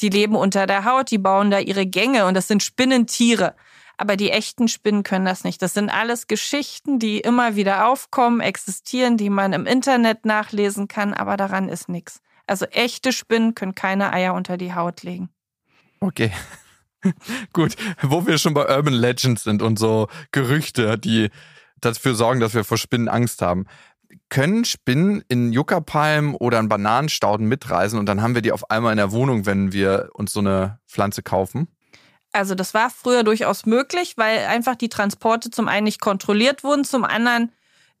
Die 0.00 0.10
leben 0.10 0.36
unter 0.36 0.66
der 0.66 0.84
Haut, 0.84 1.10
die 1.10 1.16
bauen 1.16 1.50
da 1.50 1.58
ihre 1.58 1.86
Gänge 1.86 2.26
und 2.26 2.34
das 2.34 2.48
sind 2.48 2.62
Spinnentiere. 2.62 3.54
Aber 3.96 4.16
die 4.16 4.30
echten 4.30 4.68
Spinnen 4.68 5.04
können 5.04 5.24
das 5.24 5.42
nicht. 5.42 5.62
Das 5.62 5.72
sind 5.72 5.88
alles 5.88 6.26
Geschichten, 6.26 6.98
die 6.98 7.20
immer 7.20 7.56
wieder 7.56 7.88
aufkommen, 7.88 8.40
existieren, 8.40 9.16
die 9.16 9.30
man 9.30 9.54
im 9.54 9.64
Internet 9.64 10.26
nachlesen 10.26 10.86
kann, 10.86 11.14
aber 11.14 11.38
daran 11.38 11.70
ist 11.70 11.88
nichts. 11.88 12.20
Also 12.46 12.66
echte 12.66 13.12
Spinnen 13.12 13.54
können 13.54 13.74
keine 13.74 14.12
Eier 14.12 14.34
unter 14.34 14.58
die 14.58 14.74
Haut 14.74 15.02
legen. 15.02 15.30
Okay. 16.00 16.30
Gut, 17.52 17.76
wo 18.02 18.26
wir 18.26 18.38
schon 18.38 18.54
bei 18.54 18.68
Urban 18.74 18.94
Legends 18.94 19.44
sind 19.44 19.62
und 19.62 19.78
so 19.78 20.08
Gerüchte, 20.32 20.98
die 20.98 21.30
dafür 21.80 22.14
sorgen, 22.14 22.40
dass 22.40 22.54
wir 22.54 22.64
vor 22.64 22.78
Spinnen 22.78 23.08
Angst 23.08 23.42
haben. 23.42 23.66
Können 24.28 24.64
Spinnen 24.64 25.22
in 25.28 25.52
Juckerpalmen 25.52 26.34
oder 26.34 26.58
in 26.58 26.68
Bananenstauden 26.68 27.46
mitreisen 27.46 27.98
und 27.98 28.06
dann 28.06 28.22
haben 28.22 28.34
wir 28.34 28.42
die 28.42 28.52
auf 28.52 28.70
einmal 28.70 28.92
in 28.92 28.98
der 28.98 29.12
Wohnung, 29.12 29.46
wenn 29.46 29.72
wir 29.72 30.10
uns 30.14 30.32
so 30.32 30.40
eine 30.40 30.78
Pflanze 30.86 31.22
kaufen? 31.22 31.68
Also 32.32 32.54
das 32.54 32.74
war 32.74 32.90
früher 32.90 33.24
durchaus 33.24 33.66
möglich, 33.66 34.14
weil 34.16 34.46
einfach 34.46 34.74
die 34.74 34.88
Transporte 34.88 35.50
zum 35.50 35.68
einen 35.68 35.84
nicht 35.84 36.00
kontrolliert 36.00 36.64
wurden, 36.64 36.84
zum 36.84 37.04
anderen 37.04 37.50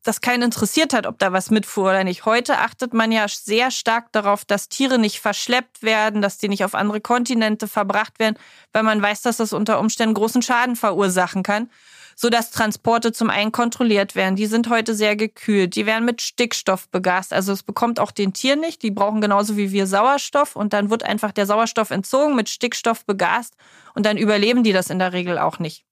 das 0.06 0.20
keinen 0.20 0.44
interessiert 0.44 0.92
hat, 0.92 1.06
ob 1.06 1.18
da 1.18 1.32
was 1.32 1.50
mitfuhr 1.50 1.90
oder 1.90 2.04
nicht. 2.04 2.24
Heute 2.24 2.58
achtet 2.58 2.94
man 2.94 3.10
ja 3.10 3.26
sehr 3.28 3.70
stark 3.70 4.12
darauf, 4.12 4.44
dass 4.44 4.68
Tiere 4.68 4.98
nicht 4.98 5.20
verschleppt 5.20 5.82
werden, 5.82 6.22
dass 6.22 6.38
die 6.38 6.48
nicht 6.48 6.64
auf 6.64 6.74
andere 6.74 7.00
Kontinente 7.00 7.66
verbracht 7.66 8.18
werden, 8.18 8.38
weil 8.72 8.84
man 8.84 9.02
weiß, 9.02 9.22
dass 9.22 9.38
das 9.38 9.52
unter 9.52 9.80
Umständen 9.80 10.14
großen 10.14 10.42
Schaden 10.42 10.76
verursachen 10.76 11.42
kann, 11.42 11.70
sodass 12.14 12.50
Transporte 12.50 13.12
zum 13.12 13.30
einen 13.30 13.50
kontrolliert 13.50 14.14
werden. 14.14 14.36
Die 14.36 14.46
sind 14.46 14.70
heute 14.70 14.94
sehr 14.94 15.16
gekühlt, 15.16 15.74
die 15.74 15.86
werden 15.86 16.04
mit 16.04 16.22
Stickstoff 16.22 16.88
begast, 16.88 17.32
also 17.32 17.52
es 17.52 17.64
bekommt 17.64 17.98
auch 17.98 18.12
den 18.12 18.32
Tier 18.32 18.54
nicht, 18.54 18.82
die 18.82 18.92
brauchen 18.92 19.20
genauso 19.20 19.56
wie 19.56 19.72
wir 19.72 19.88
Sauerstoff 19.88 20.54
und 20.54 20.72
dann 20.72 20.88
wird 20.88 21.02
einfach 21.02 21.32
der 21.32 21.46
Sauerstoff 21.46 21.90
entzogen, 21.90 22.36
mit 22.36 22.48
Stickstoff 22.48 23.04
begast 23.04 23.54
und 23.94 24.06
dann 24.06 24.16
überleben 24.16 24.62
die 24.62 24.72
das 24.72 24.88
in 24.88 25.00
der 25.00 25.12
Regel 25.12 25.38
auch 25.38 25.58
nicht 25.58 25.84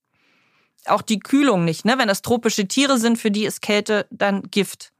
auch 0.86 1.02
die 1.02 1.18
Kühlung 1.18 1.64
nicht. 1.64 1.84
Ne? 1.84 1.98
Wenn 1.98 2.08
das 2.08 2.22
tropische 2.22 2.66
Tiere 2.68 2.98
sind, 2.98 3.18
für 3.18 3.30
die 3.30 3.44
ist 3.44 3.62
Kälte 3.62 4.06
dann 4.10 4.42
Gift. 4.50 4.92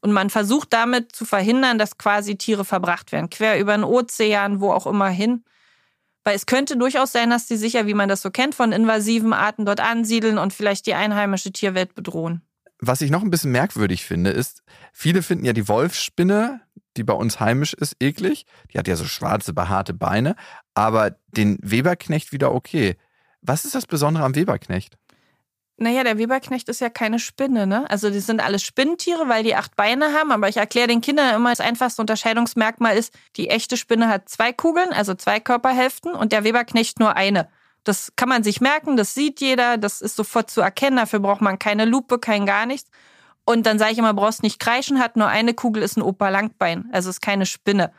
Und 0.00 0.12
man 0.12 0.30
versucht 0.30 0.72
damit 0.72 1.12
zu 1.12 1.24
verhindern, 1.24 1.78
dass 1.78 1.98
quasi 1.98 2.36
Tiere 2.36 2.64
verbracht 2.64 3.12
werden, 3.12 3.28
quer 3.28 3.58
über 3.58 3.76
den 3.76 3.84
Ozean, 3.84 4.60
wo 4.60 4.72
auch 4.72 4.86
immer 4.86 5.08
hin. 5.08 5.44
Weil 6.24 6.36
es 6.36 6.46
könnte 6.46 6.76
durchaus 6.76 7.12
sein, 7.12 7.30
dass 7.30 7.48
sie 7.48 7.56
sicher, 7.56 7.86
wie 7.86 7.94
man 7.94 8.08
das 8.08 8.22
so 8.22 8.30
kennt, 8.30 8.54
von 8.54 8.72
invasiven 8.72 9.32
Arten 9.32 9.64
dort 9.64 9.80
ansiedeln 9.80 10.38
und 10.38 10.52
vielleicht 10.52 10.86
die 10.86 10.94
einheimische 10.94 11.52
Tierwelt 11.52 11.94
bedrohen. 11.94 12.42
Was 12.78 13.02
ich 13.02 13.10
noch 13.10 13.22
ein 13.22 13.30
bisschen 13.30 13.52
merkwürdig 13.52 14.04
finde, 14.04 14.30
ist, 14.30 14.62
viele 14.92 15.22
finden 15.22 15.44
ja 15.44 15.52
die 15.52 15.68
Wolfsspinne, 15.68 16.62
die 16.96 17.04
bei 17.04 17.12
uns 17.12 17.38
heimisch 17.38 17.74
ist, 17.74 17.96
eklig. 18.00 18.46
Die 18.72 18.78
hat 18.78 18.88
ja 18.88 18.96
so 18.96 19.04
schwarze, 19.04 19.52
behaarte 19.52 19.92
Beine. 19.92 20.34
Aber 20.74 21.16
den 21.28 21.58
Weberknecht 21.62 22.32
wieder 22.32 22.52
okay. 22.52 22.96
Was 23.42 23.64
ist 23.64 23.74
das 23.74 23.86
Besondere 23.86 24.24
am 24.24 24.34
Weberknecht? 24.34 24.96
Naja, 25.82 26.04
der 26.04 26.18
Weberknecht 26.18 26.68
ist 26.68 26.82
ja 26.82 26.90
keine 26.90 27.18
Spinne, 27.18 27.66
ne? 27.66 27.88
Also 27.88 28.10
die 28.10 28.20
sind 28.20 28.44
alles 28.44 28.62
Spinnentiere, 28.62 29.30
weil 29.30 29.42
die 29.42 29.54
acht 29.54 29.76
Beine 29.76 30.12
haben. 30.12 30.30
Aber 30.30 30.46
ich 30.46 30.58
erkläre 30.58 30.88
den 30.88 31.00
Kindern 31.00 31.34
immer, 31.34 31.48
das 31.48 31.60
einfachste 31.60 32.02
Unterscheidungsmerkmal 32.02 32.98
ist, 32.98 33.14
die 33.36 33.48
echte 33.48 33.78
Spinne 33.78 34.08
hat 34.08 34.28
zwei 34.28 34.52
Kugeln, 34.52 34.92
also 34.92 35.14
zwei 35.14 35.40
Körperhälften 35.40 36.12
und 36.12 36.32
der 36.32 36.44
Weberknecht 36.44 37.00
nur 37.00 37.16
eine. 37.16 37.48
Das 37.82 38.12
kann 38.14 38.28
man 38.28 38.42
sich 38.42 38.60
merken, 38.60 38.98
das 38.98 39.14
sieht 39.14 39.40
jeder, 39.40 39.78
das 39.78 40.02
ist 40.02 40.16
sofort 40.16 40.50
zu 40.50 40.60
erkennen. 40.60 40.98
Dafür 40.98 41.20
braucht 41.20 41.40
man 41.40 41.58
keine 41.58 41.86
Lupe, 41.86 42.18
kein 42.18 42.44
gar 42.44 42.66
nichts. 42.66 42.90
Und 43.46 43.64
dann 43.64 43.78
sage 43.78 43.92
ich 43.92 43.98
immer, 43.98 44.12
brauchst 44.12 44.42
nicht 44.42 44.60
kreischen, 44.60 45.00
hat 45.00 45.16
nur 45.16 45.28
eine 45.28 45.54
Kugel, 45.54 45.82
ist 45.82 45.96
ein 45.96 46.02
Opa 46.02 46.28
Langbein. 46.28 46.90
Also 46.92 47.08
ist 47.08 47.22
keine 47.22 47.46
Spinne. 47.46 47.90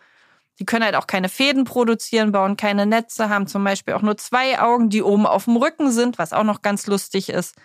Die 0.60 0.66
können 0.66 0.86
halt 0.86 0.96
auch 0.96 1.08
keine 1.08 1.30
Fäden 1.30 1.64
produzieren, 1.64 2.32
bauen 2.32 2.58
keine 2.58 2.86
Netze, 2.86 3.30
haben 3.30 3.48
zum 3.48 3.64
Beispiel 3.64 3.94
auch 3.94 4.02
nur 4.02 4.18
zwei 4.18 4.60
Augen, 4.60 4.90
die 4.90 5.02
oben 5.02 5.26
auf 5.26 5.46
dem 5.46 5.56
Rücken 5.56 5.92
sind, 5.92 6.20
was 6.20 6.34
auch 6.34 6.44
noch 6.44 6.62
ganz 6.62 6.88
lustig 6.88 7.30
ist, 7.30 7.56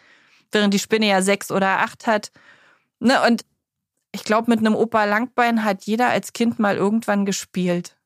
während 0.52 0.72
die 0.72 0.78
Spinne 0.78 1.06
ja 1.06 1.20
sechs 1.20 1.50
oder 1.50 1.80
acht 1.80 2.06
hat. 2.06 2.30
Ne? 3.00 3.20
Und 3.26 3.44
ich 4.12 4.24
glaube, 4.24 4.50
mit 4.50 4.60
einem 4.60 4.74
Opa 4.74 5.04
Langbein 5.04 5.64
hat 5.64 5.84
jeder 5.84 6.08
als 6.08 6.32
Kind 6.32 6.58
mal 6.58 6.76
irgendwann 6.76 7.26
gespielt. 7.26 7.96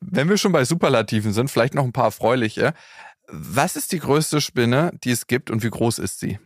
Wenn 0.00 0.28
wir 0.28 0.38
schon 0.38 0.52
bei 0.52 0.64
Superlativen 0.64 1.32
sind, 1.32 1.50
vielleicht 1.50 1.74
noch 1.74 1.84
ein 1.84 1.92
paar 1.92 2.06
erfreuliche. 2.06 2.74
Was 3.28 3.76
ist 3.76 3.92
die 3.92 4.00
größte 4.00 4.40
Spinne, 4.40 4.90
die 5.04 5.12
es 5.12 5.28
gibt 5.28 5.50
und 5.50 5.62
wie 5.62 5.70
groß 5.70 6.00
ist 6.00 6.18
sie? 6.18 6.40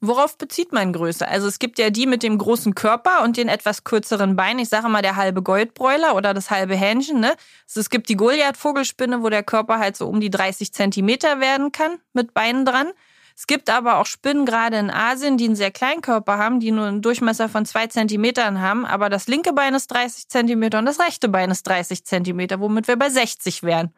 Worauf 0.00 0.36
bezieht 0.36 0.72
man 0.72 0.92
Größe? 0.92 1.26
Also 1.26 1.46
es 1.46 1.58
gibt 1.58 1.78
ja 1.78 1.90
die 1.90 2.06
mit 2.06 2.22
dem 2.22 2.36
großen 2.36 2.74
Körper 2.74 3.22
und 3.22 3.36
den 3.36 3.48
etwas 3.48 3.84
kürzeren 3.84 4.36
Beinen. 4.36 4.58
Ich 4.58 4.68
sage 4.68 4.88
mal 4.88 5.02
der 5.02 5.16
halbe 5.16 5.42
Goldbräuler 5.42 6.14
oder 6.14 6.34
das 6.34 6.50
halbe 6.50 6.74
Hähnchen. 6.74 7.20
Ne? 7.20 7.34
Also 7.66 7.80
es 7.80 7.88
gibt 7.88 8.08
die 8.08 8.16
Goliath-Vogelspinne, 8.16 9.22
wo 9.22 9.30
der 9.30 9.42
Körper 9.42 9.78
halt 9.78 9.96
so 9.96 10.06
um 10.06 10.20
die 10.20 10.30
30 10.30 10.72
Zentimeter 10.74 11.40
werden 11.40 11.72
kann 11.72 11.98
mit 12.12 12.34
Beinen 12.34 12.66
dran. 12.66 12.88
Es 13.36 13.46
gibt 13.48 13.68
aber 13.68 13.98
auch 13.98 14.06
Spinnen, 14.06 14.46
gerade 14.46 14.78
in 14.78 14.90
Asien, 14.90 15.36
die 15.36 15.46
einen 15.46 15.56
sehr 15.56 15.72
kleinen 15.72 16.02
Körper 16.02 16.38
haben, 16.38 16.60
die 16.60 16.70
nur 16.70 16.86
einen 16.86 17.02
Durchmesser 17.02 17.48
von 17.48 17.66
zwei 17.66 17.88
Zentimetern 17.88 18.60
haben. 18.60 18.86
Aber 18.86 19.08
das 19.08 19.26
linke 19.26 19.52
Bein 19.52 19.74
ist 19.74 19.88
30 19.88 20.28
Zentimeter 20.28 20.78
und 20.78 20.86
das 20.86 21.00
rechte 21.00 21.28
Bein 21.28 21.50
ist 21.50 21.64
30 21.64 22.04
Zentimeter, 22.04 22.60
womit 22.60 22.86
wir 22.86 22.96
bei 22.96 23.10
60 23.10 23.64
wären. 23.64 23.92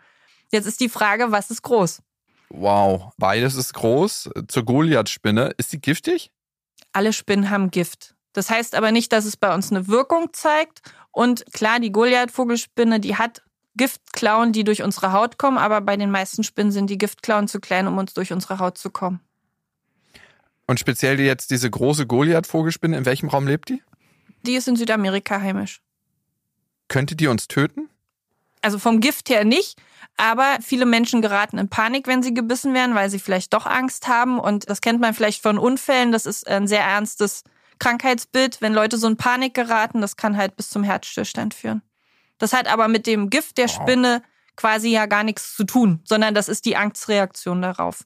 Jetzt 0.53 0.67
ist 0.67 0.81
die 0.81 0.89
Frage, 0.89 1.33
was 1.33 1.51
ist 1.51 1.63
groß? 1.63 2.01
Wow, 2.51 3.13
beides 3.19 3.57
ist 3.57 3.75
groß. 3.75 4.31
Zur 4.49 4.65
Goliath-Spinne. 4.65 5.53
Ist 5.57 5.71
sie 5.71 5.81
giftig? 5.81 6.31
Alle 6.93 7.13
Spinnen 7.13 7.51
haben 7.51 7.71
Gift. 7.71 8.15
Das 8.33 8.51
heißt 8.51 8.75
aber 8.75 8.93
nicht, 8.93 9.13
dass 9.13 9.25
es 9.25 9.37
bei 9.37 9.55
uns 9.55 9.71
eine 9.71 9.89
Wirkung 9.89 10.29
zeigt. 10.33 10.83
Und 11.11 11.45
klar, 11.53 11.81
die 11.81 11.93
Goliath-Vogelspinne, 11.93 13.01
die 13.01 13.17
hat 13.17 13.43
Giftklauen, 13.77 14.53
die 14.53 14.65
durch 14.65 14.83
unsere 14.83 15.13
Haut 15.13 15.39
kommen, 15.39 15.59
aber 15.59 15.81
bei 15.81 15.97
den 15.97 16.11
meisten 16.11 16.45
Spinnen 16.45 16.73
sind 16.73 16.89
die 16.89 16.99
Giftklauen 16.99 17.49
zu 17.49 17.61
klein, 17.61 17.87
um 17.87 17.99
uns 17.99 18.15
durch 18.15 18.33
unsere 18.33 18.59
Haut 18.59 18.79
zu 18.79 18.91
kommen. 18.91 19.21
Und 20.67 20.81
speziell 20.81 21.21
jetzt 21.21 21.51
diese 21.51 21.71
große 21.71 22.07
Goliath-Vogelspinne, 22.07 22.97
in 22.97 23.05
welchem 23.05 23.29
Raum 23.29 23.47
lebt 23.47 23.69
die? 23.69 23.83
Die 24.43 24.55
ist 24.55 24.69
in 24.69 24.77
Südamerika 24.77 25.41
heimisch. 25.41 25.81
Könnte 26.89 27.17
die 27.17 27.27
uns 27.27 27.49
töten? 27.49 27.89
Also 28.63 28.79
vom 28.79 29.01
Gift 29.01 29.29
her 29.29 29.45
nicht, 29.45 29.79
aber 30.17 30.59
viele 30.63 30.87
Menschen 30.87 31.23
geraten 31.23 31.59
in 31.59 31.69
Panik, 31.69 32.07
wenn 32.07 32.23
sie 32.23 32.35
gebissen 32.35 32.75
werden, 32.75 32.95
weil 32.95 33.11
sie 33.11 33.19
vielleicht 33.19 33.53
doch 33.53 33.67
Angst 33.67 34.09
haben. 34.09 34.39
Und 34.39 34.69
das 34.69 34.81
kennt 34.81 35.01
man 35.01 35.15
vielleicht 35.15 35.43
von 35.43 35.59
Unfällen. 35.59 36.13
Das 36.13 36.27
ist 36.27 36.49
ein 36.49 36.67
sehr 36.67 36.83
ernstes 36.83 37.45
Krankheitsbild. 37.79 38.61
Wenn 38.61 38.73
Leute 38.73 38.97
so 38.97 39.07
in 39.07 39.17
Panik 39.17 39.55
geraten, 39.55 40.01
das 40.01 40.17
kann 40.17 40.37
halt 40.37 40.57
bis 40.57 40.71
zum 40.71 40.85
Herzstillstand 40.85 41.55
führen. 41.55 41.83
Das 42.39 42.53
hat 42.53 42.67
aber 42.69 42.89
mit 42.89 43.07
dem 43.07 43.31
Gift 43.31 43.59
der 43.59 43.69
Spinne 43.69 44.23
quasi 44.57 44.89
ja 44.89 45.07
gar 45.07 45.23
nichts 45.23 45.55
zu 45.55 45.65
tun, 45.65 46.01
sondern 46.05 46.35
das 46.35 46.49
ist 46.49 46.65
die 46.65 46.77
Angstreaktion 46.77 47.63
darauf. 47.63 48.05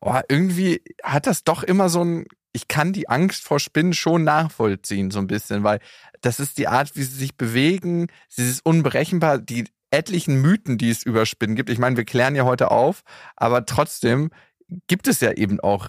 Oh, 0.00 0.20
irgendwie 0.28 0.82
hat 1.02 1.26
das 1.26 1.44
doch 1.44 1.62
immer 1.62 1.88
so 1.88 2.04
ein, 2.04 2.26
ich 2.54 2.68
kann 2.68 2.92
die 2.92 3.08
Angst 3.08 3.42
vor 3.42 3.60
Spinnen 3.60 3.92
schon 3.92 4.24
nachvollziehen, 4.24 5.10
so 5.10 5.18
ein 5.18 5.26
bisschen, 5.26 5.64
weil 5.64 5.80
das 6.22 6.40
ist 6.40 6.56
die 6.56 6.68
Art, 6.68 6.96
wie 6.96 7.02
sie 7.02 7.16
sich 7.16 7.36
bewegen, 7.36 8.06
sie 8.28 8.48
ist 8.48 8.64
unberechenbar, 8.64 9.38
die 9.38 9.64
etlichen 9.90 10.40
Mythen, 10.40 10.78
die 10.78 10.88
es 10.88 11.02
über 11.02 11.26
Spinnen 11.26 11.56
gibt. 11.56 11.68
Ich 11.68 11.78
meine, 11.78 11.96
wir 11.96 12.04
klären 12.04 12.34
ja 12.34 12.44
heute 12.44 12.70
auf, 12.70 13.02
aber 13.36 13.66
trotzdem 13.66 14.30
gibt 14.86 15.08
es 15.08 15.20
ja 15.20 15.32
eben 15.32 15.60
auch 15.60 15.88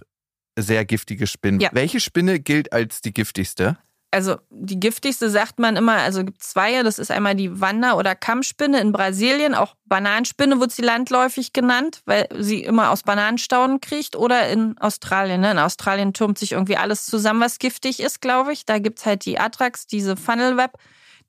sehr 0.58 0.86
giftige 0.86 1.28
Spinnen. 1.28 1.60
Ja. 1.60 1.70
Welche 1.72 2.00
Spinne 2.00 2.40
gilt 2.40 2.74
als 2.74 3.02
die 3.02 3.14
giftigste? 3.14 3.78
Also 4.16 4.38
die 4.50 4.80
giftigste 4.80 5.30
sagt 5.30 5.60
man 5.60 5.76
immer, 5.76 5.98
also 5.98 6.24
gibt 6.24 6.42
zwei, 6.42 6.82
das 6.84 7.00
ist 7.00 7.12
einmal 7.12 7.36
die 7.36 7.60
Wander- 7.60 7.98
oder 7.98 8.16
Kammspinne 8.16 8.80
in 8.80 8.94
Brasilien, 8.94 9.54
auch 9.54 9.76
Bananenspinne 9.84 10.62
wird 10.62 10.72
sie 10.72 10.84
landläufig 10.84 11.52
genannt, 11.52 12.02
weil 12.06 12.30
sie 12.40 12.64
immer 12.64 12.92
aus 12.92 13.04
Bananenstauden 13.04 13.82
kriecht 13.82 14.16
oder 14.16 14.48
in 14.48 14.78
Australien. 14.78 15.42
Ne? 15.42 15.52
In 15.52 15.60
Australien 15.60 16.14
türmt 16.14 16.40
sich 16.40 16.54
irgendwie 16.54 16.78
alles 16.78 17.06
zusammen, 17.08 17.42
was 17.42 17.60
giftig 17.60 18.00
ist, 18.00 18.22
glaube 18.22 18.54
ich. 18.54 18.66
Da 18.66 18.80
gibt 18.80 19.00
es 19.00 19.06
halt 19.06 19.26
die 19.26 19.38
Atrax, 19.38 19.86
diese 19.86 20.16
Funnelweb, 20.16 20.72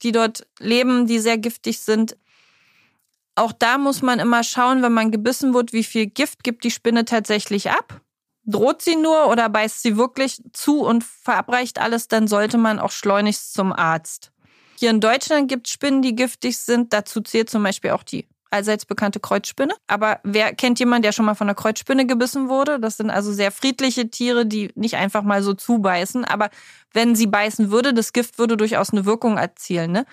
die 0.05 0.12
dort 0.12 0.46
leben, 0.61 1.09
die 1.09 1.18
sehr 1.18 1.38
giftig 1.38 1.81
sind 1.81 2.16
auch 3.38 3.53
da 3.53 3.77
muss 3.77 4.01
man 4.01 4.18
immer 4.18 4.42
schauen, 4.42 4.81
wenn 4.81 4.94
man 4.94 5.11
gebissen 5.11 5.53
wird, 5.53 5.75
wie 5.75 5.85
viel 5.85 6.07
Gift 6.07 6.42
gibt 6.42 6.64
die 6.64 6.70
Spinne 6.70 7.05
tatsächlich 7.05 7.70
ab. 7.70 8.01
Droht 8.46 8.82
sie 8.82 8.96
nur 8.96 9.28
oder 9.28 9.48
beißt 9.48 9.82
sie 9.82 9.96
wirklich 9.96 10.42
zu 10.52 10.80
und 10.80 11.04
verabreicht 11.04 11.80
alles, 11.80 12.09
dann 12.09 12.28
sollte 12.28 12.59
man 12.59 12.78
auch 12.78 12.92
schleunigst 12.92 13.54
zum 13.54 13.72
Arzt. 13.72 14.32
Hier 14.78 14.90
in 14.90 15.00
Deutschland 15.00 15.48
gibt 15.48 15.66
es 15.66 15.72
Spinnen, 15.72 16.02
die 16.02 16.14
giftig 16.14 16.59
sind. 16.59 16.92
Dazu 16.92 17.20
zählt 17.20 17.50
zum 17.50 17.62
Beispiel 17.62 17.90
auch 17.90 18.02
die 18.02 18.26
allseits 18.50 18.85
bekannte 18.87 19.20
Kreuzspinne. 19.20 19.74
Aber 19.87 20.20
wer 20.22 20.54
kennt 20.54 20.78
jemanden, 20.78 21.02
der 21.02 21.12
schon 21.12 21.24
mal 21.24 21.35
von 21.35 21.48
einer 21.48 21.54
Kreuzspinne 21.54 22.06
gebissen 22.06 22.48
wurde? 22.48 22.78
Das 22.78 22.96
sind 22.96 23.11
also 23.11 23.32
sehr 23.32 23.50
friedliche 23.50 24.11
Tiere, 24.11 24.46
die 24.46 24.70
nicht 24.74 24.96
einfach 24.96 25.22
mal 25.22 25.42
so 25.42 25.54
zubeißen. 25.54 26.24
Aber 26.24 26.50
wenn 26.92 27.16
sie 27.16 27.26
beißen 27.26 27.70
würde, 27.70 27.94
das 27.94 28.12
Gift 28.12 28.38
würde 28.38 28.56
durchaus 28.56 28.90
eine 28.90 29.06
Wirkung 29.06 29.38
erzielen. 29.38 29.92
Ne? 29.92 30.06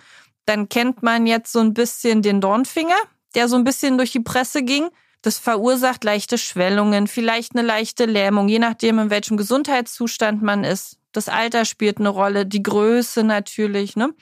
Dann 0.46 0.70
kennt 0.70 1.04
man 1.04 1.28
jetzt 1.28 1.52
so 1.52 1.60
ein 1.60 1.74
bisschen 1.74 2.22
den 2.22 2.42
Dornfinger 2.42 2.96
der 3.36 3.48
so 3.48 3.56
ein 3.56 3.64
bisschen 3.64 3.98
durch 3.98 4.12
die 4.12 4.20
Presse 4.20 4.64
ging. 4.64 4.90
Das 5.24 5.40
verursacht 5.40 6.04
leichte 6.04 6.38
Schwellungen, 6.38 7.08
vielleicht 7.08 7.56
eine 7.56 7.66
leichte 7.66 8.06
Lähmung, 8.06 8.50
je 8.50 8.60
nachdem, 8.60 9.00
in 9.00 9.10
welchem 9.10 9.38
Gesundheitszustand 9.38 10.44
man 10.44 10.66
ist. 10.66 10.98
Das 11.14 11.30
Alter 11.30 11.64
spielt 11.64 12.00
eine 12.00 12.10
Rolle, 12.10 12.46
die 12.46 12.62
Größe 12.62 13.24
natürlich, 13.24 13.96
ne? 13.96 14.14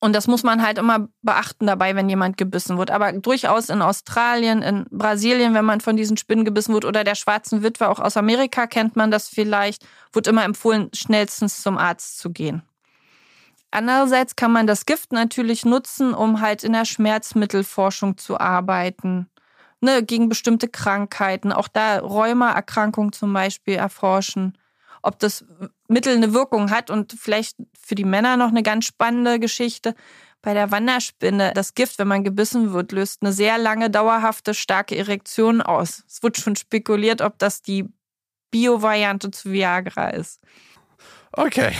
Und 0.00 0.12
das 0.12 0.26
muss 0.26 0.42
man 0.42 0.60
halt 0.62 0.76
immer 0.76 1.08
beachten 1.22 1.66
dabei, 1.66 1.94
wenn 1.94 2.10
jemand 2.10 2.36
gebissen 2.36 2.76
wird. 2.76 2.90
Aber 2.90 3.12
durchaus 3.12 3.70
in 3.70 3.80
Australien, 3.80 4.60
in 4.60 4.84
Brasilien, 4.90 5.54
wenn 5.54 5.64
man 5.64 5.80
von 5.80 5.96
diesen 5.96 6.18
Spinnen 6.18 6.44
gebissen 6.44 6.74
wird 6.74 6.84
oder 6.84 7.04
der 7.04 7.14
schwarzen 7.14 7.62
Witwe, 7.62 7.88
auch 7.88 8.00
aus 8.00 8.18
Amerika 8.18 8.66
kennt 8.66 8.96
man 8.96 9.10
das 9.10 9.28
vielleicht, 9.28 9.86
wird 10.12 10.26
immer 10.26 10.44
empfohlen, 10.44 10.90
schnellstens 10.92 11.62
zum 11.62 11.78
Arzt 11.78 12.18
zu 12.18 12.30
gehen. 12.30 12.62
Andererseits 13.70 14.36
kann 14.36 14.52
man 14.52 14.66
das 14.66 14.84
Gift 14.84 15.12
natürlich 15.12 15.64
nutzen, 15.64 16.12
um 16.12 16.40
halt 16.40 16.64
in 16.64 16.74
der 16.74 16.84
Schmerzmittelforschung 16.84 18.18
zu 18.18 18.38
arbeiten. 18.38 19.30
Ne, 19.84 20.02
gegen 20.02 20.30
bestimmte 20.30 20.66
Krankheiten, 20.66 21.52
auch 21.52 21.68
da 21.68 21.98
Rheumaerkrankungen 21.98 23.12
zum 23.12 23.34
Beispiel 23.34 23.74
erforschen, 23.74 24.56
ob 25.02 25.18
das 25.18 25.44
Mittel 25.88 26.16
eine 26.16 26.32
Wirkung 26.32 26.70
hat 26.70 26.88
und 26.88 27.12
vielleicht 27.12 27.58
für 27.78 27.94
die 27.94 28.06
Männer 28.06 28.38
noch 28.38 28.48
eine 28.48 28.62
ganz 28.62 28.86
spannende 28.86 29.38
Geschichte. 29.38 29.94
Bei 30.40 30.54
der 30.54 30.70
Wanderspinne, 30.70 31.52
das 31.52 31.74
Gift, 31.74 31.98
wenn 31.98 32.08
man 32.08 32.24
gebissen 32.24 32.72
wird, 32.72 32.92
löst 32.92 33.20
eine 33.20 33.34
sehr 33.34 33.58
lange, 33.58 33.90
dauerhafte, 33.90 34.54
starke 34.54 34.96
Erektion 34.96 35.60
aus. 35.60 36.02
Es 36.08 36.22
wird 36.22 36.38
schon 36.38 36.56
spekuliert, 36.56 37.20
ob 37.20 37.38
das 37.38 37.60
die 37.60 37.84
Bio-Variante 38.50 39.32
zu 39.32 39.52
Viagra 39.52 40.08
ist. 40.08 40.40
Okay. 41.32 41.72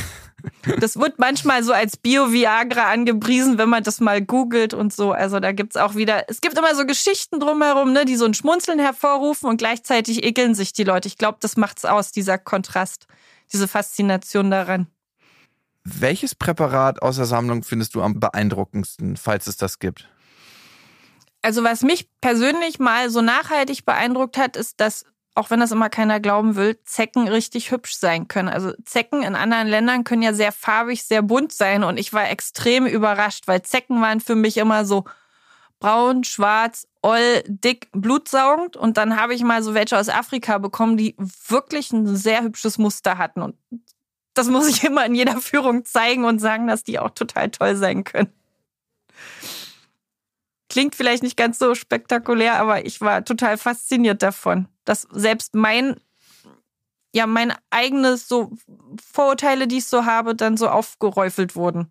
Das 0.81 0.97
wird 0.99 1.19
manchmal 1.19 1.63
so 1.63 1.73
als 1.73 1.97
Bio-Viagra 1.97 2.91
angepriesen, 2.91 3.59
wenn 3.59 3.69
man 3.69 3.83
das 3.83 4.01
mal 4.01 4.23
googelt 4.23 4.75
und 4.75 4.93
so. 4.93 5.13
Also 5.13 5.41
da 5.41 5.53
gibt's 5.53 5.77
auch 5.77 5.95
wieder, 5.95 6.25
es 6.29 6.41
gibt 6.41 6.59
immer 6.59 6.75
so 6.75 6.87
Geschichten 6.87 7.41
drumherum, 7.41 7.93
ne, 7.93 8.05
die 8.05 8.17
so 8.17 8.25
ein 8.25 8.35
Schmunzeln 8.35 8.79
hervorrufen 8.79 9.49
und 9.49 9.59
gleichzeitig 9.59 10.25
ekeln 10.25 10.55
sich 10.55 10.73
die 10.73 10.85
Leute. 10.85 11.09
Ich 11.09 11.19
glaube, 11.19 11.39
das 11.41 11.57
macht's 11.57 11.85
aus, 11.85 12.13
dieser 12.13 12.39
Kontrast, 12.39 13.07
diese 13.53 13.69
Faszination 13.69 14.51
daran. 14.51 14.87
Welches 15.85 16.35
Präparat 16.35 17.03
aus 17.03 17.17
der 17.17 17.27
Sammlung 17.27 17.63
findest 17.63 17.95
du 17.95 18.03
am 18.03 18.19
beeindruckendsten, 18.19 19.17
falls 19.17 19.47
es 19.47 19.59
das 19.59 19.79
gibt? 19.79 20.09
Also 21.43 21.63
was 21.63 21.83
mich 21.83 22.09
persönlich 22.23 22.79
mal 22.79 23.11
so 23.11 23.21
nachhaltig 23.21 23.85
beeindruckt 23.85 24.39
hat, 24.39 24.57
ist, 24.57 24.81
dass 24.81 25.05
auch 25.35 25.51
wenn 25.51 25.61
das 25.61 25.73
immer 25.73 25.91
keiner 25.91 26.21
glauben 26.21 26.55
will, 26.55 26.79
Zecken 26.85 27.27
richtig 27.27 27.73
hübsch 27.73 27.97
sein 27.97 28.29
können. 28.29 28.49
Also 28.49 28.73
Zecken 28.85 29.23
in 29.23 29.35
anderen 29.35 29.67
Ländern 29.67 30.05
können 30.05 30.23
ja 30.23 30.33
sehr 30.33 30.53
farbig, 30.53 31.05
sehr 31.05 31.23
bunt 31.23 31.53
sein 31.53 31.83
und 31.83 31.99
ich 31.99 32.13
war 32.13 32.31
extrem 32.31 32.87
überrascht, 32.87 33.47
weil 33.47 33.63
Zecken 33.63 34.01
waren 34.01 34.21
für 34.21 34.37
mich 34.37 34.57
immer 34.57 34.85
so 34.85 35.05
braun, 35.81 36.23
schwarz, 36.23 36.87
oll, 37.03 37.43
dick, 37.47 37.89
blutsaugend 37.93 38.77
und 38.77 38.97
dann 38.97 39.21
habe 39.21 39.35
ich 39.35 39.43
mal 39.43 39.63
so 39.63 39.75
welche 39.75 39.99
aus 39.99 40.09
Afrika 40.09 40.59
bekommen, 40.59 40.97
die 40.97 41.17
wirklich 41.49 41.93
ein 41.93 42.07
sehr 42.15 42.43
hübsches 42.43 42.79
Muster 42.79 43.19
hatten 43.19 43.43
und 43.43 43.57
das 44.35 44.49
muss 44.49 44.69
ich 44.69 44.85
immer 44.85 45.05
in 45.05 45.17
jeder 45.17 45.41
Führung 45.41 45.85
zeigen 45.85 46.25
und 46.25 46.39
sagen, 46.39 46.69
dass 46.69 46.85
die 46.85 47.01
auch 47.01 47.11
total 47.11 47.51
toll 47.51 47.75
sein 47.75 48.05
können. 48.05 48.33
Klingt 50.69 50.95
vielleicht 50.95 51.23
nicht 51.23 51.37
ganz 51.37 51.59
so 51.59 51.75
spektakulär, 51.75 52.57
aber 52.57 52.87
ich 52.87 53.01
war 53.01 53.25
total 53.25 53.59
fasziniert 53.59 54.23
davon 54.23 54.69
dass 54.85 55.07
selbst 55.11 55.55
mein 55.55 55.97
ja, 57.15 57.29
meine 57.29 57.55
eigenes 57.71 58.27
so 58.27 58.51
Vorurteile, 59.01 59.69
die 59.69 59.79
ich 59.79 59.87
so 59.87 60.05
habe, 60.05 60.35
dann 60.35 60.57
so 60.57 60.69
aufgeräufelt 60.69 61.55
wurden. 61.55 61.91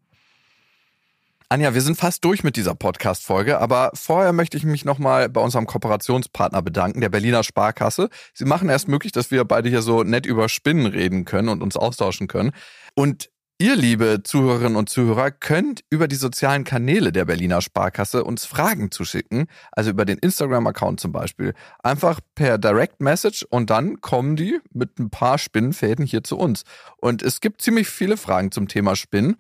Anja, 1.48 1.74
wir 1.74 1.82
sind 1.82 1.96
fast 1.96 2.26
durch 2.26 2.44
mit 2.44 2.58
dieser 2.58 2.76
Podcast-Folge, 2.76 3.60
aber 3.60 3.92
vorher 3.94 4.34
möchte 4.34 4.58
ich 4.58 4.66
mich 4.66 4.86
nochmal 4.86 5.30
bei 5.30 5.40
unserem 5.40 5.66
Kooperationspartner 5.66 6.62
bedanken, 6.62 7.00
der 7.00 7.10
Berliner 7.10 7.44
Sparkasse. 7.44 8.10
Sie 8.34 8.46
machen 8.46 8.70
erst 8.70 8.88
möglich, 8.88 9.12
dass 9.12 9.32
wir 9.32 9.46
beide 9.46 9.70
hier 9.70 9.82
so 9.82 10.04
nett 10.04 10.26
über 10.26 10.50
Spinnen 10.50 10.88
reden 10.88 11.26
können 11.26 11.50
und 11.50 11.62
uns 11.62 11.78
austauschen 11.78 12.28
können. 12.28 12.52
Und 12.96 13.30
Ihr, 13.64 13.78
liebe 13.78 14.24
Zuhörerinnen 14.24 14.76
und 14.76 14.90
Zuhörer, 14.90 15.32
könnt 15.32 15.86
über 15.90 16.10
die 16.10 16.18
sozialen 16.18 16.66
Kanäle 16.66 17.14
der 17.14 17.24
Berliner 17.24 17.62
Sparkasse 17.62 18.26
uns 18.26 18.44
Fragen 18.44 18.92
zuschicken, 18.92 19.46
also 19.72 19.90
über 19.92 20.04
den 20.04 20.18
Instagram-Account 20.18 21.00
zum 21.00 21.14
Beispiel. 21.14 21.54
Einfach 21.82 22.20
per 22.36 22.58
Direct 22.58 23.00
Message 23.00 23.44
und 23.50 23.70
dann 23.70 24.02
kommen 24.02 24.36
die 24.36 24.60
mit 24.74 25.00
ein 25.00 25.10
paar 25.10 25.38
Spinnenfäden 25.38 26.06
hier 26.06 26.26
zu 26.26 26.38
uns. 26.38 26.64
Und 26.98 27.22
es 27.22 27.40
gibt 27.40 27.62
ziemlich 27.62 27.88
viele 27.88 28.18
Fragen 28.18 28.52
zum 28.52 28.68
Thema 28.68 28.98
Spinnen. 28.98 29.38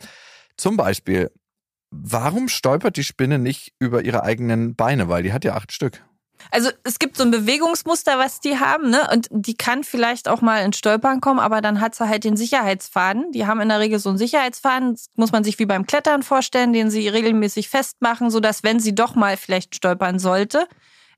Zum 0.55 0.77
Beispiel, 0.77 1.29
warum 1.91 2.47
stolpert 2.47 2.95
die 2.95 3.03
Spinne 3.03 3.39
nicht 3.39 3.73
über 3.77 4.05
ihre 4.05 4.23
eigenen 4.23 4.77
Beine? 4.77 5.09
Weil 5.09 5.23
die 5.23 5.33
hat 5.33 5.43
ja 5.43 5.55
acht 5.55 5.73
Stück. 5.73 6.01
Also 6.51 6.69
es 6.83 6.99
gibt 6.99 7.17
so 7.17 7.23
ein 7.23 7.31
Bewegungsmuster, 7.31 8.19
was 8.19 8.39
die 8.39 8.59
haben, 8.59 8.89
ne? 8.89 9.07
Und 9.11 9.27
die 9.31 9.55
kann 9.55 9.83
vielleicht 9.83 10.27
auch 10.27 10.41
mal 10.41 10.63
ins 10.63 10.77
Stolpern 10.77 11.21
kommen, 11.21 11.39
aber 11.39 11.61
dann 11.61 11.79
hat 11.79 11.95
sie 11.95 12.07
halt 12.07 12.23
den 12.23 12.37
Sicherheitsfaden. 12.37 13.31
Die 13.31 13.47
haben 13.47 13.61
in 13.61 13.69
der 13.69 13.79
Regel 13.79 13.99
so 13.99 14.09
einen 14.09 14.17
Sicherheitsfaden, 14.17 14.93
das 14.93 15.07
muss 15.15 15.31
man 15.31 15.43
sich 15.43 15.57
wie 15.59 15.65
beim 15.65 15.85
Klettern 15.85 16.21
vorstellen, 16.21 16.73
den 16.73 16.91
sie 16.91 17.07
regelmäßig 17.07 17.69
festmachen, 17.69 18.29
sodass, 18.29 18.63
wenn 18.63 18.79
sie 18.79 18.93
doch 18.93 19.15
mal 19.15 19.37
vielleicht 19.37 19.75
stolpern 19.75 20.19
sollte, 20.19 20.67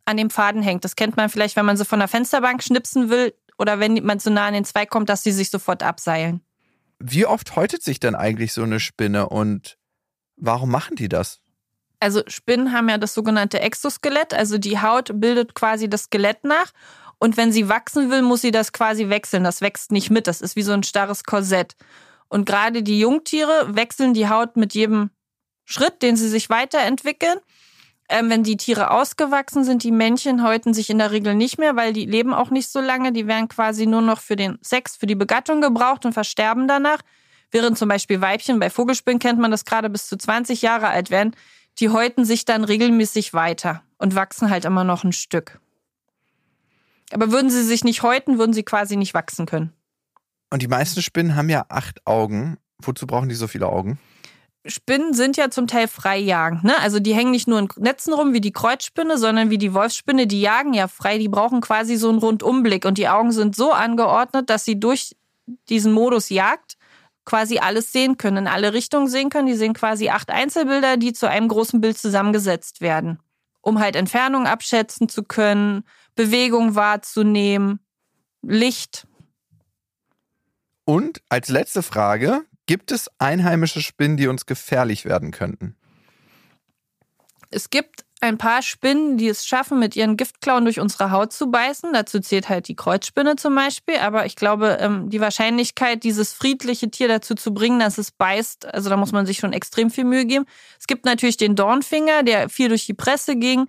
an 0.06 0.18
dem 0.18 0.30
Faden 0.30 0.62
hängt. 0.62 0.86
Das 0.86 0.96
kennt 0.96 1.18
man 1.18 1.30
vielleicht, 1.30 1.56
wenn 1.56 1.66
man 1.66 1.78
sie 1.78 1.86
von 1.86 2.00
der 2.00 2.08
Fensterbank 2.08 2.64
schnipsen 2.64 3.10
will 3.10 3.34
oder 3.58 3.80
wenn 3.80 4.04
man 4.06 4.20
zu 4.20 4.32
nah 4.32 4.48
an 4.48 4.54
den 4.54 4.66
Zweig 4.66 4.90
kommt, 4.90 5.10
dass 5.10 5.24
sie 5.24 5.32
sich 5.32 5.50
sofort 5.50 5.84
abseilen. 5.84 6.42
Wie 7.00 7.26
oft 7.26 7.56
häutet 7.56 7.84
sich 7.84 8.00
denn 8.00 8.16
eigentlich 8.16 8.54
so 8.54 8.64
eine 8.64 8.80
Spinne 8.80 9.28
und 9.30 9.78
warum 10.38 10.70
machen 10.70 10.96
die 10.96 11.10
das? 11.10 11.42
Also 12.06 12.22
Spinnen 12.28 12.72
haben 12.72 12.88
ja 12.88 13.00
das 13.00 13.16
sogenannte 13.16 13.60
Exoskelett, 13.62 14.32
also 14.32 14.60
die 14.60 14.80
Haut 14.80 15.10
bildet 15.16 15.56
quasi 15.56 15.90
das 15.90 16.04
Skelett 16.04 16.44
nach. 16.44 16.72
Und 17.18 17.36
wenn 17.36 17.52
sie 17.52 17.68
wachsen 17.68 18.12
will, 18.12 18.22
muss 18.22 18.42
sie 18.42 18.52
das 18.52 18.74
quasi 18.74 19.10
wechseln. 19.10 19.44
Das 19.44 19.62
wächst 19.62 19.92
nicht 19.92 20.12
mit. 20.12 20.28
Das 20.28 20.40
ist 20.40 20.56
wie 20.56 20.62
so 20.62 20.72
ein 20.74 20.84
starres 20.84 21.24
Korsett. 21.24 21.76
Und 22.28 22.46
gerade 22.46 22.84
die 22.84 23.00
Jungtiere 23.00 23.74
wechseln 23.76 24.14
die 24.14 24.30
Haut 24.30 24.56
mit 24.56 24.76
jedem 24.76 25.10
Schritt, 25.64 26.04
den 26.04 26.16
sie 26.16 26.30
sich 26.30 26.52
weiterentwickeln. 26.52 27.40
Ähm, 28.08 28.30
wenn 28.30 28.44
die 28.44 28.58
Tiere 28.58 28.92
ausgewachsen 28.92 29.64
sind, 29.64 29.82
die 29.82 29.90
Männchen 29.90 30.44
häuten 30.44 30.76
sich 30.76 30.92
in 30.92 31.00
der 31.00 31.10
Regel 31.10 31.34
nicht 31.34 31.58
mehr, 31.58 31.76
weil 31.76 31.92
die 31.92 32.06
leben 32.06 32.36
auch 32.36 32.52
nicht 32.52 32.70
so 32.70 32.82
lange. 32.82 33.14
Die 33.14 33.26
werden 33.26 33.48
quasi 33.48 33.88
nur 33.88 34.02
noch 34.02 34.20
für 34.20 34.36
den 34.36 34.60
Sex, 34.62 34.96
für 34.96 35.08
die 35.08 35.16
Begattung 35.16 35.60
gebraucht 35.60 36.06
und 36.06 36.14
versterben 36.14 36.68
danach. 36.68 37.00
Während 37.50 37.80
zum 37.80 37.90
Beispiel 37.90 38.22
Weibchen, 38.22 38.60
bei 38.60 38.70
Vogelspinnen 38.70 39.18
kennt 39.18 39.40
man 39.40 39.50
das 39.50 39.66
gerade 39.66 39.90
bis 39.90 40.08
zu 40.08 40.18
20 40.18 40.62
Jahre 40.62 40.90
alt 40.90 41.10
werden, 41.10 41.36
die 41.80 41.90
häuten 41.90 42.26
sich 42.26 42.46
dann 42.46 42.64
regelmäßig 42.64 43.34
weiter 43.34 43.84
und 43.98 44.16
wachsen 44.16 44.50
halt 44.50 44.66
immer 44.66 44.84
noch 44.84 45.04
ein 45.04 45.12
Stück. 45.12 45.60
Aber 47.12 47.32
würden 47.32 47.50
sie 47.50 47.64
sich 47.64 47.84
nicht 47.84 48.04
häuten, 48.04 48.40
würden 48.40 48.54
sie 48.54 48.64
quasi 48.64 48.96
nicht 48.96 49.14
wachsen 49.14 49.46
können. 49.46 49.74
Und 50.50 50.62
die 50.62 50.68
meisten 50.68 51.02
Spinnen 51.02 51.36
haben 51.36 51.50
ja 51.50 51.66
acht 51.70 52.06
Augen. 52.06 52.58
Wozu 52.82 53.08
brauchen 53.08 53.30
die 53.30 53.36
so 53.36 53.48
viele 53.48 53.68
Augen? 53.68 54.00
Spinnen 54.66 55.14
sind 55.14 55.38
ja 55.38 55.52
zum 55.52 55.68
Teil 55.68 55.88
freijagend. 55.88 56.64
Ne? 56.64 56.78
Also 56.80 57.00
die 57.00 57.14
hängen 57.14 57.32
nicht 57.32 57.48
nur 57.48 57.60
in 57.60 57.70
Netzen 57.78 58.14
rum 58.14 58.34
wie 58.34 58.42
die 58.42 58.52
Kreuzspinne, 58.52 59.18
sondern 59.18 59.50
wie 59.52 59.60
die 59.60 59.74
Wolfsspinne, 59.74 60.26
die 60.28 60.42
jagen 60.42 60.74
ja 60.74 60.88
frei. 60.88 61.20
Die 61.20 61.30
brauchen 61.30 61.62
quasi 61.62 61.98
so 61.98 62.10
einen 62.10 62.18
Rundumblick. 62.18 62.86
Und 62.86 62.98
die 62.98 63.08
Augen 63.08 63.32
sind 63.32 63.56
so 63.56 63.72
angeordnet, 63.72 64.50
dass 64.50 64.66
sie 64.66 64.80
durch 64.80 65.16
diesen 65.70 65.94
Modus 65.94 66.30
Jagd 66.30 66.75
quasi 67.26 67.58
alles 67.58 67.92
sehen 67.92 68.18
können, 68.18 68.38
in 68.38 68.48
alle 68.48 68.74
Richtungen 68.74 69.08
sehen 69.08 69.30
können. 69.30 69.48
Die 69.48 69.56
sehen 69.56 69.74
quasi 69.74 70.10
acht 70.10 70.30
Einzelbilder, 70.30 70.98
die 70.98 71.14
zu 71.14 71.30
einem 71.30 71.48
großen 71.48 71.82
Bild 71.82 71.98
zusammengesetzt 71.98 72.82
werden, 72.82 73.20
um 73.62 73.80
halt 73.80 73.96
Entfernung 73.96 74.48
abschätzen 74.48 75.10
zu 75.10 75.24
können, 75.24 75.84
Bewegung 76.16 76.76
wahrzunehmen, 76.76 77.80
Licht. 78.42 79.08
Und 80.86 81.22
als 81.30 81.50
letzte 81.50 81.82
Frage, 81.82 82.46
gibt 82.68 82.92
es 82.92 83.10
einheimische 83.18 83.82
Spinnen, 83.82 84.18
die 84.18 84.28
uns 84.28 84.46
gefährlich 84.46 85.04
werden 85.04 85.32
könnten? 85.32 85.76
Es 87.50 87.70
gibt 87.70 88.05
ein 88.22 88.38
paar 88.38 88.62
Spinnen, 88.62 89.18
die 89.18 89.28
es 89.28 89.46
schaffen, 89.46 89.80
mit 89.80 89.96
ihren 89.96 90.18
Giftklauen 90.18 90.64
durch 90.64 90.80
unsere 90.80 91.12
Haut 91.12 91.34
zu 91.34 91.52
beißen. 91.52 91.94
Dazu 91.94 92.20
zählt 92.20 92.50
halt 92.50 92.68
die 92.68 92.76
Kreuzspinne 92.76 93.36
zum 93.36 93.56
Beispiel. 93.56 93.98
Aber 93.98 94.26
ich 94.26 94.36
glaube, 94.36 94.78
ähm, 94.80 95.10
die 95.10 95.22
Wahrscheinlichkeit, 95.22 96.04
dieses 96.04 96.34
friedliche 96.34 96.90
Tier 96.90 97.08
dazu 97.08 97.36
zu 97.36 97.54
bringen, 97.54 97.80
dass 97.80 97.98
es 97.98 98.12
beißt, 98.12 98.74
also 98.74 98.90
da 98.90 98.98
muss 98.98 99.12
man 99.12 99.26
sich 99.26 99.38
schon 99.38 99.54
extrem 99.54 99.90
viel 99.90 100.06
Mühe 100.06 100.26
geben. 100.26 100.46
Es 100.80 100.88
gibt 100.88 101.06
natürlich 101.06 101.38
den 101.38 101.56
Dornfinger, 101.56 102.24
der 102.24 102.50
viel 102.50 102.70
durch 102.70 102.86
die 102.86 102.94
Presse 102.94 103.36
ging, 103.36 103.68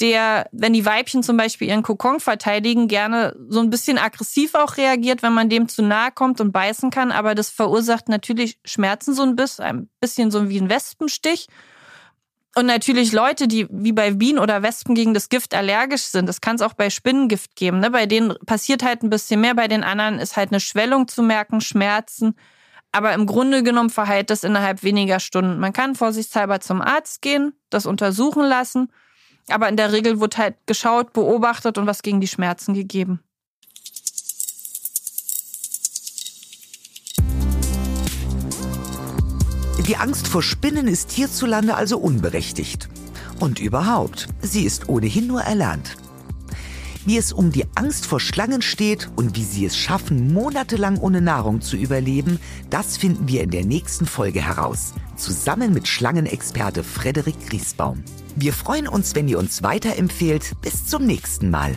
der, 0.00 0.48
wenn 0.52 0.72
die 0.72 0.86
Weibchen 0.86 1.22
zum 1.22 1.36
Beispiel 1.36 1.68
ihren 1.68 1.82
Kokon 1.82 2.18
verteidigen, 2.18 2.88
gerne 2.88 3.36
so 3.48 3.60
ein 3.60 3.68
bisschen 3.68 3.98
aggressiv 3.98 4.54
auch 4.54 4.78
reagiert, 4.78 5.22
wenn 5.22 5.34
man 5.34 5.50
dem 5.50 5.68
zu 5.68 5.82
nahe 5.82 6.10
kommt 6.12 6.40
und 6.40 6.52
beißen 6.52 6.90
kann. 6.90 7.12
Aber 7.12 7.34
das 7.34 7.50
verursacht 7.50 8.08
natürlich 8.08 8.58
Schmerzen 8.64 9.12
so 9.12 9.22
ein 9.22 9.36
bisschen, 9.36 9.64
ein 9.64 9.90
bisschen 10.00 10.30
so 10.30 10.48
wie 10.48 10.58
ein 10.58 10.70
Wespenstich. 10.70 11.48
Und 12.54 12.66
natürlich 12.66 13.12
Leute, 13.12 13.48
die 13.48 13.66
wie 13.70 13.92
bei 13.92 14.10
Bienen 14.10 14.38
oder 14.38 14.62
Wespen 14.62 14.94
gegen 14.94 15.14
das 15.14 15.30
Gift 15.30 15.54
allergisch 15.54 16.02
sind. 16.02 16.28
Das 16.28 16.42
kann 16.42 16.56
es 16.56 16.62
auch 16.62 16.74
bei 16.74 16.90
Spinnengift 16.90 17.56
geben. 17.56 17.80
Ne? 17.80 17.90
Bei 17.90 18.04
denen 18.04 18.34
passiert 18.44 18.82
halt 18.82 19.02
ein 19.02 19.10
bisschen 19.10 19.40
mehr. 19.40 19.54
Bei 19.54 19.68
den 19.68 19.82
anderen 19.82 20.18
ist 20.18 20.36
halt 20.36 20.50
eine 20.50 20.60
Schwellung 20.60 21.08
zu 21.08 21.22
merken, 21.22 21.62
Schmerzen. 21.62 22.34
Aber 22.92 23.14
im 23.14 23.24
Grunde 23.24 23.62
genommen 23.62 23.88
verheilt 23.88 24.28
das 24.28 24.44
innerhalb 24.44 24.82
weniger 24.82 25.18
Stunden. 25.18 25.58
Man 25.60 25.72
kann 25.72 25.94
vorsichtshalber 25.94 26.60
zum 26.60 26.82
Arzt 26.82 27.22
gehen, 27.22 27.54
das 27.70 27.86
untersuchen 27.86 28.44
lassen. 28.44 28.92
Aber 29.48 29.70
in 29.70 29.78
der 29.78 29.92
Regel 29.92 30.20
wird 30.20 30.36
halt 30.36 30.56
geschaut, 30.66 31.14
beobachtet 31.14 31.78
und 31.78 31.86
was 31.86 32.02
gegen 32.02 32.20
die 32.20 32.28
Schmerzen 32.28 32.74
gegeben. 32.74 33.20
Die 39.86 39.96
Angst 39.96 40.28
vor 40.28 40.44
Spinnen 40.44 40.86
ist 40.86 41.10
hierzulande 41.10 41.74
also 41.74 41.98
unberechtigt. 41.98 42.88
Und 43.40 43.58
überhaupt, 43.58 44.28
sie 44.40 44.62
ist 44.62 44.88
ohnehin 44.88 45.26
nur 45.26 45.42
erlernt. 45.42 45.96
Wie 47.04 47.18
es 47.18 47.32
um 47.32 47.50
die 47.50 47.64
Angst 47.74 48.06
vor 48.06 48.20
Schlangen 48.20 48.62
steht 48.62 49.10
und 49.16 49.36
wie 49.36 49.42
sie 49.42 49.66
es 49.66 49.76
schaffen, 49.76 50.32
monatelang 50.32 50.98
ohne 50.98 51.20
Nahrung 51.20 51.60
zu 51.60 51.76
überleben, 51.76 52.38
das 52.70 52.96
finden 52.96 53.26
wir 53.26 53.42
in 53.42 53.50
der 53.50 53.64
nächsten 53.64 54.06
Folge 54.06 54.40
heraus. 54.40 54.92
Zusammen 55.16 55.72
mit 55.72 55.88
Schlangenexperte 55.88 56.84
Frederik 56.84 57.34
Griesbaum. 57.48 58.04
Wir 58.36 58.52
freuen 58.52 58.86
uns, 58.86 59.16
wenn 59.16 59.26
ihr 59.26 59.40
uns 59.40 59.64
weiterempfehlt. 59.64 60.52
Bis 60.62 60.86
zum 60.86 61.04
nächsten 61.04 61.50
Mal. 61.50 61.76